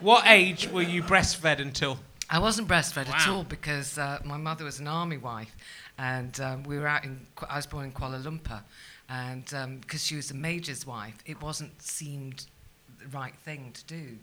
What 0.00 0.24
age 0.26 0.68
were 0.68 0.82
you 0.82 1.02
breastfed 1.02 1.60
until? 1.60 1.98
I 2.30 2.38
wasn't 2.38 2.68
breastfed 2.68 3.08
at 3.08 3.28
all 3.28 3.42
because 3.44 3.98
uh, 3.98 4.18
my 4.24 4.36
mother 4.36 4.64
was 4.64 4.78
an 4.80 4.86
army 4.86 5.16
wife, 5.16 5.56
and 5.98 6.38
um, 6.40 6.62
we 6.62 6.78
were 6.78 6.86
out 6.86 7.04
in. 7.04 7.26
I 7.48 7.56
was 7.56 7.66
born 7.66 7.86
in 7.86 7.92
Kuala 7.92 8.22
Lumpur, 8.22 8.60
and 9.08 9.80
because 9.80 10.04
she 10.04 10.16
was 10.16 10.30
a 10.30 10.34
major's 10.34 10.86
wife, 10.86 11.16
it 11.26 11.42
wasn't 11.42 11.82
seemed 11.82 12.46
the 13.00 13.08
right 13.08 13.34
thing 13.44 13.72
to 13.74 13.84
do. 13.84 14.16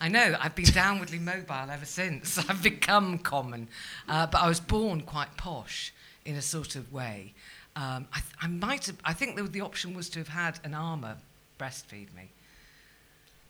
I 0.00 0.08
know 0.08 0.36
I've 0.38 0.54
been 0.54 0.64
downwardly 0.82 1.20
mobile 1.20 1.70
ever 1.70 1.86
since. 1.86 2.38
I've 2.50 2.62
become 2.62 3.18
common, 3.18 3.68
uh, 4.08 4.26
but 4.26 4.38
I 4.42 4.48
was 4.48 4.60
born 4.60 5.00
quite 5.02 5.36
posh 5.36 5.92
in 6.24 6.36
a 6.36 6.42
sort 6.42 6.76
of 6.76 6.92
way. 6.92 7.32
Um, 7.76 8.08
I, 8.12 8.20
th- 8.20 8.34
I 8.42 8.46
might 8.46 8.86
have. 8.86 8.96
I 9.04 9.12
think 9.12 9.36
the, 9.36 9.42
the 9.44 9.60
option 9.60 9.94
was 9.94 10.08
to 10.10 10.18
have 10.20 10.28
had 10.28 10.60
an 10.64 10.74
armour 10.74 11.16
breastfeed 11.58 12.14
me. 12.14 12.30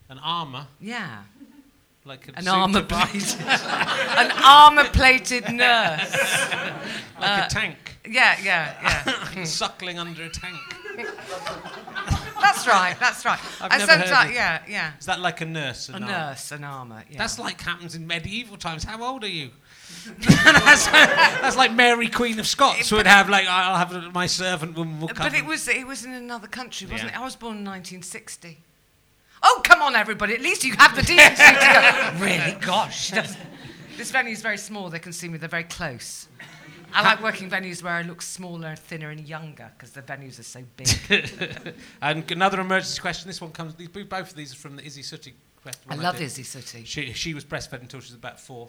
An 0.09 0.19
armour, 0.21 0.67
Yeah. 0.81 1.23
Like 2.07 2.29
a 2.29 2.39
An 2.39 2.49
armour 2.49 2.83
plated, 2.83 3.41
an 3.47 4.31
armour 4.45 4.85
plated 4.85 5.51
nurse. 5.53 6.13
like 7.21 7.43
uh, 7.43 7.43
a 7.47 7.49
tank, 7.51 7.97
Yeah, 8.09 8.37
yeah, 8.43 9.03
yeah. 9.35 9.45
suckling 9.45 9.99
under 9.99 10.23
a 10.23 10.29
tank. 10.31 10.57
That's 12.41 12.67
right. 12.67 12.97
That's 13.01 13.25
right. 13.25 13.39
I've 13.61 13.73
I 13.73 13.79
never 13.79 13.93
heard 13.93 14.27
of- 14.29 14.33
yeah, 14.33 14.63
yeah. 14.69 14.93
Is 14.99 15.07
that 15.07 15.21
like 15.21 15.41
a 15.41 15.47
nurse? 15.47 15.89
A 15.89 15.95
an 15.95 16.05
armour? 16.05 16.17
nurse, 16.17 16.53
an 16.53 16.65
armour. 16.65 17.03
Yeah. 17.11 17.19
That's 17.19 17.39
like 17.39 17.61
happens 17.61 17.95
in 17.95 18.07
medieval 18.07 18.57
times. 18.57 18.85
How 18.85 19.03
old 19.03 19.25
are 19.25 19.29
you? 19.29 19.51
that's, 20.21 20.87
that's 20.87 21.57
like 21.57 21.73
Mary 21.73 22.09
Queen 22.09 22.39
of 22.39 22.47
Scots 22.47 22.93
would 22.93 23.07
have 23.07 23.29
like 23.29 23.47
I'll 23.49 23.77
have 23.77 24.15
my 24.15 24.27
servant 24.27 24.77
woman 24.77 25.01
will 25.01 25.09
come. 25.09 25.27
But 25.27 25.35
it 25.35 25.45
was 25.45 25.67
it 25.69 25.87
was 25.87 26.05
in 26.05 26.13
another 26.13 26.47
country, 26.47 26.87
wasn't 26.87 27.11
Yeah. 27.11 27.19
it? 27.19 27.21
I 27.21 27.25
was 27.25 27.35
born 27.37 27.59
in 27.59 27.65
1960. 27.65 28.59
Oh, 29.43 29.61
come 29.65 29.83
on, 29.83 29.95
everybody! 29.95 30.35
At 30.35 30.41
least 30.41 30.65
you 30.65 30.75
have 30.77 30.95
the 30.97 31.03
decency 31.03 31.43
to 31.45 31.53
go. 31.53 32.13
Really, 32.25 32.57
gosh. 32.61 33.11
This 33.97 34.11
venue 34.11 34.33
is 34.33 34.43
very 34.43 34.59
small. 34.59 34.91
They 34.91 34.99
can 34.99 35.13
see 35.13 35.29
me. 35.29 35.39
They're 35.39 35.49
very 35.49 35.65
close. 35.65 36.29
I 36.95 37.03
like 37.03 37.23
working 37.23 37.51
venues 37.51 37.83
where 37.83 37.93
I 37.93 38.03
look 38.03 38.23
smaller, 38.23 38.75
thinner, 38.75 39.11
and 39.11 39.21
younger 39.29 39.71
because 39.77 39.91
the 39.91 40.03
venues 40.03 40.39
are 40.39 40.43
so 40.45 40.63
big. 40.77 41.75
and 42.03 42.31
another 42.31 42.61
emergency 42.61 43.01
question. 43.01 43.29
This 43.29 43.41
one 43.41 43.51
comes. 43.53 43.75
These, 43.75 43.89
both 43.89 44.13
of 44.31 44.35
these 44.35 44.53
are 44.53 44.57
from 44.57 44.77
the 44.77 44.83
Isy 44.83 45.01
Suttie 45.03 45.33
question. 45.63 45.83
I 45.91 45.97
love 45.97 46.17
did. 46.19 46.29
Isy 46.31 46.43
Suttie. 46.45 46.87
She 46.87 47.13
she 47.13 47.35
was 47.35 47.45
breastfed 47.45 47.81
until 47.83 48.01
she 48.01 48.13
was 48.13 48.15
about 48.15 48.41
four, 48.41 48.69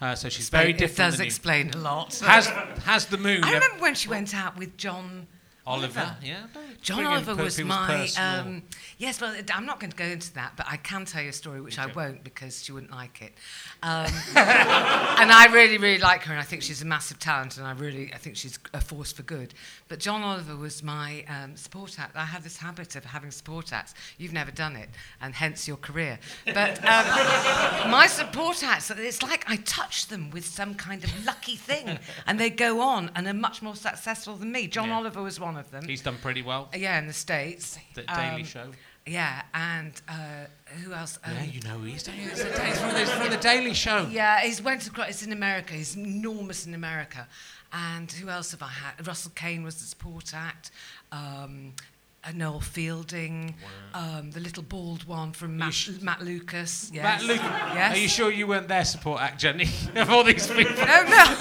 uh, 0.00 0.14
so 0.14 0.28
she's 0.28 0.40
Explain- 0.46 0.62
very 0.62 0.72
different. 0.74 0.98
It 0.98 1.02
does 1.02 1.16
than 1.16 1.24
you. 1.24 1.28
explain 1.28 1.70
a 1.70 1.78
lot. 1.78 2.14
Has 2.18 2.46
has 2.84 3.06
the 3.06 3.18
moon? 3.18 3.42
I 3.44 3.52
remember 3.54 3.80
when 3.82 3.94
she 3.94 4.08
went 4.08 4.34
out 4.34 4.56
with 4.58 4.76
John 4.76 5.26
Oliver. 5.66 6.00
Oliver. 6.00 6.16
Yeah. 6.22 6.46
John 6.82 7.04
Oliver 7.06 7.34
was 7.34 7.60
my. 7.62 8.08
Um, 8.18 8.62
yes, 8.98 9.20
well, 9.20 9.34
I'm 9.52 9.66
not 9.66 9.78
going 9.78 9.90
to 9.90 9.96
go 9.96 10.04
into 10.04 10.32
that, 10.34 10.52
but 10.56 10.66
I 10.68 10.76
can 10.76 11.04
tell 11.04 11.22
you 11.22 11.28
a 11.28 11.32
story 11.32 11.60
which 11.60 11.78
I 11.78 11.86
won't 11.86 12.24
because 12.24 12.62
she 12.64 12.72
wouldn't 12.72 12.90
like 12.92 13.20
it. 13.22 13.34
Um, 13.82 14.06
and 14.36 15.30
I 15.30 15.48
really, 15.52 15.78
really 15.78 15.98
like 16.00 16.22
her, 16.24 16.32
and 16.32 16.40
I 16.40 16.44
think 16.44 16.62
she's 16.62 16.82
a 16.82 16.86
massive 16.86 17.18
talent, 17.18 17.58
and 17.58 17.66
I 17.66 17.72
really, 17.72 18.12
I 18.14 18.16
think 18.16 18.36
she's 18.36 18.58
a 18.72 18.80
force 18.80 19.12
for 19.12 19.22
good. 19.22 19.54
But 19.88 19.98
John 20.00 20.22
Oliver 20.22 20.56
was 20.56 20.82
my 20.82 21.24
um, 21.28 21.56
support 21.56 21.98
act. 21.98 22.16
I 22.16 22.24
have 22.24 22.42
this 22.42 22.56
habit 22.56 22.96
of 22.96 23.04
having 23.04 23.30
support 23.30 23.72
acts. 23.72 23.94
You've 24.18 24.32
never 24.32 24.50
done 24.50 24.76
it, 24.76 24.88
and 25.20 25.34
hence 25.34 25.68
your 25.68 25.76
career. 25.76 26.18
But 26.46 26.78
um, 26.84 27.06
my 27.90 28.06
support 28.06 28.62
acts, 28.62 28.90
it's 28.90 29.22
like 29.22 29.44
I 29.48 29.56
touch 29.56 30.06
them 30.08 30.30
with 30.30 30.44
some 30.46 30.74
kind 30.74 31.04
of 31.04 31.26
lucky 31.26 31.56
thing, 31.56 31.98
and 32.26 32.40
they 32.40 32.50
go 32.50 32.80
on 32.80 33.10
and 33.14 33.26
are 33.26 33.34
much 33.34 33.62
more 33.62 33.76
successful 33.76 34.36
than 34.36 34.52
me. 34.52 34.66
John 34.66 34.88
Yeah. 34.88 34.96
Oliver 34.96 35.22
was 35.22 35.38
one 35.38 35.49
of 35.56 35.70
them. 35.70 35.84
He's 35.86 36.02
done 36.02 36.16
pretty 36.22 36.42
well. 36.42 36.68
Yeah, 36.76 36.98
in 36.98 37.06
the 37.06 37.12
States. 37.12 37.78
The 37.94 38.02
Daily 38.02 38.42
Um, 38.42 38.44
Show. 38.44 38.70
Yeah, 39.06 39.42
and 39.54 39.92
uh, 40.08 40.44
who 40.84 40.92
else? 40.92 41.18
Um, 41.24 41.32
Yeah, 41.34 41.44
you 41.44 41.60
know 41.62 41.78
who 41.78 41.84
he's 41.86 42.02
done. 42.02 42.14
He's 42.16 42.42
from, 42.42 42.90
the, 42.94 43.06
from 43.06 43.30
the 43.30 43.38
Daily 43.38 43.72
Show. 43.74 44.06
yeah, 44.10 44.40
he's 44.40 44.60
went 44.62 44.86
across. 44.86 45.08
It's 45.08 45.22
in 45.24 45.32
America. 45.32 45.72
He's 45.74 45.96
enormous 45.96 46.66
in 46.66 46.74
America. 46.74 47.26
And 47.72 48.10
who 48.10 48.28
else 48.28 48.50
have 48.50 48.62
I 48.62 48.68
had? 48.68 49.06
Russell 49.06 49.32
Kane 49.34 49.62
was 49.62 49.76
the 49.76 49.84
support 49.86 50.34
act. 50.34 50.70
Um, 51.12 51.72
uh, 52.22 52.32
Noel 52.34 52.60
Fielding, 52.60 53.54
um, 53.94 54.30
the 54.32 54.40
little 54.40 54.62
bald 54.62 55.04
one 55.04 55.32
from 55.32 55.56
Matt, 55.56 55.72
sh- 55.72 55.90
Matt 56.02 56.20
Lucas. 56.22 56.90
Yes. 56.92 57.02
Matt 57.02 57.22
Luke. 57.24 57.40
Yes. 57.74 57.94
Are 57.96 57.98
you 57.98 58.08
sure 58.08 58.30
you 58.30 58.46
weren't 58.46 58.68
their 58.68 58.84
support 58.84 59.20
act, 59.22 59.40
Jenny? 59.40 59.68
of 59.96 60.10
all 60.10 60.22
these 60.22 60.46
people. 60.46 60.74
No, 60.76 61.02
no. 61.04 61.36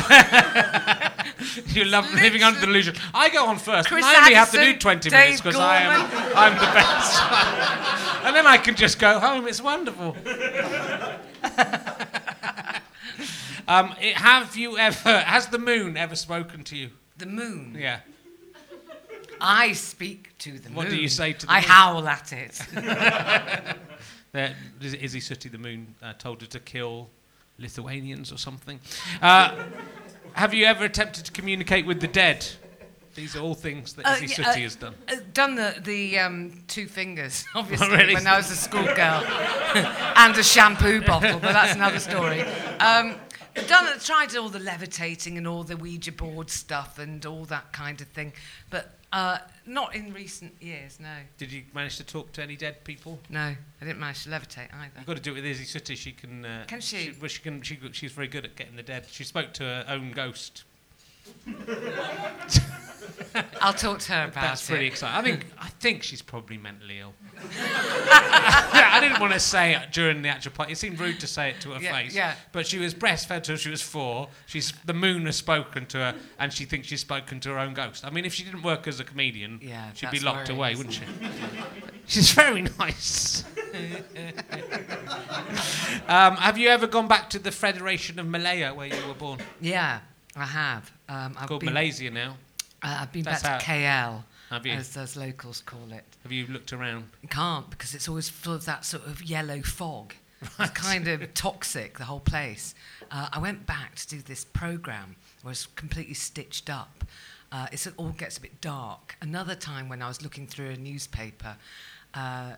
you 1.67 1.83
love 1.85 2.11
living 2.13 2.43
under 2.43 2.59
the 2.59 2.65
delusion. 2.65 2.95
I 3.13 3.29
go 3.29 3.45
on 3.47 3.57
first. 3.57 3.89
Chris 3.89 4.05
and 4.05 4.15
I 4.15 4.19
only 4.21 4.33
have 4.35 4.51
to 4.51 4.57
do 4.57 4.77
20 4.77 5.09
Dave 5.09 5.19
minutes 5.19 5.41
because 5.41 5.55
I 5.59 5.81
am 5.81 6.09
I'm 6.35 6.53
the 6.53 6.71
best. 6.73 8.23
and 8.25 8.35
then 8.35 8.47
I 8.47 8.57
can 8.57 8.75
just 8.75 8.99
go 8.99 9.19
home. 9.19 9.47
It's 9.47 9.61
wonderful. 9.61 10.15
um, 13.67 13.95
it- 13.99 14.15
have 14.15 14.55
you 14.55 14.77
ever? 14.77 15.19
Has 15.19 15.47
the 15.47 15.59
moon 15.59 15.97
ever 15.97 16.15
spoken 16.15 16.63
to 16.65 16.77
you? 16.77 16.91
The 17.17 17.25
moon. 17.25 17.75
Yeah. 17.77 17.99
I 19.41 19.73
speak 19.73 20.37
to 20.39 20.59
the 20.59 20.69
moon. 20.69 20.75
What 20.75 20.89
do 20.89 20.95
you 20.95 21.09
say 21.09 21.33
to 21.33 21.45
the 21.45 21.51
I 21.51 21.61
moon? 21.61 21.69
howl 21.69 22.07
at 22.07 22.33
it. 22.33 22.61
There, 24.31 24.55
Iz- 24.79 24.93
Isy 24.95 25.21
Suttie 25.21 25.49
the 25.51 25.57
Moon 25.57 25.95
uh, 26.03 26.13
told 26.13 26.41
her 26.41 26.47
to 26.49 26.59
kill 26.59 27.09
Lithuanians 27.57 28.31
or 28.31 28.37
something. 28.37 28.79
Uh, 29.23 29.63
have 30.33 30.53
you 30.53 30.65
ever 30.65 30.85
attempted 30.85 31.25
to 31.25 31.31
communicate 31.31 31.87
with 31.87 31.99
the 31.99 32.07
dead? 32.07 32.45
These 33.15 33.35
are 33.35 33.39
all 33.39 33.55
things 33.55 33.93
that 33.93 34.05
Uh, 34.05 34.11
Izzy 34.21 34.27
yeah, 34.27 34.35
Sooty 34.35 34.59
uh, 34.59 34.63
has 34.63 34.75
done. 34.75 34.93
Uh, 35.07 35.15
done 35.33 35.55
the, 35.55 35.75
the 35.83 36.19
um, 36.19 36.63
two 36.67 36.85
fingers, 36.85 37.43
obviously, 37.55 37.89
really? 37.89 38.13
when 38.13 38.27
I 38.27 38.37
was 38.37 38.51
a 38.51 38.55
schoolgirl, 38.55 38.95
and 40.15 40.37
a 40.37 40.43
shampoo 40.43 41.01
bottle, 41.01 41.39
but 41.39 41.53
that's 41.53 41.73
another 41.73 41.99
story. 41.99 42.41
Um, 42.79 43.15
done, 43.67 43.99
tried 43.99 44.35
all 44.35 44.49
the 44.49 44.59
levitating 44.59 45.39
and 45.39 45.47
all 45.47 45.63
the 45.63 45.75
Ouija 45.75 46.11
board 46.11 46.51
stuff 46.51 46.99
and 46.99 47.25
all 47.25 47.45
that 47.45 47.73
kind 47.73 47.99
of 47.99 48.07
thing, 48.09 48.31
but 48.69 48.98
uh, 49.11 49.39
not 49.65 49.95
in 49.95 50.13
recent 50.13 50.53
years. 50.61 50.99
No, 50.99 51.13
Did 51.37 51.51
you 51.51 51.63
manage 51.73 51.97
to 51.97 52.03
talk 52.03 52.31
to 52.33 52.43
any 52.43 52.55
dead 52.55 52.83
people? 52.83 53.19
no, 53.29 53.39
I 53.39 53.85
didn't 53.85 53.99
manage 53.99 54.23
to 54.23 54.29
levitate 54.29 54.73
either. 54.73 54.91
You've 54.97 55.05
got 55.05 55.17
to 55.17 55.21
do 55.21 55.31
it 55.35 55.41
with 55.41 55.45
Isy 55.45 55.65
Suttie. 55.65 55.95
She 55.97 56.11
can. 56.11 56.45
Uh, 56.45 56.65
Can 56.67 56.81
she? 56.81 57.11
well, 57.19 57.27
she 57.29 57.41
can. 57.41 57.61
She, 57.61 57.79
she's 57.91 58.11
very 58.11 58.27
good 58.27 58.45
at 58.45 58.55
getting 58.55 58.75
the 58.75 58.83
dead. 58.83 59.05
She 59.09 59.23
spoke 59.23 59.53
to 59.53 59.63
her 59.63 59.85
own 59.87 60.11
ghost. 60.11 60.63
I'll 63.61 63.73
talk 63.73 63.99
to 63.99 64.11
her 64.13 64.23
about 64.25 64.33
That's 64.33 64.35
it. 64.35 64.41
That's 64.41 64.67
pretty 64.69 64.87
exciting. 64.87 65.17
I 65.17 65.21
think. 65.23 65.45
I 65.59 65.67
think 65.81 66.03
she's 66.03 66.21
probably 66.21 66.57
mentally 66.57 66.99
ill. 66.99 67.13
Yeah, 67.35 67.51
I 68.93 68.99
didn't 69.01 69.19
want 69.21 69.31
to 69.33 69.39
say 69.39 69.75
it 69.75 69.91
during 69.91 70.21
the 70.23 70.29
actual 70.29 70.51
play. 70.51 70.67
It 70.71 70.77
seemed 70.77 70.99
rude 70.99 71.19
to 71.21 71.27
say 71.27 71.51
it 71.51 71.61
to 71.61 71.71
her 71.71 71.79
Yeah, 71.81 71.93
face. 71.93 72.13
yeah. 72.15 72.33
But 72.51 72.67
she 72.67 72.79
was 72.79 72.93
breastfed 72.93 73.43
till 73.43 73.55
she 73.55 73.69
was 73.69 73.81
four. 73.81 74.27
She's 74.45 74.73
the 74.85 74.93
moon 74.93 75.25
has 75.25 75.35
spoken 75.37 75.85
to 75.87 75.97
her, 75.99 76.15
and 76.39 76.51
she 76.51 76.65
thinks 76.65 76.87
she's 76.87 77.01
spoken 77.01 77.39
to 77.41 77.49
her 77.49 77.59
own 77.59 77.73
ghost. 77.73 78.03
I 78.03 78.09
mean, 78.09 78.25
if 78.25 78.33
she 78.33 78.43
didn't 78.43 78.63
work 78.63 78.87
as 78.87 78.99
a 78.99 79.03
comedian, 79.03 79.59
Yeah, 79.61 79.91
she'd 79.93 80.11
be 80.11 80.19
locked 80.19 80.49
away, 80.49 80.75
wouldn't 80.75 80.95
she? 80.95 81.03
she's 82.07 82.31
very 82.31 82.63
nice. 82.79 83.43
um, 86.07 86.35
have 86.37 86.57
you 86.57 86.69
ever 86.69 86.87
gone 86.87 87.07
back 87.07 87.29
to 87.29 87.39
the 87.39 87.51
Federation 87.51 88.19
of 88.19 88.27
Malaya 88.27 88.73
where 88.73 88.87
you 88.87 89.07
were 89.07 89.13
born? 89.13 89.39
Yeah, 89.61 89.99
I 90.35 90.45
have. 90.45 90.91
Um, 91.07 91.35
I've 91.37 91.47
Called 91.47 91.61
been, 91.61 91.73
Malaysia 91.73 92.09
now. 92.11 92.37
uh, 92.83 92.97
I've 93.01 93.11
been 93.11 93.23
That's 93.23 93.43
back 93.43 93.59
to 93.61 93.65
KL, 93.65 94.23
Have 94.49 94.65
you? 94.65 94.73
as 94.73 94.93
those 94.93 95.15
locals 95.15 95.61
call 95.61 95.91
it. 95.91 96.03
Have 96.23 96.31
you 96.31 96.47
looked 96.47 96.71
around? 96.73 97.05
Can't 97.29 97.69
because 97.69 97.95
it's 97.95 98.07
always 98.07 98.29
full 98.29 98.53
of 98.53 98.65
that 98.65 98.85
sort 98.85 99.05
of 99.05 99.23
yellow 99.23 99.61
fog. 99.61 100.13
It's 100.59 100.71
kind 100.71 101.07
of 101.07 101.33
toxic, 101.33 101.97
the 101.97 102.05
whole 102.05 102.21
place. 102.21 102.73
Uh, 103.11 103.27
I 103.33 103.39
went 103.39 103.65
back 103.65 103.95
to 103.95 104.07
do 104.07 104.21
this 104.21 104.45
program 104.45 105.15
where 105.41 105.51
it's 105.51 105.65
completely 105.65 106.13
stitched 106.13 106.69
up. 106.69 107.03
Uh, 107.51 107.67
it's, 107.71 107.87
it 107.87 107.93
all 107.97 108.09
gets 108.09 108.37
a 108.37 108.41
bit 108.41 108.61
dark. 108.61 109.15
Another 109.21 109.55
time 109.55 109.89
when 109.89 110.01
I 110.01 110.07
was 110.07 110.21
looking 110.21 110.45
through 110.47 110.69
a 110.69 110.77
newspaper, 110.77 111.57
uh, 112.13 112.53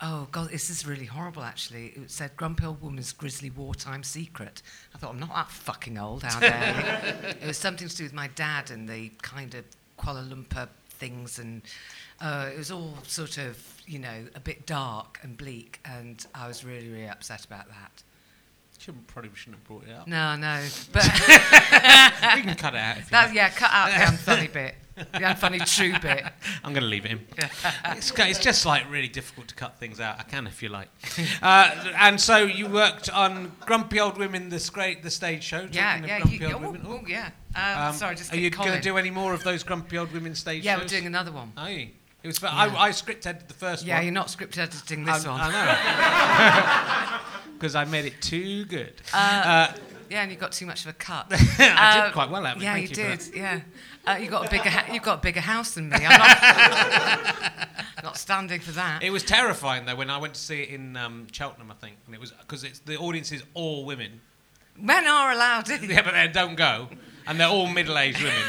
oh 0.00 0.28
God, 0.30 0.50
this 0.50 0.70
is 0.70 0.86
really 0.86 1.06
horrible 1.06 1.42
actually. 1.42 1.88
It 1.88 2.10
said 2.10 2.36
Grumpy 2.36 2.66
Old 2.66 2.82
Woman's 2.82 3.12
Grisly 3.12 3.50
Wartime 3.50 4.02
Secret. 4.02 4.62
I 4.94 4.98
thought, 4.98 5.10
I'm 5.10 5.20
not 5.20 5.34
that 5.34 5.50
fucking 5.50 5.98
old, 5.98 6.22
how 6.22 6.40
dare 6.40 7.08
you? 7.22 7.28
It 7.42 7.46
was 7.46 7.58
something 7.58 7.88
to 7.88 7.96
do 7.96 8.04
with 8.04 8.12
my 8.12 8.28
dad 8.28 8.70
and 8.70 8.88
the 8.88 9.10
kind 9.22 9.54
of 9.54 9.64
Kuala 9.98 10.28
Lumpur 10.28 10.68
things 10.88 11.38
and 11.38 11.62
uh, 12.20 12.48
it 12.52 12.58
was 12.58 12.70
all 12.70 12.94
sort 13.06 13.38
of, 13.38 13.62
you 13.86 13.98
know, 13.98 14.26
a 14.34 14.40
bit 14.40 14.66
dark 14.66 15.18
and 15.22 15.36
bleak, 15.36 15.80
and 15.84 16.24
I 16.34 16.48
was 16.48 16.64
really, 16.64 16.88
really 16.88 17.08
upset 17.08 17.44
about 17.44 17.68
that. 17.68 18.02
Shouldn't, 18.86 19.08
probably 19.08 19.30
shouldn't 19.34 19.56
have 19.56 19.64
brought 19.64 19.82
it 19.82 19.90
up. 19.90 20.06
No, 20.06 20.36
no, 20.36 20.62
but 20.92 21.02
we 22.36 22.42
can 22.42 22.54
cut 22.54 22.72
it 22.74 22.78
out 22.78 22.98
if 22.98 23.06
you 23.06 23.10
that, 23.10 23.34
yeah, 23.34 23.48
cut 23.48 23.72
out 23.72 23.88
the 23.88 23.96
unfunny 23.96 24.52
bit, 24.52 24.76
the 24.94 25.02
unfunny 25.18 25.76
true 25.76 25.92
bit. 26.00 26.22
I'm 26.62 26.72
going 26.72 26.84
to 26.84 26.88
leave 26.88 27.04
it 27.04 27.10
in. 27.10 27.20
it's, 27.86 28.12
it's 28.16 28.38
just 28.38 28.64
like 28.64 28.88
really 28.88 29.08
difficult 29.08 29.48
to 29.48 29.56
cut 29.56 29.80
things 29.80 29.98
out. 29.98 30.20
I 30.20 30.22
can 30.22 30.46
if 30.46 30.62
you 30.62 30.68
like. 30.68 30.86
Uh, 31.42 31.92
and 31.98 32.20
so 32.20 32.36
you 32.36 32.68
worked 32.68 33.10
on 33.10 33.50
Grumpy 33.66 33.98
Old 33.98 34.18
Women, 34.18 34.50
the, 34.50 34.58
scra- 34.58 35.02
the 35.02 35.10
stage 35.10 35.42
show. 35.42 35.66
Yeah, 35.72 35.96
yeah, 36.06 36.20
Grumpy 36.20 36.36
you, 36.36 36.46
Old 36.46 36.54
oh, 36.54 36.70
Women. 36.70 36.82
oh, 36.86 37.00
yeah. 37.08 37.30
Um, 37.56 37.88
Um, 37.88 37.94
sorry, 37.96 38.14
just 38.14 38.32
are 38.32 38.36
you 38.36 38.50
going 38.50 38.70
to 38.70 38.80
do 38.80 38.98
any 38.98 39.10
more 39.10 39.34
of 39.34 39.42
those 39.42 39.64
Grumpy 39.64 39.98
Old 39.98 40.12
Women 40.12 40.36
stage 40.36 40.62
Yeah, 40.64 40.74
shows? 40.74 40.84
we're 40.84 40.88
doing 40.90 41.06
another 41.06 41.32
one. 41.32 41.50
Are 41.56 41.72
you? 41.72 41.88
It 42.22 42.28
was. 42.28 42.40
Yeah. 42.40 42.50
I, 42.52 42.86
I 42.86 42.90
script 42.92 43.26
edited 43.26 43.48
the 43.48 43.54
first 43.54 43.84
Yeah, 43.84 43.94
one. 43.94 44.02
Yeah, 44.02 44.04
you're 44.04 44.14
not 44.14 44.30
script 44.30 44.56
editing 44.56 45.04
this 45.04 45.26
one. 45.26 45.40
I 45.42 45.50
know. 47.22 47.32
Because 47.58 47.74
I 47.74 47.84
made 47.84 48.04
it 48.04 48.20
too 48.20 48.64
good. 48.66 48.92
Uh, 49.12 49.72
Yeah, 50.10 50.22
and 50.22 50.30
you 50.30 50.36
got 50.36 50.52
too 50.52 50.66
much 50.66 50.82
of 50.84 50.90
a 50.90 50.92
cut. 50.92 51.26
I 51.32 51.36
did 51.36 51.70
Uh, 52.08 52.12
quite 52.12 52.30
well 52.30 52.46
at 52.46 52.58
it. 52.58 52.62
Yeah, 52.62 52.76
you, 52.76 52.86
for 52.88 52.94
did. 52.94 53.22
Yeah, 53.34 53.60
uh, 54.06 54.18
you 54.20 54.28
got 54.30 54.46
a 54.46 54.50
bigger. 54.50 54.70
Ha- 54.70 54.92
you've 54.92 55.02
got 55.02 55.18
a 55.18 55.22
bigger 55.22 55.40
house 55.40 55.72
than 55.74 55.88
me. 55.88 55.96
I'm 56.00 56.18
not, 56.18 57.58
not 58.04 58.16
standing 58.16 58.60
for 58.60 58.70
that. 58.72 59.02
It 59.02 59.10
was 59.10 59.24
terrifying 59.24 59.84
though 59.84 59.96
when 59.96 60.08
I 60.10 60.18
went 60.18 60.34
to 60.34 60.40
see 60.40 60.62
it 60.62 60.68
in 60.68 60.96
um, 60.96 61.26
Cheltenham, 61.32 61.70
I 61.70 61.74
think, 61.74 61.96
and 62.06 62.14
it 62.14 62.20
was 62.20 62.30
because 62.32 62.62
it's 62.62 62.78
the 62.80 62.96
audience 62.98 63.32
is 63.32 63.42
all 63.54 63.84
women. 63.84 64.20
Men 64.78 65.06
are 65.06 65.32
allowed 65.32 65.70
in. 65.70 65.88
Yeah, 65.90 66.02
but 66.02 66.12
they 66.12 66.28
don't 66.28 66.54
go, 66.54 66.88
and 67.26 67.40
they're 67.40 67.48
all 67.48 67.66
middle-aged 67.66 68.22
women. 68.22 68.42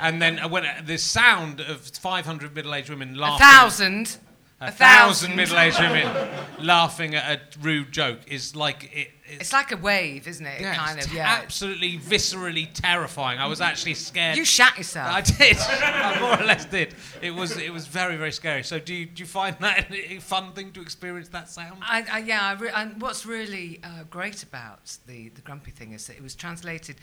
and 0.00 0.20
then 0.20 0.38
uh, 0.40 0.48
when 0.48 0.64
uh, 0.64 0.80
the 0.84 0.96
sound 0.98 1.60
of 1.60 1.80
500 1.82 2.54
middle-aged 2.56 2.88
women 2.90 3.14
laughing. 3.16 3.46
A 3.46 3.50
thousand. 3.52 4.16
A 4.64 4.68
a 4.68 4.70
thousand 4.72 5.30
thousand. 5.30 5.36
middle-aged 5.36 5.80
women 5.80 6.28
laughing 6.60 7.14
at 7.14 7.56
a 7.56 7.58
rude 7.60 7.92
joke 7.92 8.20
is 8.26 8.54
like 8.56 8.90
it. 8.94 9.08
It's, 9.26 9.40
It's 9.40 9.52
like 9.54 9.72
a 9.72 9.78
wave, 9.78 10.28
isn't 10.28 10.44
it? 10.44 10.60
yeah, 10.60 10.74
kind 10.74 11.00
of. 11.00 11.10
Yeah. 11.10 11.40
absolutely 11.42 11.98
viscerally 11.98 12.68
terrifying. 12.74 13.38
I 13.38 13.46
was 13.46 13.62
actually 13.62 13.94
scared. 13.94 14.36
You 14.36 14.44
shat 14.44 14.76
yourself. 14.76 15.10
I 15.10 15.22
did. 15.22 15.56
I 15.60 16.20
more 16.20 16.38
or 16.42 16.44
less 16.44 16.66
did. 16.66 16.94
It 17.22 17.30
was 17.30 17.56
it 17.56 17.72
was 17.72 17.86
very 17.86 18.16
very 18.16 18.32
scary. 18.32 18.62
So 18.62 18.78
do 18.78 18.92
you, 18.94 19.06
do 19.06 19.22
you 19.22 19.26
find 19.26 19.56
that 19.60 19.90
a 19.94 20.18
fun 20.20 20.52
thing 20.52 20.72
to 20.72 20.82
experience 20.82 21.28
that 21.30 21.48
sound? 21.48 21.78
I, 21.82 22.04
I, 22.12 22.18
yeah, 22.18 22.42
I 22.42 22.52
re- 22.52 22.70
and 22.74 23.00
what's 23.00 23.24
really 23.24 23.80
uh, 23.82 24.04
great 24.10 24.42
about 24.42 24.98
the, 25.06 25.30
the 25.30 25.40
grumpy 25.40 25.70
thing 25.70 25.92
is 25.92 26.06
that 26.08 26.16
it 26.16 26.22
was 26.22 26.34
translated. 26.34 26.96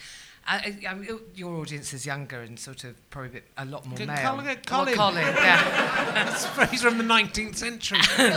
I, 0.47 0.75
I, 0.87 0.93
mean, 0.95 1.19
your 1.35 1.57
audience 1.57 1.93
is 1.93 2.05
younger 2.05 2.41
and 2.41 2.59
sort 2.59 2.83
of 2.83 3.09
probably 3.09 3.29
a, 3.29 3.33
bit, 3.33 3.43
a 3.57 3.65
lot 3.65 3.85
more 3.85 3.97
Good 3.97 4.07
male. 4.07 4.31
Colin- 4.31 4.57
Colin. 4.65 4.95
Colin, 4.95 5.23
yeah. 5.35 6.13
That's 6.13 6.45
a 6.45 6.47
phrase 6.49 6.81
from 6.81 6.97
the 6.97 7.03
19th 7.03 7.55
century. 7.55 7.99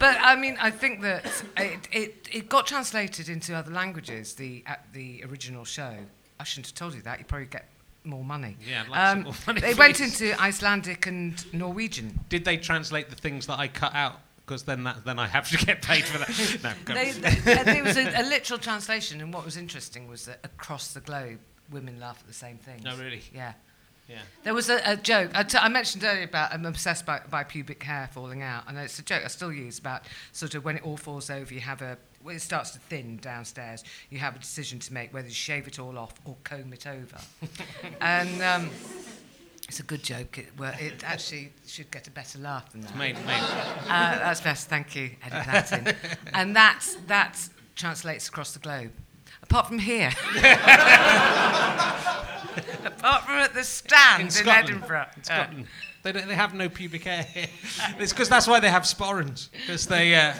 But 0.00 0.16
I 0.18 0.34
mean, 0.34 0.56
I 0.58 0.70
think 0.70 1.02
that 1.02 1.26
it, 1.58 1.88
it, 1.92 2.28
it 2.32 2.48
got 2.48 2.66
translated 2.66 3.28
into 3.28 3.54
other 3.54 3.70
languages. 3.70 4.32
The 4.32 4.64
at 4.66 4.86
the 4.94 5.22
original 5.28 5.66
show. 5.66 5.94
I 6.38 6.44
shouldn't 6.44 6.68
have 6.68 6.74
told 6.74 6.94
you 6.94 7.02
that. 7.02 7.18
You 7.18 7.26
probably 7.26 7.48
get 7.48 7.68
more 8.04 8.24
money. 8.24 8.56
Um, 8.58 8.66
Yeah, 8.66 8.82
I'd 8.82 8.88
like 8.88 9.08
some 9.08 9.22
more 9.24 9.34
money, 9.46 9.60
They 9.60 9.74
went 9.74 10.00
into 10.00 10.40
Icelandic 10.40 11.06
and 11.06 11.52
Norwegian. 11.52 12.18
Did 12.30 12.46
they 12.46 12.56
translate 12.56 13.10
the 13.10 13.16
things 13.16 13.46
that 13.46 13.58
I 13.58 13.68
cut 13.68 13.94
out? 13.94 14.20
Because 14.50 14.64
then 14.64 14.82
that, 14.82 15.04
then 15.04 15.20
I 15.20 15.28
have 15.28 15.48
to 15.50 15.64
get 15.64 15.80
paid 15.80 16.04
for 16.04 16.18
that. 16.18 16.28
No, 16.64 16.72
go. 16.84 16.94
They, 16.94 17.12
they, 17.12 17.62
there 17.62 17.84
was 17.84 17.96
a, 17.96 18.20
a 18.20 18.24
literal 18.28 18.58
translation, 18.58 19.20
and 19.20 19.32
what 19.32 19.44
was 19.44 19.56
interesting 19.56 20.08
was 20.08 20.26
that 20.26 20.40
across 20.42 20.92
the 20.92 20.98
globe, 20.98 21.38
women 21.70 22.00
laugh 22.00 22.18
at 22.20 22.26
the 22.26 22.34
same 22.34 22.58
things. 22.58 22.82
No, 22.82 22.96
really? 22.96 23.22
Yeah. 23.32 23.52
Yeah. 24.08 24.18
There 24.42 24.52
was 24.52 24.68
a, 24.68 24.80
a 24.84 24.96
joke. 24.96 25.30
I, 25.34 25.44
t- 25.44 25.56
I 25.56 25.68
mentioned 25.68 26.02
earlier 26.02 26.24
about 26.24 26.52
I'm 26.52 26.66
obsessed 26.66 27.06
by, 27.06 27.20
by 27.30 27.44
pubic 27.44 27.80
hair 27.84 28.10
falling 28.12 28.42
out, 28.42 28.64
and 28.66 28.76
it's 28.76 28.98
a 28.98 29.04
joke 29.04 29.22
I 29.24 29.28
still 29.28 29.52
use 29.52 29.78
about 29.78 30.02
sort 30.32 30.56
of 30.56 30.64
when 30.64 30.78
it 30.78 30.84
all 30.84 30.96
falls 30.96 31.30
over, 31.30 31.54
you 31.54 31.60
have 31.60 31.80
a 31.80 31.96
when 32.20 32.34
it 32.34 32.42
starts 32.42 32.72
to 32.72 32.80
thin 32.80 33.18
downstairs, 33.18 33.84
you 34.10 34.18
have 34.18 34.34
a 34.34 34.40
decision 34.40 34.80
to 34.80 34.92
make 34.92 35.14
whether 35.14 35.28
to 35.28 35.34
shave 35.34 35.68
it 35.68 35.78
all 35.78 35.96
off 35.96 36.14
or 36.24 36.36
comb 36.42 36.72
it 36.72 36.88
over. 36.88 37.18
and 38.00 38.42
um, 38.42 38.70
it's 39.70 39.78
a 39.78 39.84
good 39.84 40.02
joke. 40.02 40.36
It, 40.36 40.48
well, 40.58 40.74
it 40.80 41.04
actually 41.06 41.52
should 41.64 41.92
get 41.92 42.08
a 42.08 42.10
better 42.10 42.40
laugh 42.40 42.72
than 42.72 42.80
that. 42.80 42.96
Made, 42.96 43.14
made. 43.24 43.40
Uh, 43.86 44.18
that's 44.18 44.40
best. 44.40 44.68
Thank 44.68 44.96
you. 44.96 45.10
Edit 45.22 45.46
that 45.46 45.72
in. 45.72 45.94
And 46.34 46.56
that's, 46.56 46.96
that 47.06 47.48
translates 47.76 48.26
across 48.26 48.52
the 48.52 48.58
globe. 48.58 48.90
Apart 49.44 49.68
from 49.68 49.78
here. 49.78 50.08
Apart 52.84 53.22
from 53.24 53.34
at 53.36 53.54
the 53.54 53.62
stand 53.62 54.22
In 54.22 54.26
in, 54.26 54.32
Scotland. 54.32 54.70
Edinburgh. 54.70 55.06
In 55.16 55.22
Scotland. 55.22 55.66
They, 56.02 56.10
don't, 56.10 56.26
they 56.26 56.34
have 56.34 56.52
no 56.52 56.68
pubic 56.68 57.04
hair 57.04 57.22
here. 57.22 57.46
It's 58.00 58.12
because 58.12 58.28
that's 58.28 58.48
why 58.48 58.58
they 58.58 58.70
have 58.70 58.82
sporrans. 58.82 59.50
Because 59.52 59.86
they, 59.86 60.16
uh, 60.16 60.32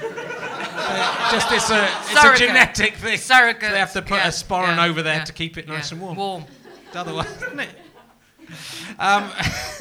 just 1.30 1.52
it's 1.52 1.70
a, 1.70 1.88
it's 2.10 2.24
a 2.24 2.36
genetic 2.36 2.96
thing. 2.96 3.16
Surrogate. 3.16 3.62
So 3.62 3.70
they 3.70 3.78
have 3.78 3.92
to 3.92 4.02
put 4.02 4.16
yeah, 4.16 4.26
a 4.26 4.32
sporran 4.32 4.78
yeah, 4.78 4.86
over 4.86 5.04
there 5.04 5.18
yeah, 5.18 5.24
to 5.24 5.32
keep 5.32 5.56
it 5.56 5.68
nice 5.68 5.92
yeah. 5.92 5.98
and 5.98 6.02
warm. 6.04 6.16
Warm. 6.16 6.44
Otherwise, 6.92 7.42
isn't 7.42 7.60
it? 7.60 7.68
Um, 8.98 9.30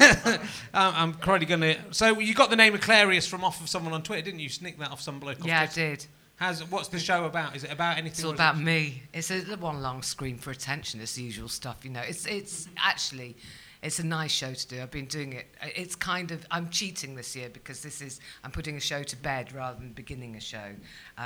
um, 0.00 0.40
I'm 0.72 1.12
probably 1.14 1.46
going 1.46 1.60
to. 1.60 1.76
So 1.90 2.18
you 2.18 2.34
got 2.34 2.50
the 2.50 2.56
name 2.56 2.74
Eclairious 2.74 3.28
from 3.28 3.44
off 3.44 3.60
of 3.60 3.68
someone 3.68 3.92
on 3.92 4.02
Twitter, 4.02 4.22
didn't 4.22 4.40
you? 4.40 4.48
Snick 4.48 4.78
that 4.78 4.90
off 4.90 5.00
some 5.00 5.20
bloke. 5.20 5.40
off 5.40 5.46
Yeah, 5.46 5.62
I 5.62 5.66
did. 5.66 6.06
How's 6.36 6.62
what's 6.70 6.88
the 6.88 6.98
show 6.98 7.26
about? 7.26 7.54
Is 7.54 7.64
it 7.64 7.70
about 7.70 7.98
anything? 7.98 8.12
It's 8.12 8.24
all 8.24 8.32
about 8.32 8.58
me. 8.58 9.02
It's 9.12 9.30
a 9.30 9.40
one 9.56 9.82
long 9.82 10.02
scream 10.02 10.38
for 10.38 10.50
attention. 10.50 11.00
It's 11.00 11.14
the 11.14 11.22
usual 11.22 11.48
stuff, 11.48 11.84
you 11.84 11.90
know. 11.90 12.00
It's 12.00 12.26
it's 12.26 12.66
actually 12.78 13.36
it's 13.82 13.98
a 13.98 14.06
nice 14.06 14.30
show 14.30 14.54
to 14.54 14.68
do. 14.68 14.80
I've 14.80 14.90
been 14.90 15.04
doing 15.04 15.34
it. 15.34 15.54
It's 15.62 15.94
kind 15.94 16.30
of 16.30 16.46
I'm 16.50 16.70
cheating 16.70 17.14
this 17.14 17.36
year 17.36 17.50
because 17.50 17.82
this 17.82 18.00
is 18.00 18.20
I'm 18.42 18.50
putting 18.50 18.76
a 18.76 18.80
show 18.80 19.02
to 19.02 19.16
bed 19.16 19.52
rather 19.52 19.78
than 19.78 19.92
beginning 19.92 20.36
a 20.36 20.40
show 20.40 20.74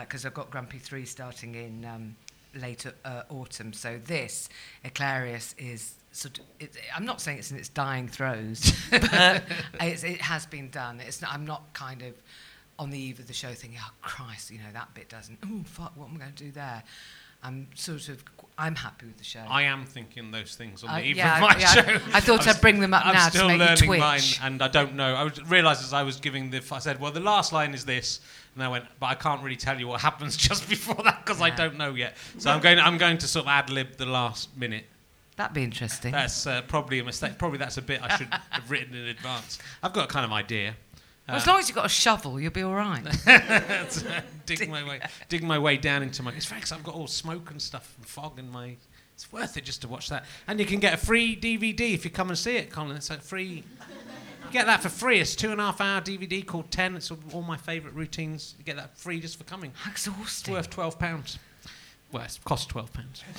because 0.01 0.27
I've 0.27 0.35
got 0.35 0.51
Grumpy 0.51 0.79
Three 0.79 1.05
starting 1.05 1.55
in 1.55 1.85
um, 1.85 2.17
late 2.55 2.85
uh, 3.05 3.23
autumn. 3.29 3.73
So 3.73 4.01
this 4.05 4.49
Eclairious 4.85 5.55
is 5.59 5.95
sort 6.15 6.39
of. 6.39 6.45
It, 6.61 6.77
I'm 6.97 7.05
not 7.05 7.21
saying 7.21 7.39
it's 7.39 7.51
in 7.51 7.57
its 7.59 7.69
dying 7.69 8.09
throes, 8.09 8.73
but 8.91 9.43
it's, 9.81 10.05
it 10.05 10.21
has 10.21 10.47
been 10.47 10.71
done. 10.71 11.01
It's 11.01 11.21
not, 11.23 11.33
I'm 11.33 11.45
not 11.45 11.73
kind 11.75 12.03
of 12.03 12.15
on 12.79 12.91
the 12.91 12.99
eve 12.99 13.19
of 13.21 13.27
the 13.27 13.33
show 13.33 13.53
thinking, 13.53 13.79
oh 13.83 13.91
Christ, 14.03 14.51
you 14.51 14.59
know 14.59 14.73
that 14.73 14.95
bit 14.95 15.09
doesn't. 15.09 15.39
Oh 15.45 15.63
fuck, 15.65 15.93
what 15.97 16.09
am 16.09 16.17
I 16.17 16.19
going 16.21 16.33
to 16.33 16.45
do 16.45 16.51
there? 16.53 16.83
I'm 17.43 17.69
sort 17.75 18.09
of. 18.09 18.25
I'm 18.57 18.77
happy 18.77 19.07
with 19.07 19.19
the 19.19 19.25
show. 19.25 19.41
I 19.49 19.63
am 19.63 19.85
thinking 19.85 20.31
those 20.31 20.55
things 20.55 20.83
on 20.85 20.91
the 20.91 20.95
Uh, 20.97 21.01
eve 21.01 21.17
yeah, 21.17 21.35
of 21.35 21.41
my 21.43 21.59
yeah, 21.59 21.67
show. 21.75 22.01
I 22.15 22.21
thought 22.21 22.43
I'm 22.47 22.55
I'd 22.55 22.61
bring 22.61 22.79
them 22.81 22.95
up 22.95 23.05
I'm 23.05 23.15
now 23.15 23.25
to 23.27 23.31
still 23.37 23.49
make 23.49 23.59
you 23.59 23.65
learning 23.67 23.85
twitch. 23.85 24.01
mine, 24.01 24.23
and 24.43 24.63
I 24.63 24.69
don't 24.69 24.95
know. 24.95 25.15
I 25.15 25.25
was- 25.25 25.43
realised 25.45 25.83
as 25.83 25.93
I 25.93 26.05
was 26.05 26.21
giving 26.21 26.51
the, 26.51 26.63
I 26.73 26.79
said, 26.79 27.01
well, 27.01 27.11
the 27.11 27.21
last 27.21 27.53
line 27.53 27.75
is 27.75 27.85
this, 27.85 28.21
and 28.55 28.63
I 28.63 28.69
went, 28.69 28.85
but 29.01 29.07
I 29.07 29.15
can't 29.17 29.43
really 29.43 29.57
tell 29.57 29.79
you 29.79 29.89
what 29.89 30.01
happens 30.09 30.37
just 30.37 30.69
before 30.69 30.95
that 31.03 31.25
because 31.27 31.43
I 31.43 31.51
don't 31.51 31.77
know 31.77 31.95
yet. 31.95 32.17
So 32.39 32.51
I'm 32.51 32.61
going, 32.61 32.79
I'm 32.79 32.97
going 32.97 33.19
to 33.19 33.27
sort 33.29 33.45
of 33.47 33.49
ad 33.51 33.69
lib 33.71 33.97
the 33.97 34.07
last 34.07 34.57
minute. 34.57 34.87
That'd 35.37 35.55
be 35.55 35.65
interesting. 35.65 36.13
That's 36.13 36.47
uh, 36.47 36.63
probably 36.63 37.01
a 37.01 37.05
mistake. 37.05 37.39
Probably 37.39 37.59
that's 37.59 37.77
a 37.77 37.83
bit 37.83 38.01
I 38.03 38.17
should 38.17 38.29
have 38.51 38.71
written 38.71 38.95
in 38.95 39.07
advance. 39.07 39.59
I've 39.83 39.93
got 39.93 40.05
a 40.05 40.13
kind 40.13 40.25
of 40.25 40.33
idea. 40.33 40.77
Well, 41.27 41.39
as 41.39 41.47
long 41.47 41.59
as 41.59 41.69
you've 41.69 41.77
got 41.77 41.87
a 41.87 41.91
shovel, 41.91 42.39
you'll 42.39 42.53
be 42.53 42.63
all 42.63 42.75
right. 42.75 43.03
dig 44.47 44.69
my 44.69 44.87
way, 44.87 45.01
dig 45.29 45.43
my 45.43 45.59
way 45.59 45.77
down 45.79 46.03
into 46.03 46.23
my. 46.23 46.33
It's 46.33 46.51
because 46.51 46.71
I've 46.71 46.85
got 46.85 46.95
all 46.95 47.07
smoke 47.07 47.51
and 47.51 47.61
stuff 47.61 47.95
and 47.97 48.07
fog 48.07 48.39
in 48.39 48.51
my. 48.51 48.77
It's 49.15 49.33
worth 49.33 49.57
it 49.57 49.65
just 49.65 49.81
to 49.83 49.89
watch 49.89 50.09
that, 50.11 50.25
and 50.47 50.61
you 50.61 50.67
can 50.67 50.81
get 50.81 50.95
a 50.95 50.97
free 50.99 51.35
DVD 51.37 51.95
if 51.95 52.05
you 52.05 52.11
come 52.11 52.29
and 52.29 52.39
see 52.39 52.57
it, 52.57 52.71
Colin. 52.71 52.97
It's 52.97 53.11
a 53.11 53.19
free. 53.19 53.65
You 54.45 54.51
get 54.53 54.67
that 54.67 54.83
for 54.83 54.89
free. 54.91 55.19
It's 55.21 55.35
two 55.35 55.51
and 55.51 55.61
a 55.61 55.65
half 55.65 55.81
hour 55.81 56.01
DVD 56.03 56.45
called 56.45 56.71
Ten. 56.71 56.95
It's 56.95 57.11
all 57.33 57.43
my 57.43 57.57
favourite 57.57 57.97
routines. 57.97 58.55
You 58.59 58.65
get 58.65 58.77
that 58.77 58.99
free 58.99 59.19
just 59.21 59.39
for 59.39 59.45
coming. 59.45 59.73
How 59.75 59.93
It's 59.93 60.07
exhausting. 60.07 60.53
worth 60.55 60.69
twelve 60.69 60.99
pounds. 60.99 61.39
Costs 62.45 62.67
twelve 62.67 62.93
pounds. 62.93 63.23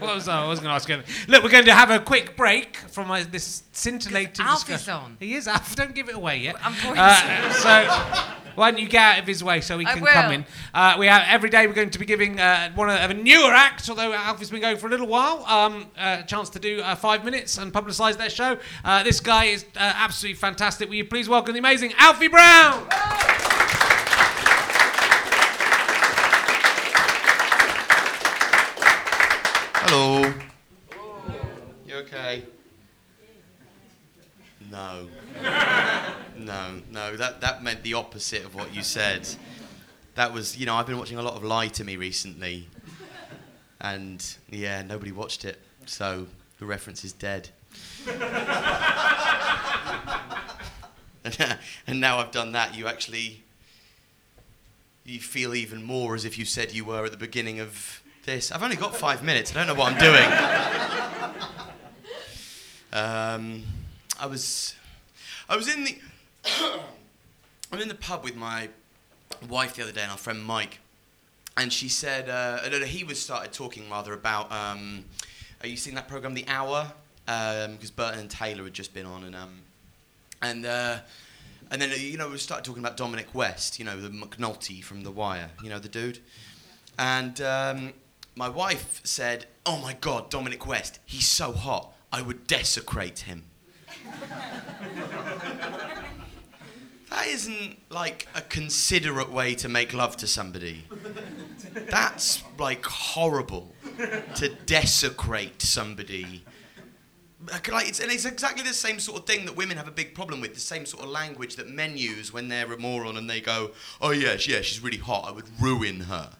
what 0.00 0.14
was 0.14 0.28
I? 0.28 0.44
I 0.44 0.48
was 0.48 0.58
going 0.58 0.70
to 0.70 0.74
ask 0.74 0.88
you. 0.88 1.00
Look, 1.28 1.42
we're 1.42 1.50
going 1.50 1.66
to 1.66 1.74
have 1.74 1.90
a 1.90 1.98
quick 1.98 2.36
break 2.36 2.76
from 2.76 3.10
uh, 3.10 3.24
this 3.30 3.62
scintillating 3.72 4.44
Alf 4.44 4.68
is 4.70 4.88
on. 4.88 5.16
He 5.20 5.34
is 5.34 5.46
Alf. 5.46 5.76
Don't 5.76 5.94
give 5.94 6.08
it 6.08 6.14
away 6.14 6.38
yet. 6.38 6.56
I'm 6.64 6.74
pointing. 6.74 6.98
Uh, 6.98 7.52
so 7.52 8.24
why 8.54 8.70
don't 8.70 8.80
you 8.80 8.88
get 8.88 9.02
out 9.02 9.18
of 9.20 9.26
his 9.26 9.44
way 9.44 9.60
so 9.60 9.78
he 9.78 9.86
I 9.86 9.94
can 9.94 10.04
come 10.04 10.26
will. 10.26 10.34
in? 10.34 10.46
Uh, 10.74 10.96
we 10.98 11.06
have 11.06 11.22
every 11.28 11.50
day 11.50 11.66
we're 11.66 11.74
going 11.74 11.90
to 11.90 11.98
be 11.98 12.06
giving 12.06 12.40
uh, 12.40 12.72
one 12.74 12.90
of, 12.90 12.98
of 12.98 13.10
a 13.10 13.14
newer 13.14 13.52
act, 13.52 13.88
although 13.88 14.12
Alf 14.12 14.38
has 14.40 14.50
been 14.50 14.60
going 14.60 14.76
for 14.76 14.88
a 14.88 14.90
little 14.90 15.06
while, 15.06 15.44
um, 15.46 15.86
a 15.96 16.24
chance 16.26 16.50
to 16.50 16.58
do 16.58 16.80
uh, 16.80 16.94
five 16.96 17.24
minutes 17.24 17.58
and 17.58 17.72
publicise 17.72 18.16
their 18.16 18.30
show. 18.30 18.58
Uh, 18.84 19.02
this 19.02 19.20
guy 19.20 19.44
is 19.44 19.64
uh, 19.76 19.92
absolutely 19.96 20.36
fantastic. 20.36 20.88
Will 20.88 20.96
you 20.96 21.04
please 21.04 21.28
welcome 21.28 21.52
the 21.52 21.60
amazing 21.60 21.92
Alfie 21.98 22.28
Brown? 22.28 22.86
Hello. 29.90 30.20
You 31.86 31.94
okay? 31.94 32.42
No. 34.70 35.08
No, 36.36 36.82
no, 36.90 37.16
that, 37.16 37.40
that 37.40 37.62
meant 37.62 37.82
the 37.82 37.94
opposite 37.94 38.44
of 38.44 38.54
what 38.54 38.74
you 38.74 38.82
said. 38.82 39.26
That 40.14 40.34
was, 40.34 40.58
you 40.58 40.66
know, 40.66 40.74
I've 40.74 40.86
been 40.86 40.98
watching 40.98 41.16
a 41.16 41.22
lot 41.22 41.36
of 41.36 41.42
Lie 41.42 41.68
to 41.68 41.84
Me 41.84 41.96
recently. 41.96 42.68
And 43.80 44.22
yeah, 44.50 44.82
nobody 44.82 45.10
watched 45.10 45.46
it. 45.46 45.58
So 45.86 46.26
the 46.58 46.66
reference 46.66 47.02
is 47.02 47.14
dead. 47.14 47.48
and 51.86 51.98
now 51.98 52.18
I've 52.18 52.30
done 52.30 52.52
that, 52.52 52.76
you 52.76 52.86
actually 52.86 53.42
you 55.06 55.18
feel 55.18 55.54
even 55.54 55.82
more 55.82 56.14
as 56.14 56.26
if 56.26 56.36
you 56.36 56.44
said 56.44 56.74
you 56.74 56.84
were 56.84 57.06
at 57.06 57.10
the 57.10 57.16
beginning 57.16 57.58
of 57.58 58.02
this. 58.28 58.52
I've 58.52 58.62
only 58.62 58.76
got 58.76 58.94
five 58.94 59.24
minutes. 59.24 59.52
I 59.52 59.54
don't 59.54 59.68
know 59.68 59.74
what 59.74 59.90
I'm 59.90 59.98
doing. 59.98 60.22
um, 62.92 63.62
I 64.20 64.26
was, 64.26 64.74
I 65.48 65.56
was 65.56 65.74
in 65.74 65.84
the, 65.84 65.98
I'm 67.72 67.80
in 67.80 67.88
the 67.88 67.94
pub 67.94 68.24
with 68.24 68.36
my 68.36 68.68
wife 69.48 69.76
the 69.76 69.82
other 69.82 69.92
day 69.92 70.02
and 70.02 70.10
our 70.10 70.18
friend 70.18 70.44
Mike, 70.44 70.78
and 71.56 71.72
she 71.72 71.88
said, 71.88 72.28
uh, 72.28 72.68
no, 72.70 72.78
no, 72.78 72.84
he 72.84 73.02
was 73.02 73.18
started 73.18 73.54
talking 73.54 73.88
rather 73.88 74.12
about. 74.12 74.52
Um, 74.52 75.06
are 75.62 75.66
you 75.66 75.78
seen 75.78 75.94
that 75.94 76.06
program, 76.06 76.34
The 76.34 76.44
Hour? 76.48 76.92
Because 77.24 77.90
Burton 77.90 78.20
and 78.20 78.30
Taylor 78.30 78.64
had 78.64 78.74
just 78.74 78.92
been 78.92 79.06
on, 79.06 79.24
and 79.24 79.36
um, 79.36 79.60
and 80.42 80.66
uh, 80.66 80.98
and 81.70 81.80
then 81.80 81.90
you 81.96 82.18
know 82.18 82.28
we 82.28 82.36
started 82.36 82.64
talking 82.64 82.82
about 82.82 82.98
Dominic 82.98 83.34
West, 83.34 83.78
you 83.78 83.86
know 83.86 83.98
the 83.98 84.10
McNulty 84.10 84.84
from 84.84 85.02
The 85.02 85.10
Wire, 85.10 85.48
you 85.62 85.70
know 85.70 85.78
the 85.78 85.88
dude, 85.88 86.18
and 86.98 87.40
um, 87.40 87.92
my 88.38 88.48
wife 88.48 89.00
said, 89.02 89.46
"Oh 89.66 89.78
my 89.78 89.94
God, 89.94 90.30
Dominic 90.30 90.64
West, 90.64 91.00
he's 91.04 91.26
so 91.26 91.50
hot, 91.52 91.92
I 92.12 92.22
would 92.22 92.46
desecrate 92.46 93.18
him." 93.20 93.44
that 97.10 97.26
isn't 97.26 97.78
like 97.90 98.28
a 98.36 98.40
considerate 98.42 99.30
way 99.30 99.56
to 99.56 99.68
make 99.68 99.92
love 99.92 100.16
to 100.18 100.28
somebody. 100.28 100.84
That's 101.90 102.44
like 102.58 102.84
horrible 102.84 103.74
to 104.36 104.48
desecrate 104.66 105.60
somebody. 105.60 106.44
Like, 107.50 107.88
it's, 107.88 107.98
and 107.98 108.12
it's 108.12 108.24
exactly 108.24 108.62
the 108.62 108.74
same 108.74 109.00
sort 109.00 109.20
of 109.20 109.26
thing 109.26 109.46
that 109.46 109.56
women 109.56 109.76
have 109.78 109.88
a 109.88 109.92
big 109.92 110.14
problem 110.14 110.40
with. 110.40 110.54
The 110.54 110.60
same 110.60 110.86
sort 110.86 111.02
of 111.02 111.10
language 111.10 111.56
that 111.56 111.68
men 111.68 111.96
use 111.96 112.32
when 112.32 112.48
they're 112.48 112.72
a 112.72 112.78
moron 112.78 113.16
and 113.16 113.28
they 113.28 113.40
go, 113.40 113.72
"Oh 114.00 114.10
yeah, 114.10 114.36
yeah, 114.38 114.60
she's 114.60 114.80
really 114.80 114.98
hot. 114.98 115.24
I 115.26 115.32
would 115.32 115.60
ruin 115.60 116.00
her." 116.00 116.36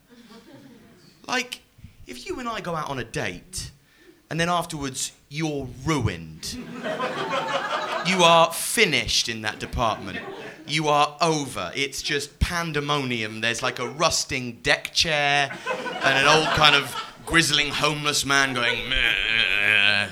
Like, 1.26 1.62
if 2.08 2.26
you 2.26 2.40
and 2.40 2.48
I 2.48 2.60
go 2.60 2.74
out 2.74 2.88
on 2.88 2.98
a 2.98 3.04
date, 3.04 3.70
and 4.30 4.40
then 4.40 4.48
afterwards 4.48 5.12
you're 5.28 5.68
ruined, 5.84 6.54
you 8.06 8.22
are 8.22 8.52
finished 8.52 9.28
in 9.28 9.42
that 9.42 9.58
department. 9.60 10.18
You 10.66 10.88
are 10.88 11.16
over. 11.20 11.70
It's 11.74 12.02
just 12.02 12.38
pandemonium. 12.40 13.40
There's 13.40 13.62
like 13.62 13.78
a 13.78 13.88
rusting 13.88 14.58
deck 14.62 14.92
chair 14.92 15.50
and 16.02 16.18
an 16.18 16.26
old 16.26 16.48
kind 16.56 16.74
of 16.74 16.94
grizzling 17.26 17.68
homeless 17.68 18.24
man 18.24 18.54
going. 18.54 18.88
"Meh." 18.88 20.08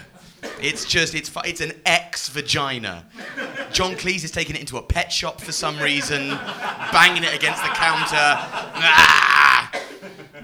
It's 0.60 0.84
just 0.86 1.14
it's 1.14 1.30
it's 1.44 1.60
an 1.60 1.72
ex 1.84 2.28
vagina. 2.28 3.06
John 3.72 3.94
Cleese 3.94 4.24
is 4.24 4.30
taking 4.30 4.56
it 4.56 4.60
into 4.60 4.78
a 4.78 4.82
pet 4.82 5.12
shop 5.12 5.40
for 5.40 5.52
some 5.52 5.78
reason, 5.78 6.28
banging 6.92 7.24
it 7.24 7.34
against 7.34 7.62
the 7.62 7.68
counter. 7.68 8.16
Ah! 8.16 9.35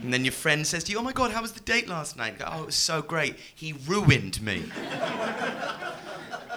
And 0.03 0.13
then 0.13 0.25
your 0.25 0.33
friend 0.33 0.67
says 0.67 0.85
to 0.85 0.93
you, 0.93 0.99
"Oh 0.99 1.03
my 1.03 1.13
God, 1.13 1.31
how 1.31 1.43
was 1.43 1.53
the 1.53 1.61
date 1.61 1.89
last 1.89 2.17
night?" 2.17 2.39
Go, 2.39 2.49
"Oh, 2.51 2.63
it 2.63 2.67
was 2.67 2.75
so 2.75 3.03
great. 3.03 3.37
He 3.55 3.73
ruined 3.73 4.43
me." 4.43 4.65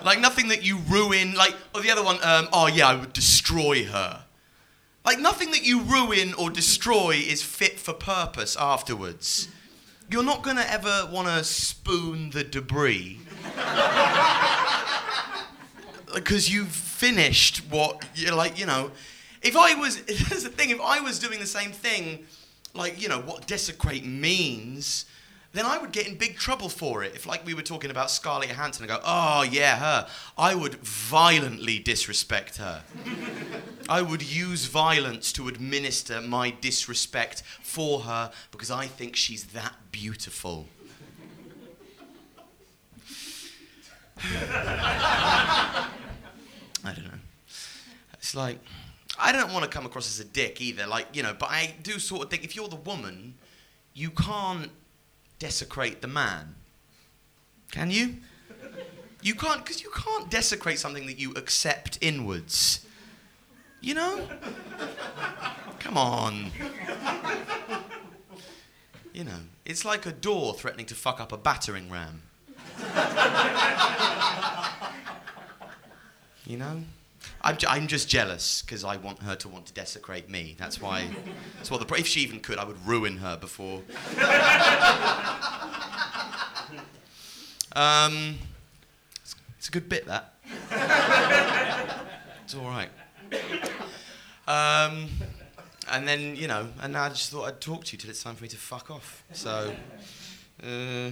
like 0.04 0.20
nothing 0.20 0.50
that 0.50 0.64
you 0.64 0.78
ruin. 0.78 1.36
Like 1.36 1.56
or 1.74 1.82
the 1.82 1.92
other 1.92 2.04
one. 2.04 2.18
Um, 2.24 2.48
oh 2.52 2.68
yeah, 2.68 2.88
I 2.88 2.96
would 2.96 3.14
destroy 3.14 3.86
her. 3.86 4.24
Like 5.06 5.20
nothing 5.20 5.52
that 5.52 5.64
you 5.64 5.82
ruin 5.82 6.34
or 6.34 6.50
destroy 6.50 7.12
is 7.12 7.44
fit 7.44 7.80
for 7.80 7.94
purpose 7.94 8.58
afterwards. 8.60 9.50
You're 10.10 10.24
not 10.24 10.44
gonna 10.44 10.66
ever 10.68 11.08
want 11.12 11.28
to 11.28 11.44
spoon 11.44 12.32
the 12.32 12.44
debris 12.44 13.20
because 16.14 16.52
you've 16.52 16.70
finished 16.70 17.60
what 17.70 18.06
you're 18.16 18.36
like. 18.36 18.60
You 18.60 18.66
know, 18.66 18.92
if 19.42 19.56
I 19.56 19.76
was, 19.76 19.98
here's 20.08 20.44
the 20.44 20.50
thing. 20.50 20.72
If 20.72 20.82
I 20.82 21.00
was 21.00 21.20
doing 21.20 21.40
the 21.40 21.48
same 21.48 21.72
thing, 21.72 22.26
like 22.76 23.02
you 23.02 23.08
know 23.08 23.20
what 23.20 23.48
desecrate 23.48 24.06
means, 24.06 25.06
then 25.56 25.66
I 25.66 25.78
would 25.78 25.92
get 25.94 26.08
in 26.08 26.16
big 26.18 26.38
trouble 26.38 26.70
for 26.70 27.04
it. 27.04 27.16
If 27.16 27.26
like 27.26 27.46
we 27.46 27.54
were 27.54 27.62
talking 27.62 27.90
about 27.90 28.12
Scarlett 28.12 28.50
Johansson 28.50 28.84
and 28.84 28.90
go, 28.90 29.00
oh 29.06 29.44
yeah, 29.44 29.78
her, 29.78 30.08
I 30.38 30.54
would 30.54 30.76
violently 30.76 31.80
disrespect 31.80 32.58
her. 32.58 32.84
I 33.88 34.02
would 34.02 34.22
use 34.22 34.66
violence 34.66 35.32
to 35.34 35.48
administer 35.48 36.20
my 36.20 36.52
disrespect 36.52 37.42
for 37.62 38.02
her 38.02 38.32
because 38.52 38.70
I 38.70 38.88
think 38.88 39.16
she's 39.16 39.46
that 39.46 39.76
beautiful. 39.92 40.68
I 44.24 45.90
don't 46.84 47.06
know. 47.06 47.20
It's 48.14 48.36
like, 48.36 48.60
I 49.20 49.32
don't 49.32 49.54
want 49.54 49.64
to 49.64 49.70
come 49.70 49.86
across 49.86 50.08
as 50.08 50.20
a 50.20 50.28
dick 50.28 50.62
either, 50.62 50.88
like, 50.88 51.08
you 51.14 51.24
know, 51.24 51.36
but 51.38 51.50
I 51.50 51.76
do 51.84 52.00
sort 52.00 52.24
of 52.24 52.30
think 52.30 52.44
if 52.44 52.56
you're 52.56 52.68
the 52.68 52.76
woman, 52.76 53.36
you 53.94 54.10
can't 54.10 54.72
desecrate 55.40 56.02
the 56.02 56.08
man. 56.08 56.56
Can 57.72 57.92
you? 57.92 58.16
You 59.22 59.36
can't, 59.36 59.64
because 59.64 59.82
you 59.82 59.90
can't 59.90 60.30
desecrate 60.30 60.80
something 60.80 61.08
that 61.08 61.18
you 61.18 61.32
accept 61.32 61.98
inwards. 62.02 62.86
You 63.82 63.96
know? 63.96 64.28
Come 65.80 65.98
on. 65.98 66.52
You 69.14 69.24
know, 69.24 69.40
it's 69.66 69.86
like 69.86 70.06
a 70.06 70.12
door 70.12 70.54
threatening 70.54 70.86
to 70.88 70.96
fuck 70.96 71.22
up 71.22 71.32
a 71.32 71.38
battering 71.38 71.90
ram. 71.90 72.24
you 76.46 76.58
know? 76.58 76.84
I'm, 77.46 77.58
ju- 77.58 77.68
I'm 77.70 77.86
just 77.86 78.10
jealous 78.10 78.64
because 78.64 78.84
I 78.84 78.98
want 78.98 79.22
her 79.22 79.36
to 79.36 79.48
want 79.48 79.68
to 79.68 79.74
desecrate 79.74 80.30
me. 80.32 80.56
That's 80.58 80.82
why. 80.82 81.08
That's 81.58 81.70
what 81.70 81.88
the. 81.88 81.94
If 81.96 82.08
she 82.08 82.22
even 82.22 82.40
could, 82.40 82.58
I 82.58 82.66
would 82.66 82.84
ruin 82.88 83.18
her 83.18 83.38
before. 83.38 83.84
um, 87.76 88.40
it's, 89.22 89.36
it's 89.60 89.68
a 89.68 89.72
good 89.72 89.88
bit 89.88 90.08
that. 90.08 90.34
It's 92.44 92.56
all 92.56 92.66
right. 92.66 92.90
Um, 94.48 95.08
and 95.92 96.08
then 96.08 96.36
you 96.36 96.48
know, 96.48 96.68
and 96.82 96.98
I 96.98 97.10
just 97.10 97.32
thought 97.32 97.44
I'd 97.48 97.62
talk 97.62 97.86
to 97.86 97.92
you 97.94 97.98
till 98.00 98.10
it's 98.10 98.24
time 98.24 98.36
for 98.36 98.44
me 98.44 98.50
to 98.50 98.58
fuck 98.58 98.90
off. 98.90 99.24
So, 99.34 99.72
uh, 100.64 101.10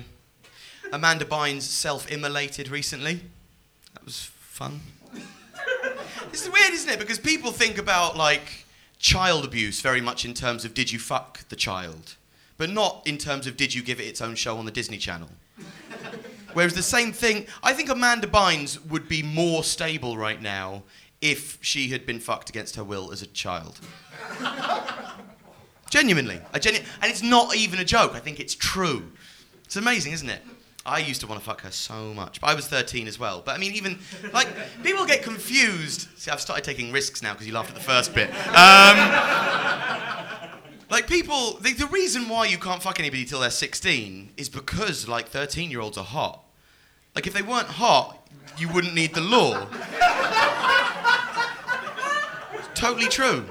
Amanda 0.91 1.25
Bynes 1.25 1.61
self-immolated 1.61 2.71
recently. 2.71 3.21
That 3.93 4.03
was 4.05 4.23
fun. 4.23 4.79
It's 6.33 6.49
weird, 6.49 6.73
isn't 6.73 6.89
it? 6.89 6.97
Because 6.97 7.19
people 7.19 7.51
think 7.51 7.77
about 7.77 8.17
like 8.17 8.65
child 8.97 9.45
abuse 9.45 9.81
very 9.81 10.01
much 10.01 10.25
in 10.25 10.33
terms 10.33 10.65
of 10.65 10.73
did 10.73 10.91
you 10.91 10.97
fuck 10.97 11.47
the 11.49 11.55
child, 11.55 12.15
but 12.57 12.71
not 12.71 13.03
in 13.05 13.19
terms 13.19 13.45
of 13.45 13.55
did 13.55 13.75
you 13.75 13.83
give 13.83 13.99
it 13.99 14.05
its 14.05 14.19
own 14.19 14.33
show 14.33 14.57
on 14.57 14.65
the 14.65 14.71
Disney 14.71 14.97
Channel. 14.97 15.29
Whereas 16.53 16.73
the 16.73 16.81
same 16.81 17.13
thing, 17.13 17.45
I 17.61 17.73
think 17.73 17.89
Amanda 17.89 18.25
Bynes 18.25 18.83
would 18.87 19.07
be 19.07 19.21
more 19.21 19.63
stable 19.63 20.17
right 20.17 20.41
now 20.41 20.81
if 21.21 21.59
she 21.61 21.89
had 21.89 22.03
been 22.03 22.19
fucked 22.19 22.49
against 22.49 22.77
her 22.77 22.83
will 22.83 23.11
as 23.11 23.21
a 23.21 23.27
child. 23.27 23.79
Genuinely, 25.91 26.41
genu- 26.59 26.79
and 27.03 27.11
it's 27.11 27.21
not 27.21 27.55
even 27.55 27.77
a 27.77 27.85
joke. 27.85 28.15
I 28.15 28.19
think 28.19 28.39
it's 28.39 28.55
true. 28.55 29.11
It's 29.65 29.75
amazing, 29.75 30.13
isn't 30.13 30.29
it? 30.29 30.41
I 30.85 30.99
used 30.99 31.21
to 31.21 31.27
want 31.27 31.39
to 31.39 31.45
fuck 31.45 31.61
her 31.61 31.71
so 31.71 32.13
much, 32.13 32.41
but 32.41 32.47
I 32.49 32.55
was 32.55 32.67
13 32.67 33.07
as 33.07 33.17
well. 33.17 33.41
But 33.45 33.55
I 33.55 33.57
mean, 33.57 33.73
even 33.73 33.99
like 34.33 34.47
people 34.83 35.05
get 35.05 35.23
confused. 35.23 36.09
See, 36.17 36.29
I've 36.29 36.41
started 36.41 36.65
taking 36.65 36.91
risks 36.91 37.21
now 37.21 37.31
because 37.33 37.47
you 37.47 37.53
laughed 37.53 37.69
at 37.69 37.75
the 37.75 37.81
first 37.81 38.13
bit. 38.13 38.29
Um, 38.49 38.97
like 40.89 41.07
people, 41.07 41.53
the, 41.61 41.73
the 41.73 41.87
reason 41.87 42.27
why 42.27 42.45
you 42.47 42.57
can't 42.57 42.83
fuck 42.83 42.99
anybody 42.99 43.23
till 43.23 43.39
they're 43.39 43.49
16 43.49 44.31
is 44.35 44.49
because 44.49 45.07
like 45.07 45.27
13 45.29 45.71
year 45.71 45.79
olds 45.79 45.97
are 45.97 46.03
hot. 46.03 46.43
Like 47.15 47.27
if 47.27 47.33
they 47.33 47.41
weren't 47.41 47.67
hot, 47.67 48.27
you 48.57 48.67
wouldn't 48.69 48.93
need 48.93 49.13
the 49.13 49.21
law. 49.21 49.67
totally 52.75 53.07
true. 53.07 53.45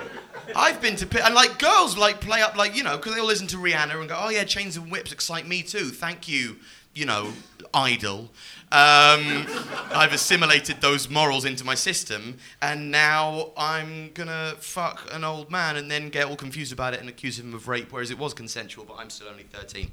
I've 0.55 0.83
been 0.83 0.97
to 0.97 1.07
pi- 1.07 1.21
and 1.25 1.35
like 1.35 1.59
girls 1.59 1.97
like 1.97 2.21
play 2.21 2.43
up 2.43 2.57
like 2.57 2.77
you 2.77 2.83
know 2.83 2.97
because 2.99 3.15
they 3.15 3.21
all 3.21 3.27
listen 3.27 3.47
to 3.49 3.57
Rihanna 3.57 3.99
and 3.99 4.09
go 4.09 4.19
oh 4.21 4.29
yeah 4.29 4.45
chains 4.45 4.77
and 4.77 4.91
whips 4.91 5.11
excite 5.13 5.47
me 5.49 5.63
too 5.63 5.89
thank 5.89 6.29
you 6.29 6.57
you 6.95 7.07
know 7.07 7.33
idol 7.75 8.31
um, 8.71 9.47
I've 9.95 10.13
assimilated 10.13 10.81
those 10.81 11.09
morals 11.11 11.45
into 11.45 11.65
my 11.65 11.75
system 11.75 12.39
and 12.61 12.91
now 12.91 13.51
I'm 13.57 14.11
gonna 14.13 14.55
fuck 14.59 15.09
an 15.13 15.25
old 15.25 15.51
man 15.51 15.77
and 15.77 15.91
then 15.91 16.09
get 16.09 16.27
all 16.27 16.37
confused 16.37 16.73
about 16.73 16.95
it 16.95 17.01
and 17.01 17.09
accuse 17.09 17.39
him 17.39 17.55
of 17.55 17.69
rape 17.69 17.93
whereas 17.93 18.11
it 18.11 18.19
was 18.19 18.35
consensual 18.35 18.85
but 18.85 18.95
I'm 18.99 19.11
still 19.11 19.29
only 19.29 19.45
13 19.45 19.85
um, 19.85 19.91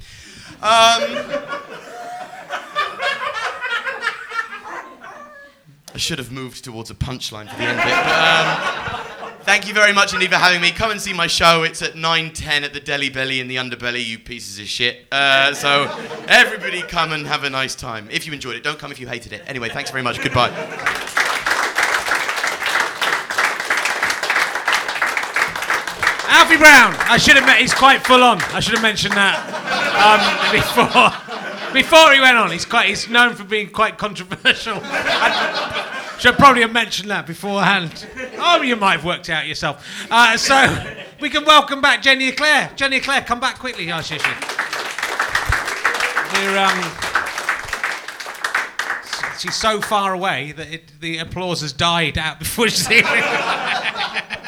I 5.94 5.98
should 5.98 6.20
have 6.20 6.32
moved 6.32 6.64
towards 6.64 6.90
a 6.90 6.96
punchline 6.96 7.50
for 7.50 7.58
the 7.58 7.64
end 7.64 7.78
bit 7.78 7.86
but 7.86 8.88
um, 8.88 8.89
Thank 9.50 9.68
you 9.68 9.74
very 9.74 9.94
much 9.94 10.14
indeed 10.14 10.30
for 10.30 10.36
having 10.36 10.62
me. 10.62 10.70
Come 10.70 10.92
and 10.92 11.02
see 11.02 11.12
my 11.12 11.26
show. 11.26 11.64
It's 11.64 11.82
at 11.82 11.94
9.10 11.94 12.62
at 12.62 12.72
the 12.72 12.80
Delhi 12.80 13.10
Belly 13.10 13.40
in 13.40 13.48
the 13.48 13.56
Underbelly, 13.56 14.06
you 14.06 14.20
pieces 14.20 14.60
of 14.60 14.68
shit. 14.68 15.08
Uh, 15.12 15.56
so 15.56 15.92
everybody 16.28 16.84
come 16.84 17.14
and 17.14 17.26
have 17.26 17.44
a 17.44 17.50
nice 17.50 17.74
time. 17.74 18.08
If 18.12 18.28
you 18.28 18.34
enjoyed 18.34 18.58
it, 18.58 18.64
don't 18.64 18.78
come 18.78 18.92
if 18.92 19.00
you 19.00 19.08
hated 19.08 19.34
it. 19.34 19.42
Anyway, 19.48 19.70
thanks 19.70 19.90
very 19.90 20.04
much. 20.04 20.22
Goodbye. 20.22 20.52
Alfie 26.30 26.58
Brown. 26.58 26.94
I 27.10 27.18
should 27.18 27.36
have 27.36 27.48
met. 27.48 27.58
He's 27.58 27.74
quite 27.74 28.06
full 28.06 28.22
on. 28.22 28.40
I 28.54 28.60
should 28.60 28.76
have 28.76 28.84
mentioned 28.84 29.16
that 29.16 29.40
um, 29.98 30.22
before. 31.72 31.74
Before 31.74 32.14
he 32.14 32.22
went 32.22 32.38
on, 32.38 32.52
he's 32.52 32.66
quite. 32.66 32.90
He's 32.90 33.10
known 33.10 33.34
for 33.34 33.46
being 33.46 33.72
quite 33.72 33.98
controversial. 33.98 34.80
I 34.84 35.99
should 36.20 36.36
probably 36.36 36.62
have 36.62 36.74
mentioned 36.74 37.10
that 37.10 37.26
beforehand. 37.26 38.06
Oh, 38.38 38.62
you 38.62 38.76
might 38.76 38.98
have 38.98 39.06
worked 39.06 39.30
out 39.30 39.48
yourself. 39.48 39.88
Uh, 40.12 40.38
so 40.38 41.06
we 41.20 41.30
can 41.30 41.46
welcome 41.46 41.82
back 41.82 42.02
Jenny 42.02 42.28
Eclair. 42.30 42.72
Jenny 42.76 42.98
Eclair, 42.98 43.22
come 43.22 43.40
back 43.40 43.58
quickly. 43.58 43.86
Shit. 44.02 44.22
We're 46.34 46.58
um. 46.58 46.84
She's 49.40 49.56
so 49.56 49.80
far 49.80 50.14
away 50.14 50.52
that 50.52 50.68
it, 50.70 51.00
the 51.00 51.20
applause 51.20 51.62
has 51.62 51.72
died 51.72 52.18
out 52.18 52.40
before 52.40 52.68
she's 52.68 52.88
here. 52.88 53.04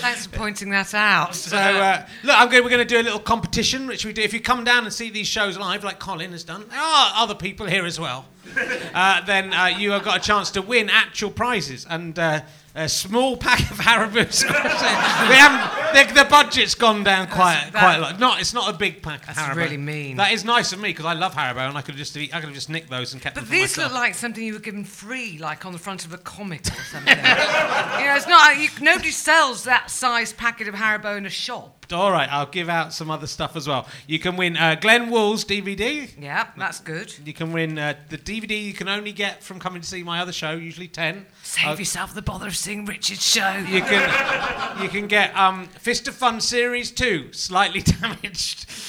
Thanks 0.00 0.26
for 0.26 0.36
pointing 0.36 0.70
that 0.70 0.94
out. 0.94 1.34
So 1.34 1.56
uh, 1.56 2.06
look, 2.24 2.36
I'm 2.38 2.48
going, 2.50 2.64
we're 2.64 2.70
going 2.70 2.86
to 2.86 2.94
do 2.94 3.00
a 3.00 3.02
little 3.04 3.20
competition, 3.20 3.86
which 3.86 4.04
we 4.04 4.12
do. 4.12 4.22
If 4.22 4.32
you 4.32 4.40
come 4.40 4.64
down 4.64 4.84
and 4.84 4.92
see 4.92 5.10
these 5.10 5.26
shows 5.26 5.58
live, 5.58 5.84
like 5.84 5.98
Colin 5.98 6.32
has 6.32 6.44
done, 6.44 6.66
there 6.68 6.78
are 6.80 7.12
other 7.16 7.34
people 7.34 7.66
here 7.66 7.84
as 7.86 7.98
well. 8.00 8.26
Uh, 8.92 9.24
then 9.24 9.54
uh, 9.54 9.66
you 9.66 9.92
have 9.92 10.02
got 10.02 10.16
a 10.16 10.20
chance 10.20 10.50
to 10.50 10.60
win 10.60 10.90
actual 10.90 11.30
prizes 11.30 11.86
and 11.88 12.18
uh, 12.18 12.40
a 12.74 12.88
small 12.88 13.36
pack 13.36 13.60
of 13.70 13.78
Haribo. 13.78 14.42
we 15.28 15.34
haven't. 15.34 16.14
The, 16.14 16.22
the 16.22 16.28
budget's 16.28 16.74
gone 16.76 17.02
down 17.02 17.26
quite 17.26 17.54
That's- 17.72 17.82
quite 17.82 17.96
a 17.96 18.00
lot. 18.00 18.20
Not, 18.20 18.40
it's 18.40 18.54
not 18.54 18.72
a 18.72 18.76
big 18.76 19.02
pack. 19.02 19.28
of 19.28 19.34
That's 19.34 19.38
Haribo. 19.40 19.56
really 19.56 19.76
mean. 19.76 20.16
That 20.16 20.32
is 20.32 20.44
nice 20.44 20.72
of 20.72 20.78
me 20.80 20.90
because 20.90 21.04
I 21.06 21.14
love 21.14 21.34
Haribo 21.34 21.68
and 21.68 21.76
I 21.76 21.82
could 21.82 21.96
just 21.96 22.16
eat, 22.16 22.32
I 22.34 22.38
could 22.38 22.46
have 22.46 22.54
just 22.54 22.70
nicked 22.70 22.88
those 22.88 23.12
and 23.12 23.20
kept 23.20 23.34
But 23.34 23.40
them 23.42 23.46
for 23.48 23.52
these 23.52 23.76
myself. 23.76 23.92
look 23.92 24.00
like 24.00 24.14
something 24.14 24.42
you 24.44 24.52
were 24.52 24.58
given 24.60 24.84
free, 24.84 25.38
like 25.38 25.66
on 25.66 25.72
the 25.72 25.78
front 25.78 26.04
of 26.04 26.12
a 26.14 26.18
comic 26.18 26.60
or 26.66 26.82
something. 26.84 27.16
you 27.16 27.22
know, 27.24 28.14
it's 28.16 28.28
not. 28.28 28.56
You, 28.56 28.68
nobody 28.80 29.10
sells 29.10 29.64
that 29.64 29.90
size 29.90 30.32
packet 30.32 30.68
of 30.68 30.74
Haribo 30.74 31.16
in 31.18 31.26
a 31.26 31.30
shop. 31.30 31.76
All 31.92 32.12
right, 32.12 32.32
I'll 32.32 32.46
give 32.46 32.68
out 32.68 32.92
some 32.92 33.10
other 33.10 33.26
stuff 33.26 33.56
as 33.56 33.66
well. 33.66 33.88
You 34.06 34.20
can 34.20 34.36
win 34.36 34.56
uh, 34.56 34.76
Glenn 34.80 35.10
Wool's 35.10 35.44
DVD. 35.44 36.08
Yeah, 36.20 36.46
that's 36.56 36.78
good. 36.78 37.12
You 37.24 37.32
can 37.32 37.52
win 37.52 37.76
uh, 37.80 37.94
the 38.10 38.16
DVD 38.16 38.62
you 38.62 38.74
can 38.74 38.88
only 38.88 39.10
get 39.10 39.42
from 39.42 39.58
coming 39.58 39.82
to 39.82 39.88
see 39.88 40.04
my 40.04 40.20
other 40.20 40.30
show, 40.30 40.52
usually 40.52 40.86
10. 40.86 41.26
Save 41.50 41.66
Uh, 41.66 41.74
yourself 41.78 42.14
the 42.14 42.22
bother 42.22 42.46
of 42.46 42.56
seeing 42.56 42.84
Richard's 42.84 43.26
show. 43.26 43.56
You 43.68 43.80
can 43.82 44.82
you 44.82 44.88
can 44.88 45.08
get 45.08 45.36
um, 45.36 45.66
Fist 45.80 46.06
of 46.06 46.14
Fun 46.14 46.40
Series 46.40 46.92
2, 46.92 47.32
slightly 47.32 47.80
damaged. 48.00 48.68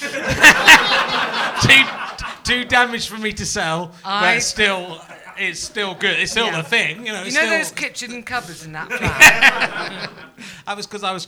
too, 1.62 1.82
too 2.44 2.64
damaged 2.64 3.08
for 3.08 3.18
me 3.18 3.32
to 3.32 3.44
sell, 3.44 3.92
I- 4.04 4.34
but 4.36 4.42
still, 4.42 5.00
it's 5.38 5.60
still 5.60 5.94
good. 5.94 6.18
It's 6.18 6.30
still 6.32 6.46
Yeah. 6.46 6.62
the 6.62 6.68
thing, 6.68 7.06
you 7.06 7.12
know. 7.12 7.22
You 7.24 7.32
know 7.32 7.48
those 7.50 7.70
kitchen 7.70 8.22
cupboards 8.22 8.64
in 8.64 8.72
that 8.72 8.90
flat? 8.92 10.10
that 10.66 10.76
was 10.76 10.86
because 10.86 11.02
I 11.04 11.12
was. 11.12 11.26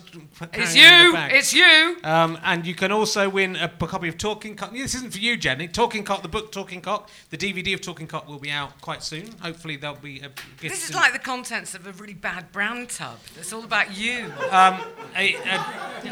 it's 0.53 0.75
carrying 0.75 1.07
it 1.07 1.07
in 1.07 1.13
the 1.13 1.19
you. 1.31 1.37
It's 1.39 1.53
you. 1.53 1.97
Um, 2.05 2.39
and 2.45 2.67
you 2.67 2.75
can 2.75 2.91
also 2.93 3.29
win 3.29 3.57
a 3.57 3.69
copy 3.69 4.09
of 4.09 4.19
Talking 4.19 4.57
Cock. 4.57 4.73
This 4.73 4.95
isn't 4.95 5.13
for 5.13 5.19
you, 5.19 5.37
Jenny. 5.37 5.69
Talking 5.69 6.05
Cock, 6.05 6.23
the 6.23 6.29
book 6.29 6.51
Talking 6.53 6.81
Cock. 6.81 7.09
The 7.31 7.37
DVD 7.37 7.75
of 7.75 7.81
Talking 7.81 8.07
Cock 8.07 8.29
will 8.29 8.39
be 8.39 8.51
out 8.51 8.81
quite 8.81 9.03
soon. 9.03 9.31
Hopefully, 9.41 9.77
there'll 9.77 9.97
be 9.97 10.21
a. 10.21 10.31
This 10.61 10.89
is 10.89 10.95
like 10.95 11.13
the 11.13 11.19
contents 11.19 11.75
of 11.75 11.87
a 11.87 11.93
really 11.93 12.15
bad 12.15 12.51
brown 12.53 12.87
tub. 12.87 13.19
It's 13.39 13.53
all 13.53 13.65
about 13.65 13.97
you. 13.97 14.33
um, 14.51 14.81
a, 15.17 15.35
a, 15.37 15.65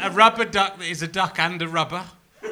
a 0.03 0.09
rubber 0.11 0.45
duck 0.45 0.77
that 0.79 0.87
is 0.87 1.01
a 1.01 1.07
duck 1.07 1.39
and 1.39 1.61
a 1.61 1.67
rubber. 1.67 2.03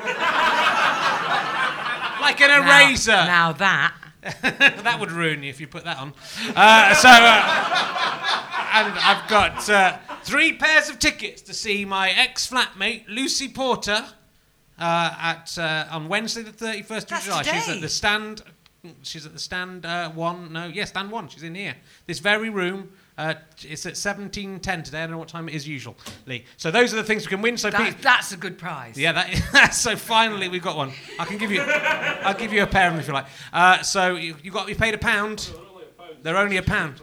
like 2.22 2.40
an 2.42 2.50
Now- 2.50 2.62
eraser. 2.88 3.12
Now 3.12 3.52
that. 3.54 3.94
that 4.42 4.98
would 5.00 5.12
ruin 5.12 5.42
you 5.42 5.50
if 5.50 5.60
you 5.60 5.68
put 5.68 5.84
that 5.84 5.98
on. 5.98 6.14
Uh, 6.56 6.94
so, 6.94 7.10
uh, 7.10 8.42
and 8.74 8.94
I've 9.00 9.28
got 9.28 9.68
uh, 9.68 9.98
three 10.24 10.54
pairs 10.54 10.90
of 10.90 11.00
tickets 11.00 11.42
to 11.44 11.54
see 11.54 11.86
my 11.86 12.12
ex-flatmate 12.12 13.06
Lucy 13.08 13.50
Porter 13.50 14.06
uh, 14.78 15.16
at 15.20 15.58
uh, 15.58 15.86
on 15.90 16.08
Wednesday 16.08 16.44
the 16.44 16.52
thirty 16.52 16.84
first 16.84 17.06
of 17.06 17.10
That's 17.10 17.26
July. 17.26 17.44
She's 17.44 17.70
at 17.70 17.82
the 17.82 17.90
stand. 17.90 18.44
She's 19.02 19.26
at 19.26 19.34
the 19.34 19.40
stand 19.40 19.86
uh, 19.86 20.12
one. 20.12 20.54
No, 20.54 20.68
yes, 20.68 20.90
stand 20.90 21.12
one. 21.12 21.28
She's 21.28 21.44
in 21.44 21.56
here. 21.56 21.76
This 22.06 22.20
very 22.20 22.50
room. 22.50 22.92
Uh, 23.18 23.34
it's 23.64 23.86
at 23.86 23.98
seventeen 23.98 24.60
ten 24.60 24.84
today. 24.84 25.00
I 25.00 25.02
don't 25.02 25.12
know 25.12 25.18
what 25.18 25.28
time 25.28 25.50
it 25.50 25.56
is 25.56 25.68
usually. 25.68 26.46
So 26.58 26.72
those 26.72 26.94
are 26.94 26.98
the 26.98 27.04
things 27.04 27.26
we 27.26 27.30
can 27.30 27.42
win. 27.42 27.58
So 27.58 27.70
that 27.70 28.02
that's 28.02 28.32
a 28.32 28.38
good 28.38 28.58
prize. 28.58 28.98
yeah, 28.98 29.12
that, 29.12 29.74
so 29.74 29.96
finally 29.96 30.48
we've 30.48 30.64
got 30.64 30.78
one. 30.78 30.92
I 31.20 31.26
can 31.26 31.38
give 31.38 31.52
you, 31.52 31.62
I'll 31.62 32.34
give 32.34 32.54
you 32.54 32.64
a 32.64 32.68
pair 32.68 32.88
of 32.88 32.94
them 32.94 33.02
if 33.02 33.08
you 33.08 33.14
like. 33.14 33.28
Uh, 33.52 33.82
so 33.82 34.16
you, 34.16 34.36
you 34.42 34.52
got 34.52 34.70
you 34.70 34.76
paid 34.76 34.94
a 34.94 34.98
pound. 34.98 35.52
They're 36.24 36.38
only 36.38 36.58
a 36.58 36.64
pound. 36.64 37.02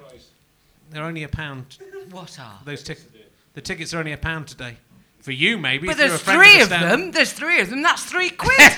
They're 0.91 1.05
only 1.05 1.23
a 1.25 1.29
pound. 1.29 1.79
What 2.11 2.39
are? 2.41 2.59
Those 2.65 2.83
tickets. 2.83 3.07
The 3.55 3.61
tickets 3.61 3.93
are 3.93 3.99
only 3.99 4.13
a 4.13 4.19
pound 4.19 4.49
today. 4.49 4.77
For 5.21 5.33
you, 5.33 5.59
maybe. 5.59 5.89
But 5.89 5.97
there's 5.97 6.23
three 6.23 6.59
the 6.59 6.63
of 6.63 6.69
them. 6.69 7.11
There's 7.11 7.33
three 7.33 7.61
of 7.61 7.69
them. 7.71 7.83
That's 7.83 8.05
three 8.05 8.31
quid. 8.39 8.73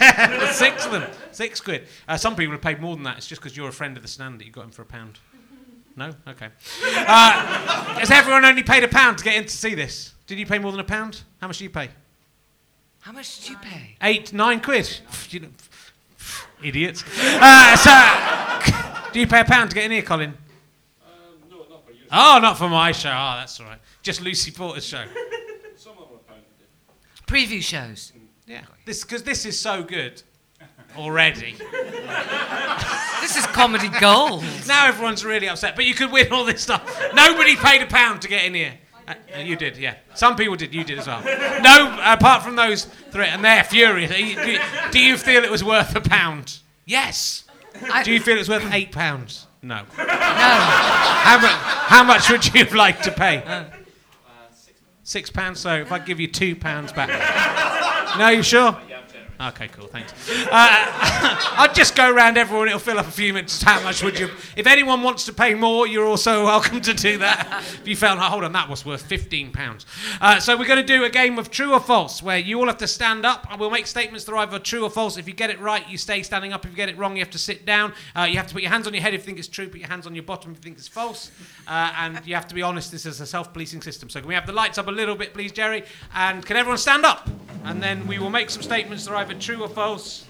Six 0.52 0.86
of 0.86 0.90
them. 0.92 1.08
Six 1.32 1.60
quid. 1.60 1.86
Uh, 2.08 2.16
some 2.16 2.34
people 2.34 2.52
have 2.52 2.62
paid 2.62 2.80
more 2.80 2.96
than 2.96 3.04
that. 3.04 3.18
It's 3.18 3.26
just 3.26 3.40
because 3.40 3.56
you're 3.56 3.68
a 3.68 3.72
friend 3.72 3.96
of 3.96 4.02
the 4.02 4.08
stand 4.08 4.40
that 4.40 4.46
you 4.46 4.50
got 4.50 4.62
them 4.62 4.70
for 4.70 4.82
a 4.82 4.86
pound. 4.86 5.18
No? 6.00 6.14
Okay. 6.26 6.46
Uh, 6.46 7.32
has 7.98 8.10
everyone 8.10 8.42
only 8.46 8.62
paid 8.62 8.82
a 8.82 8.88
pound 8.88 9.18
to 9.18 9.24
get 9.24 9.34
in 9.34 9.42
to 9.42 9.50
see 9.50 9.74
this? 9.74 10.14
Did 10.26 10.38
you 10.38 10.46
pay 10.46 10.58
more 10.58 10.72
than 10.72 10.80
a 10.80 10.84
pound? 10.84 11.20
How 11.42 11.46
much 11.46 11.58
did 11.58 11.64
you 11.64 11.70
pay? 11.70 11.90
How 13.00 13.12
much 13.12 13.38
did 13.38 13.50
you 13.50 13.56
pay? 13.58 13.96
Eight, 14.00 14.32
nine 14.32 14.60
quid. 14.60 14.88
You 15.28 15.40
know, 15.40 15.48
idiots. 16.64 17.04
Uh, 17.22 17.76
so, 17.76 19.10
do 19.12 19.20
you 19.20 19.26
pay 19.26 19.40
a 19.40 19.44
pound 19.44 19.68
to 19.70 19.74
get 19.74 19.84
in 19.84 19.90
here, 19.90 20.00
Colin? 20.00 20.32
Uh, 21.04 21.10
no, 21.50 21.66
not 21.68 21.84
for 21.84 21.92
you. 21.92 21.98
Oh, 22.10 22.38
not 22.40 22.56
for 22.56 22.70
my 22.70 22.92
show. 22.92 23.10
Oh, 23.10 23.34
that's 23.36 23.60
all 23.60 23.66
right. 23.66 23.78
Just 24.02 24.22
Lucy 24.22 24.52
Porter's 24.52 24.86
show. 24.86 25.04
Some 25.76 25.98
of 25.98 26.08
them 26.08 26.16
are 26.16 26.32
pound. 26.32 26.44
Preview 27.26 27.60
shows. 27.60 28.14
Yeah. 28.46 28.62
This 28.86 29.04
because 29.04 29.22
this 29.22 29.44
is 29.44 29.58
so 29.58 29.82
good 29.82 30.22
already. 30.96 31.56
This 33.20 33.36
is 33.36 33.46
comedy 33.48 33.88
gold. 34.00 34.42
Now 34.66 34.86
everyone's 34.86 35.24
really 35.24 35.46
upset, 35.48 35.76
but 35.76 35.84
you 35.84 35.94
could 35.94 36.10
win 36.10 36.32
all 36.32 36.44
this 36.44 36.62
stuff. 36.62 36.82
Nobody 37.14 37.54
paid 37.54 37.82
a 37.82 37.86
pound 37.86 38.22
to 38.22 38.28
get 38.28 38.44
in 38.46 38.54
here. 38.54 38.72
Uh, 39.06 39.14
you 39.38 39.56
did, 39.56 39.76
yeah. 39.76 39.96
Some 40.14 40.36
people 40.36 40.56
did. 40.56 40.74
You 40.74 40.82
did 40.84 40.98
as 40.98 41.06
well. 41.06 41.22
No, 41.60 41.96
apart 42.02 42.42
from 42.42 42.56
those 42.56 42.86
three, 43.10 43.26
and 43.26 43.44
they're 43.44 43.62
furious. 43.62 44.10
Do 44.10 44.24
you, 44.24 44.34
do 44.36 44.58
do 44.90 44.98
you 44.98 45.16
feel 45.18 45.44
it 45.44 45.50
was 45.50 45.62
worth 45.62 45.94
a 45.94 46.00
pound? 46.00 46.58
Yes. 46.86 47.44
I- 47.92 48.02
Do 48.02 48.10
you 48.10 48.20
feel 48.20 48.38
it's 48.38 48.48
worth 48.48 48.66
eight 48.72 48.90
pounds? 48.90 49.46
No. 49.62 49.82
No. 49.98 50.04
How, 50.06 51.38
mu- 51.40 51.46
how 51.46 52.02
much 52.02 52.30
would 52.30 52.52
you 52.54 52.64
like 52.76 53.02
to 53.02 53.12
pay? 53.12 53.66
Six 55.04 55.30
pounds. 55.30 55.60
So 55.60 55.74
if 55.74 55.92
I 55.92 55.98
give 55.98 56.18
you 56.20 56.26
two 56.26 56.56
pounds 56.56 56.92
back. 56.92 57.10
No, 58.18 58.28
you 58.28 58.42
sure? 58.42 58.76
Okay, 59.40 59.68
cool. 59.68 59.86
Thanks. 59.86 60.12
Uh, 60.28 60.48
I'll 61.56 61.72
just 61.72 61.96
go 61.96 62.12
around 62.12 62.36
everyone. 62.36 62.68
It'll 62.68 62.78
fill 62.78 62.98
up 62.98 63.08
a 63.08 63.10
few 63.10 63.32
minutes. 63.32 63.62
How 63.62 63.82
much 63.82 64.02
would 64.02 64.18
you? 64.18 64.28
If 64.54 64.66
anyone 64.66 65.02
wants 65.02 65.24
to 65.26 65.32
pay 65.32 65.54
more, 65.54 65.86
you're 65.86 66.04
also 66.04 66.44
welcome 66.50 66.82
to 66.82 66.92
do 66.92 67.16
that. 67.18 67.64
If 67.80 67.88
you 67.88 67.96
felt, 67.96 68.18
oh, 68.18 68.22
hold 68.22 68.44
on, 68.44 68.52
that 68.52 68.68
was 68.68 68.84
worth 68.84 69.00
fifteen 69.00 69.50
pounds. 69.50 69.86
Uh, 70.20 70.40
so 70.40 70.58
we're 70.58 70.66
going 70.66 70.84
to 70.84 70.86
do 70.86 71.04
a 71.04 71.08
game 71.08 71.38
of 71.38 71.50
true 71.50 71.72
or 71.72 71.80
false, 71.80 72.22
where 72.22 72.36
you 72.36 72.60
all 72.60 72.66
have 72.66 72.76
to 72.78 72.86
stand 72.86 73.24
up. 73.24 73.46
I 73.48 73.56
will 73.56 73.70
make 73.70 73.86
statements 73.86 74.26
that 74.26 74.32
are 74.32 74.36
either 74.36 74.58
true 74.58 74.84
or 74.84 74.90
false. 74.90 75.16
If 75.16 75.26
you 75.26 75.32
get 75.32 75.48
it 75.48 75.58
right, 75.58 75.88
you 75.88 75.96
stay 75.96 76.22
standing 76.22 76.52
up. 76.52 76.66
If 76.66 76.72
you 76.72 76.76
get 76.76 76.90
it 76.90 76.98
wrong, 76.98 77.16
you 77.16 77.22
have 77.22 77.30
to 77.30 77.38
sit 77.38 77.64
down. 77.64 77.94
Uh, 78.14 78.24
you 78.24 78.36
have 78.36 78.46
to 78.48 78.52
put 78.52 78.62
your 78.62 78.70
hands 78.72 78.86
on 78.86 78.92
your 78.92 79.02
head 79.02 79.14
if 79.14 79.22
you 79.22 79.26
think 79.26 79.38
it's 79.38 79.48
true. 79.48 79.70
Put 79.70 79.80
your 79.80 79.88
hands 79.88 80.06
on 80.06 80.14
your 80.14 80.24
bottom 80.24 80.52
if 80.52 80.58
you 80.58 80.62
think 80.62 80.76
it's 80.76 80.88
false. 80.88 81.30
Uh, 81.66 81.92
and 81.96 82.20
you 82.26 82.34
have 82.34 82.46
to 82.48 82.54
be 82.54 82.60
honest. 82.60 82.92
This 82.92 83.06
is 83.06 83.22
a 83.22 83.26
self-policing 83.26 83.80
system. 83.80 84.10
So 84.10 84.20
can 84.20 84.28
we 84.28 84.34
have 84.34 84.46
the 84.46 84.52
lights 84.52 84.76
up 84.76 84.88
a 84.88 84.92
little 84.92 85.14
bit, 85.14 85.32
please, 85.32 85.50
Jerry? 85.50 85.84
And 86.14 86.44
can 86.44 86.58
everyone 86.58 86.76
stand 86.76 87.06
up? 87.06 87.26
And 87.64 87.82
then 87.82 88.06
we 88.06 88.18
will 88.18 88.30
make 88.30 88.50
some 88.50 88.62
statements 88.62 89.04
that 89.04 89.12
are 89.12 89.16
either 89.16 89.29
true 89.38 89.62
or 89.62 89.68
false. 89.68 90.26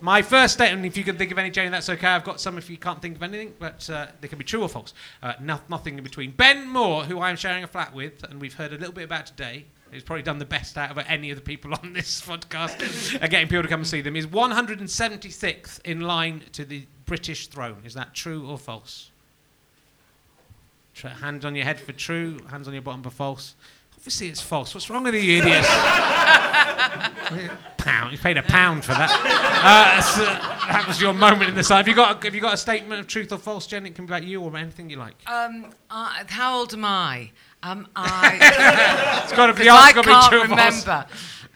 My 0.00 0.22
first 0.22 0.54
statement, 0.54 0.84
if 0.84 0.96
you 0.96 1.04
can 1.04 1.16
think 1.16 1.30
of 1.30 1.38
any, 1.38 1.50
Jane, 1.50 1.70
that's 1.70 1.88
okay. 1.88 2.08
I've 2.08 2.24
got 2.24 2.40
some 2.40 2.58
if 2.58 2.68
you 2.68 2.76
can't 2.76 3.00
think 3.00 3.16
of 3.16 3.22
anything, 3.22 3.54
but 3.58 3.88
uh, 3.88 4.06
they 4.20 4.28
can 4.28 4.38
be 4.38 4.44
true 4.44 4.62
or 4.62 4.68
false. 4.68 4.92
Uh, 5.22 5.34
no, 5.40 5.60
nothing 5.68 5.96
in 5.96 6.04
between. 6.04 6.32
Ben 6.32 6.68
Moor, 6.68 7.04
who 7.04 7.20
I'm 7.20 7.36
sharing 7.36 7.64
a 7.64 7.66
flat 7.66 7.94
with, 7.94 8.24
and 8.24 8.40
we've 8.40 8.54
heard 8.54 8.72
a 8.72 8.76
little 8.76 8.92
bit 8.92 9.04
about 9.04 9.26
today, 9.26 9.66
who's 9.90 10.02
probably 10.02 10.22
done 10.22 10.38
the 10.38 10.44
best 10.44 10.76
out 10.76 10.90
of 10.90 10.98
any 11.06 11.30
of 11.30 11.36
the 11.36 11.42
people 11.42 11.72
on 11.74 11.92
this 11.92 12.20
podcast, 12.26 13.22
uh, 13.22 13.26
getting 13.28 13.48
people 13.48 13.62
to 13.62 13.68
come 13.68 13.80
and 13.80 13.86
see 13.86 14.00
them, 14.00 14.16
is 14.16 14.26
176th 14.26 15.80
in 15.84 16.00
line 16.00 16.42
to 16.52 16.64
the 16.64 16.86
British 17.06 17.46
throne. 17.46 17.82
Is 17.84 17.94
that 17.94 18.14
true 18.14 18.48
or 18.48 18.58
false? 18.58 19.10
Tr- 20.94 21.08
Hand 21.08 21.44
on 21.44 21.54
your 21.54 21.64
head 21.64 21.80
for 21.80 21.92
true, 21.92 22.38
hands 22.50 22.68
on 22.68 22.74
your 22.74 22.82
bottom 22.82 23.02
for 23.02 23.10
false. 23.10 23.54
Obviously, 24.04 24.28
it's 24.28 24.42
false. 24.42 24.74
What's 24.74 24.90
wrong 24.90 25.02
with 25.04 25.14
you 25.14 25.38
idiots? 25.38 25.66
pound. 27.78 28.12
You 28.12 28.18
paid 28.18 28.36
a 28.36 28.42
pound 28.42 28.84
for 28.84 28.92
that. 28.92 29.08
Uh, 29.10 30.02
so 30.02 30.22
that 30.24 30.84
was 30.86 31.00
your 31.00 31.14
moment 31.14 31.48
in 31.48 31.54
the 31.54 31.64
sun. 31.64 31.78
Have 31.78 31.88
you 31.88 31.94
got? 31.94 32.22
Have 32.22 32.34
you 32.34 32.40
got 32.42 32.52
a 32.52 32.58
statement 32.58 33.00
of 33.00 33.06
truth 33.06 33.32
or 33.32 33.38
false, 33.38 33.66
Jen? 33.66 33.86
It 33.86 33.94
can 33.94 34.04
be 34.04 34.10
about 34.12 34.24
you 34.24 34.42
or 34.42 34.54
anything 34.58 34.90
you 34.90 34.98
like. 34.98 35.14
Um, 35.26 35.72
uh, 35.88 36.22
how 36.26 36.58
old 36.58 36.74
am 36.74 36.84
I? 36.84 37.30
Am 37.62 37.86
I? 37.96 39.22
It's 39.22 39.32
got 39.32 39.46
to 39.46 39.54
be. 39.54 39.70
I 39.70 39.86
it's 39.86 39.94
got 39.94 40.02
to 40.02 40.08
be 40.08 40.12
can't 40.14 40.34
or 40.34 40.38
false. 40.48 40.50
remember. 40.50 41.06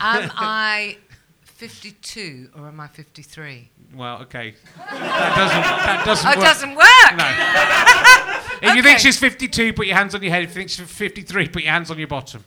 Am 0.00 0.30
I 0.34 0.96
52 1.58 2.50
or 2.56 2.68
am 2.68 2.78
I 2.78 2.86
53? 2.86 3.68
Well, 3.92 4.22
okay. 4.22 4.54
That 4.76 5.34
doesn't. 5.36 5.62
That 5.62 6.02
doesn't 6.06 6.26
Oh, 6.28 6.36
work. 6.36 6.44
doesn't 6.44 6.74
work. 6.76 7.16
No. 7.16 8.34
If 8.60 8.74
you 8.74 8.82
think 8.82 8.98
she's 8.98 9.16
52, 9.16 9.72
put 9.72 9.86
your 9.86 9.94
hands 9.96 10.16
on 10.16 10.22
your 10.22 10.32
head. 10.32 10.42
If 10.42 10.48
you 10.50 10.54
think 10.54 10.70
she's 10.70 10.90
53, 10.90 11.46
put 11.48 11.62
your 11.62 11.70
hands 11.70 11.92
on 11.92 11.98
your 11.98 12.08
bottom. 12.08 12.44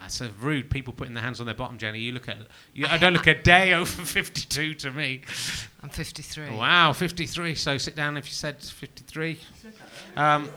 That's 0.00 0.22
a 0.22 0.30
rude. 0.40 0.70
People 0.70 0.94
putting 0.94 1.12
their 1.12 1.22
hands 1.22 1.40
on 1.40 1.46
their 1.46 1.54
bottom, 1.54 1.76
Jenny. 1.76 1.98
You 1.98 2.12
look 2.12 2.26
at. 2.28 2.38
You, 2.72 2.86
I 2.88 2.96
don't 2.96 3.12
look 3.12 3.26
a 3.26 3.34
day 3.34 3.74
over 3.74 4.02
52 4.02 4.72
to 4.74 4.90
me. 4.92 5.20
I'm 5.82 5.90
53. 5.90 6.50
Wow, 6.56 6.94
53. 6.94 7.54
So 7.54 7.76
sit 7.76 7.94
down 7.96 8.16
if 8.16 8.26
you 8.26 8.32
said 8.32 8.62
53. 8.62 9.38
Um, 10.16 10.48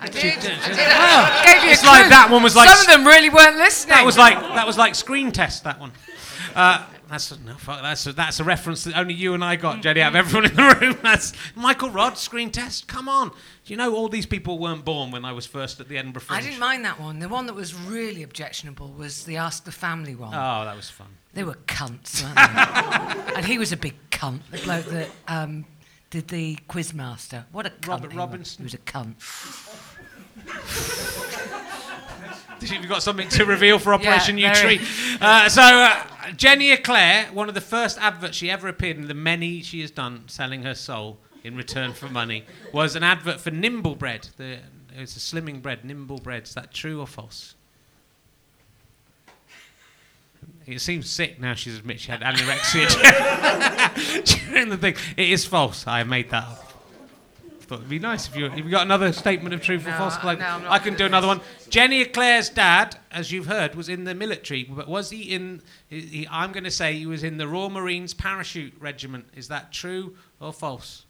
I 0.00 0.08
did. 0.08 0.34
I 0.36 0.40
did. 0.40 0.52
I 0.78 1.42
gave 1.54 1.62
you 1.64 1.70
a 1.70 1.72
It's 1.72 1.84
like 1.84 2.10
that 2.10 2.28
one 2.30 2.42
was 2.42 2.54
like 2.56 2.68
Some 2.68 2.80
of 2.80 2.86
them 2.86 3.06
really 3.06 3.30
weren't 3.30 3.56
listening. 3.56 3.94
that 3.94 4.04
was 4.04 4.18
like 4.18 4.38
that 4.38 4.66
was 4.66 4.76
like 4.76 4.94
screen 4.94 5.32
test. 5.32 5.64
That 5.64 5.80
one. 5.80 5.92
Uh, 6.56 6.82
that's 7.10 7.38
no 7.40 7.54
fuck. 7.54 7.82
That's 7.82 8.06
a, 8.06 8.12
that's 8.14 8.40
a 8.40 8.44
reference 8.44 8.84
that 8.84 8.96
only 8.96 9.12
you 9.12 9.34
and 9.34 9.44
I 9.44 9.56
got, 9.56 9.82
Jenny. 9.82 10.00
Out 10.00 10.12
of 10.12 10.16
everyone 10.16 10.50
in 10.50 10.56
the 10.56 10.78
room, 10.80 10.98
that's 11.02 11.34
Michael 11.54 11.90
Rodd 11.90 12.16
screen 12.16 12.50
test. 12.50 12.88
Come 12.88 13.10
on, 13.10 13.30
you 13.66 13.76
know 13.76 13.94
all 13.94 14.08
these 14.08 14.24
people 14.24 14.58
weren't 14.58 14.82
born 14.82 15.10
when 15.10 15.26
I 15.26 15.32
was 15.32 15.44
first 15.44 15.80
at 15.80 15.88
the 15.88 15.98
Edinburgh 15.98 16.22
Fringe? 16.22 16.42
I 16.42 16.46
didn't 16.46 16.58
mind 16.58 16.86
that 16.86 16.98
one. 16.98 17.18
The 17.18 17.28
one 17.28 17.44
that 17.46 17.54
was 17.54 17.74
really 17.74 18.22
objectionable 18.22 18.90
was 18.92 19.24
the 19.24 19.36
Ask 19.36 19.64
the 19.64 19.72
Family 19.72 20.14
one. 20.14 20.32
Oh, 20.34 20.64
that 20.64 20.74
was 20.74 20.88
fun. 20.88 21.08
They 21.34 21.44
were 21.44 21.58
cunts, 21.66 22.22
weren't 22.22 23.26
they? 23.26 23.34
and 23.36 23.44
he 23.44 23.58
was 23.58 23.72
a 23.72 23.76
big 23.76 23.94
cunt. 24.10 24.40
The 24.50 24.58
bloke 24.58 24.86
that 24.86 25.10
um, 25.28 25.66
did 26.08 26.28
the 26.28 26.56
Quizmaster. 26.70 27.44
What 27.52 27.66
a 27.66 27.70
cunt. 27.70 27.88
Robert 27.88 28.12
he 28.12 28.16
was. 28.16 28.26
Robinson? 28.26 28.58
He 28.60 28.64
was 28.64 28.74
a 28.74 28.78
cunt. 28.78 29.16
Have 32.60 32.82
you 32.82 32.88
got 32.88 33.02
something 33.02 33.28
to 33.28 33.44
reveal 33.44 33.78
for 33.78 33.92
Operation 33.92 34.38
Yeah, 34.38 34.56
U. 34.56 34.78
Tree? 34.78 34.86
Uh, 35.20 35.48
so, 35.48 35.62
uh, 35.62 36.02
Jenny 36.36 36.72
Eclair, 36.72 37.26
one 37.32 37.48
of 37.48 37.54
the 37.54 37.60
first 37.60 37.98
adverts 38.00 38.36
she 38.36 38.50
ever 38.50 38.68
appeared 38.68 38.96
in, 38.96 39.08
the 39.08 39.14
many 39.14 39.62
she 39.62 39.80
has 39.80 39.90
done 39.90 40.24
selling 40.26 40.62
her 40.62 40.74
soul 40.74 41.18
in 41.44 41.56
return 41.56 41.92
for 41.92 42.08
money, 42.08 42.44
was 42.72 42.96
an 42.96 43.02
advert 43.02 43.40
for 43.40 43.50
Nimble 43.50 43.94
Bread. 43.94 44.28
The, 44.36 44.58
it's 44.96 45.16
a 45.16 45.20
slimming 45.20 45.62
bread, 45.62 45.84
Nimble 45.84 46.18
Bread. 46.18 46.44
Is 46.44 46.54
that 46.54 46.72
true 46.72 47.00
or 47.00 47.06
false? 47.06 47.54
It 50.66 50.80
seems 50.80 51.08
sick 51.08 51.40
now 51.40 51.54
she's 51.54 51.78
admitted 51.78 52.00
she 52.00 52.10
had 52.10 52.22
anorexia 52.22 52.88
during 54.50 54.68
the 54.68 54.76
thing. 54.76 54.96
It 55.16 55.30
is 55.30 55.44
false. 55.44 55.86
I 55.86 56.02
made 56.02 56.30
that 56.30 56.42
up. 56.42 56.65
Thought 57.68 57.78
it'd 57.78 57.88
be 57.88 57.98
nice 57.98 58.28
if 58.28 58.36
you 58.36 58.46
if 58.46 58.56
you 58.58 58.70
got 58.70 58.82
another 58.82 59.12
statement 59.12 59.52
of 59.54 59.60
truth 59.60 59.84
or 59.86 59.90
No, 59.90 59.96
false. 59.98 60.16
I- 60.18 60.24
Like, 60.26 60.38
no, 60.38 60.46
I'm 60.46 60.62
not 60.62 60.70
I 60.70 60.78
can 60.78 60.94
do 60.94 61.04
another 61.04 61.26
one. 61.26 61.40
Jenny 61.68 62.00
Eclair's 62.02 62.48
dad, 62.48 62.96
as 63.10 63.32
you've 63.32 63.46
heard, 63.46 63.74
was 63.74 63.88
in 63.88 64.04
the 64.04 64.14
military. 64.14 64.62
But 64.64 64.86
was 64.86 65.10
he 65.10 65.22
in? 65.34 65.62
He, 65.88 66.00
he- 66.00 66.28
I'm 66.30 66.52
going 66.52 66.62
to 66.64 66.70
say 66.70 66.94
he 66.94 67.06
was 67.06 67.24
in 67.24 67.38
the 67.38 67.48
Royal 67.48 67.70
Marines 67.70 68.14
Parachute 68.14 68.74
Regiment. 68.78 69.26
Is 69.34 69.48
that 69.48 69.72
true 69.72 70.14
or 70.40 70.52
false? 70.52 71.04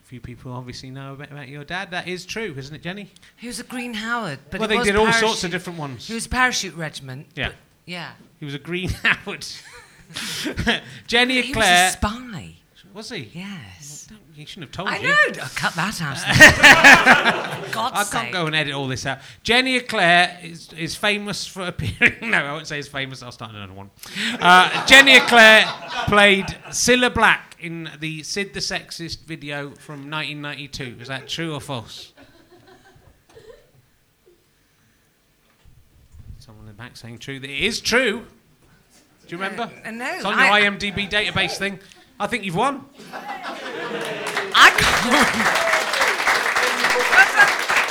A 0.00 0.04
few 0.08 0.20
people 0.20 0.52
obviously 0.52 0.90
know 0.90 1.14
a 1.14 1.16
bit 1.16 1.30
about 1.32 1.48
your 1.48 1.64
dad. 1.64 1.90
That 1.90 2.06
is 2.08 2.24
true, 2.24 2.54
isn't 2.56 2.74
it, 2.74 2.82
Jenny? 2.82 3.10
He 3.36 3.48
was 3.48 3.58
a 3.60 3.64
Green 3.64 3.94
Howard. 3.94 4.38
But 4.50 4.60
well, 4.60 4.66
it 4.68 4.72
they 4.72 4.78
was 4.78 4.86
did 4.86 4.96
all 4.96 5.12
sorts 5.12 5.42
of 5.44 5.50
different 5.50 5.78
ones. 5.80 6.06
He 6.06 6.14
was 6.14 6.26
a 6.26 6.30
parachute 6.30 6.74
regiment. 6.76 7.26
Yeah. 7.34 7.48
but- 7.48 7.56
yeah. 7.86 8.12
He 8.38 8.44
was 8.44 8.54
a 8.54 8.58
Green 8.58 8.88
Howard. 9.02 9.44
Jenny 11.06 11.34
He 11.42 11.52
was 11.52 11.66
Eclair. 11.66 11.88
a 11.88 11.92
spy. 11.92 12.54
Was 12.94 13.10
he? 13.10 13.30
Yes. 13.32 14.06
Don't- 14.08 14.18
You 14.34 14.46
shouldn't 14.46 14.68
have 14.68 14.72
told 14.72 14.88
I 14.88 14.96
you. 14.98 15.08
know. 15.08 15.42
I'll 15.42 15.48
cut 15.54 15.74
that 15.74 16.00
out. 16.02 17.72
God's 17.72 18.12
I 18.12 18.18
can't 18.22 18.32
go 18.32 18.46
and 18.46 18.54
edit 18.56 18.72
all 18.74 18.88
this 18.88 19.04
out. 19.06 19.18
Jenny 19.42 19.76
Eclair 19.76 20.38
is, 20.42 20.72
is 20.72 20.96
famous 20.96 21.46
for 21.46 21.66
appearing. 21.66 22.16
no, 22.30 22.38
I 22.38 22.52
won't 22.52 22.66
say 22.66 22.78
is 22.78 22.88
famous. 22.88 23.22
I'll 23.22 23.30
start 23.32 23.52
another 23.52 23.72
one. 23.74 23.90
Uh, 24.40 24.86
Jenny 24.86 25.16
Eclair 25.16 25.64
played 26.06 26.46
Cilla 26.70 27.12
Black 27.12 27.56
in 27.60 27.90
the 28.00 28.22
Sid 28.22 28.54
the 28.54 28.60
Sexist 28.60 29.24
video 29.24 29.70
from 29.72 30.10
1992. 30.10 30.96
Is 31.00 31.08
that 31.08 31.28
true 31.28 31.54
or 31.54 31.60
false? 31.60 32.12
Someone 36.38 36.64
in 36.64 36.68
the 36.68 36.72
back 36.74 36.96
saying 36.96 37.18
true. 37.18 37.36
It 37.36 37.44
is 37.44 37.80
true. 37.80 38.24
Do 39.26 39.36
you 39.36 39.42
remember? 39.42 39.70
Uh, 39.84 39.90
no, 39.90 40.14
It's 40.14 40.24
on 40.24 40.32
your 40.38 40.40
I- 40.40 40.62
IMDb 40.62 41.08
database 41.10 41.58
thing. 41.58 41.78
I 42.20 42.26
think 42.26 42.44
you've 42.44 42.56
won. 42.56 42.84
I 43.12 44.70
can't. 44.76 45.28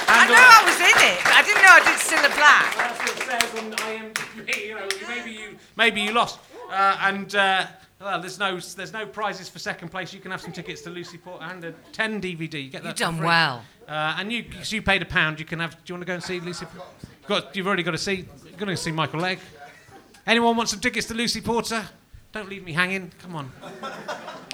I 0.09 0.27
know 0.27 0.35
I 0.35 0.63
was 0.65 0.79
in 0.79 0.97
it. 1.07 1.19
I 1.27 1.41
didn't 1.43 1.61
know 1.61 1.71
I 1.71 1.79
did 1.79 1.97
Cilla 1.99 2.35
Black. 2.35 2.75
That's 2.75 2.99
what 2.99 3.15
it 3.15 3.23
says 3.23 3.63
on 3.63 3.71
IMDb. 3.71 4.23
You 4.67 4.75
know, 4.75 4.87
maybe 5.07 5.31
you 5.31 5.57
maybe 5.75 6.01
you 6.01 6.11
lost. 6.11 6.39
Uh, 6.69 6.97
and 7.01 7.33
uh, 7.35 7.67
well, 7.99 8.19
there's 8.19 8.37
no 8.39 8.59
there's 8.59 8.93
no 8.93 9.05
prizes 9.05 9.49
for 9.49 9.59
second 9.59 9.89
place. 9.89 10.13
You 10.13 10.19
can 10.19 10.31
have 10.31 10.41
some 10.41 10.51
tickets 10.51 10.81
to 10.83 10.89
Lucy 10.89 11.17
Porter 11.17 11.45
and 11.45 11.63
a 11.63 11.71
10 11.93 12.21
DVD. 12.21 12.63
You 12.63 12.69
get 12.69 12.83
that. 12.83 12.89
You've 12.89 12.95
done 12.97 13.23
well. 13.23 13.63
Uh, 13.87 14.15
and 14.19 14.31
you, 14.31 14.45
so 14.63 14.75
you 14.75 14.81
paid 14.81 15.01
a 15.01 15.05
pound. 15.05 15.39
You 15.39 15.45
can 15.45 15.59
have. 15.59 15.71
Do 15.71 15.79
you 15.87 15.95
want 15.95 16.01
to 16.03 16.07
go 16.07 16.13
and 16.15 16.23
see 16.23 16.39
Lucy? 16.41 16.65
Porter? 16.65 16.89
You've, 17.19 17.27
got, 17.27 17.55
you've 17.55 17.67
already 17.67 17.83
got 17.83 17.91
to 17.91 17.97
see. 17.97 18.25
You're 18.43 18.57
going 18.57 18.67
to 18.67 18.77
see 18.77 18.91
Michael 18.91 19.21
Legge. 19.21 19.39
Anyone 20.25 20.57
want 20.57 20.67
some 20.69 20.81
tickets 20.81 21.07
to 21.07 21.13
Lucy 21.13 21.39
Porter? 21.41 21.87
Don't 22.37 22.49
leave 22.49 22.63
me 22.63 22.71
hanging. 22.71 23.11
Come 23.17 23.35
on. 23.35 23.51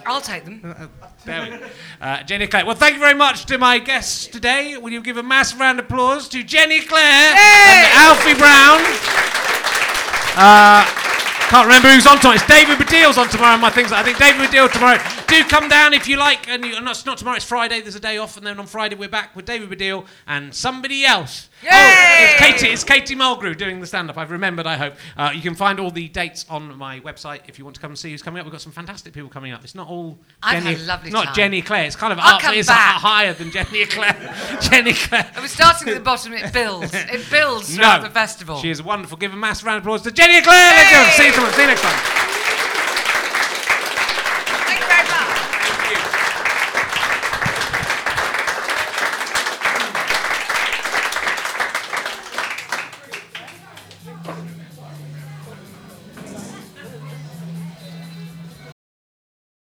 I'll 0.05 0.21
take 0.21 0.45
them. 0.45 0.61
There 1.25 1.41
we 1.41 1.49
go. 1.49 1.67
Uh, 1.99 2.23
Jenny 2.23 2.47
Clare. 2.47 2.65
Well, 2.65 2.77
thank 2.77 2.93
you 2.93 2.99
very 3.01 3.13
much 3.13 3.43
to 3.47 3.57
my 3.57 3.77
guests 3.77 4.25
today. 4.25 4.77
Will 4.77 4.91
you 4.91 5.01
give 5.01 5.17
a 5.17 5.23
massive 5.23 5.59
round 5.59 5.79
of 5.79 5.85
applause 5.85 6.29
to 6.29 6.43
Jenny 6.43 6.79
Clare 6.79 7.01
and 7.03 7.87
Alfie 7.93 8.35
Brown? 8.35 8.79
Uh, 10.37 10.85
can't 11.49 11.65
remember 11.67 11.89
who's 11.89 12.07
on 12.07 12.19
tonight. 12.19 12.35
It's 12.35 12.47
David 12.47 12.77
Baddiel's 12.77 13.17
on 13.17 13.27
tomorrow. 13.27 13.57
My 13.57 13.69
things. 13.69 13.91
I 13.91 14.01
think 14.01 14.17
David 14.17 14.49
Baddiel 14.49 14.71
tomorrow. 14.71 15.22
Do 15.33 15.43
come 15.45 15.67
down 15.67 15.95
if 15.95 16.07
you 16.07 16.17
like. 16.17 16.47
And 16.47 16.63
you, 16.63 16.79
no, 16.79 16.91
it's 16.91 17.07
not 17.07 17.17
tomorrow. 17.17 17.37
It's 17.37 17.45
Friday. 17.45 17.81
There's 17.81 17.95
a 17.95 17.99
day 17.99 18.19
off, 18.19 18.37
and 18.37 18.45
then 18.45 18.59
on 18.59 18.67
Friday 18.67 18.95
we're 18.95 19.09
back 19.09 19.35
with 19.35 19.45
David 19.45 19.67
Baddiel 19.67 20.05
and 20.27 20.53
somebody 20.53 21.05
else. 21.05 21.49
Oh, 21.63 21.67
it's 21.71 22.39
Katie. 22.39 22.71
It's 22.71 22.83
Katie 22.83 23.15
Mulgrew 23.15 23.57
doing 23.57 23.79
the 23.79 23.87
stand-up. 23.87 24.15
I've 24.15 24.29
remembered. 24.29 24.67
I 24.67 24.75
hope 24.77 24.93
uh, 25.17 25.31
you 25.33 25.41
can 25.41 25.55
find 25.55 25.79
all 25.79 25.89
the 25.89 26.07
dates 26.09 26.45
on 26.49 26.77
my 26.77 26.99
website 26.99 27.41
if 27.47 27.57
you 27.57 27.65
want 27.65 27.73
to 27.75 27.81
come 27.81 27.89
and 27.91 27.97
see 27.97 28.11
who's 28.11 28.21
coming 28.21 28.41
up. 28.41 28.45
We've 28.45 28.51
got 28.51 28.61
some 28.61 28.71
fantastic 28.73 29.11
people 29.11 29.29
coming 29.29 29.53
up. 29.53 29.63
It's 29.63 29.73
not 29.73 29.87
all. 29.87 30.19
I've 30.43 30.61
Jenny, 30.61 30.75
had 30.75 30.83
a 30.83 30.85
lovely 30.85 31.09
Not 31.09 31.25
time. 31.25 31.33
Jenny 31.35 31.61
Clare. 31.63 31.85
It's 31.85 31.95
kind 31.95 32.13
of 32.13 32.19
I'll 32.19 32.35
up. 32.35 32.41
come 32.41 32.53
It's 32.53 32.67
back. 32.67 32.97
higher 32.97 33.33
than 33.33 33.49
Jenny 33.49 33.85
Clare. 33.87 34.35
Jenny 34.61 34.93
Clare. 34.93 35.31
I 35.35 35.39
was 35.39 35.49
starting 35.51 35.87
at 35.89 35.95
the 35.95 35.99
bottom. 36.01 36.33
It 36.33 36.53
builds. 36.53 36.93
It 37.13 37.27
builds 37.31 37.75
throughout 37.75 38.03
the 38.03 38.09
festival. 38.11 38.57
She 38.59 38.69
is 38.69 38.83
wonderful. 38.83 39.17
Give 39.17 39.33
a 39.33 39.35
massive 39.37 39.65
round 39.65 39.77
of 39.79 39.83
applause 39.83 40.03
to 40.03 40.11
Jenny 40.11 40.41
Clare. 40.43 40.73
Let's 40.75 40.91
go. 40.91 41.23
See 41.23 41.27
you 41.27 41.33
tomorrow. 41.33 41.53
See 41.53 41.61
you 41.61 41.67
next 41.69 41.81
time. 41.81 42.32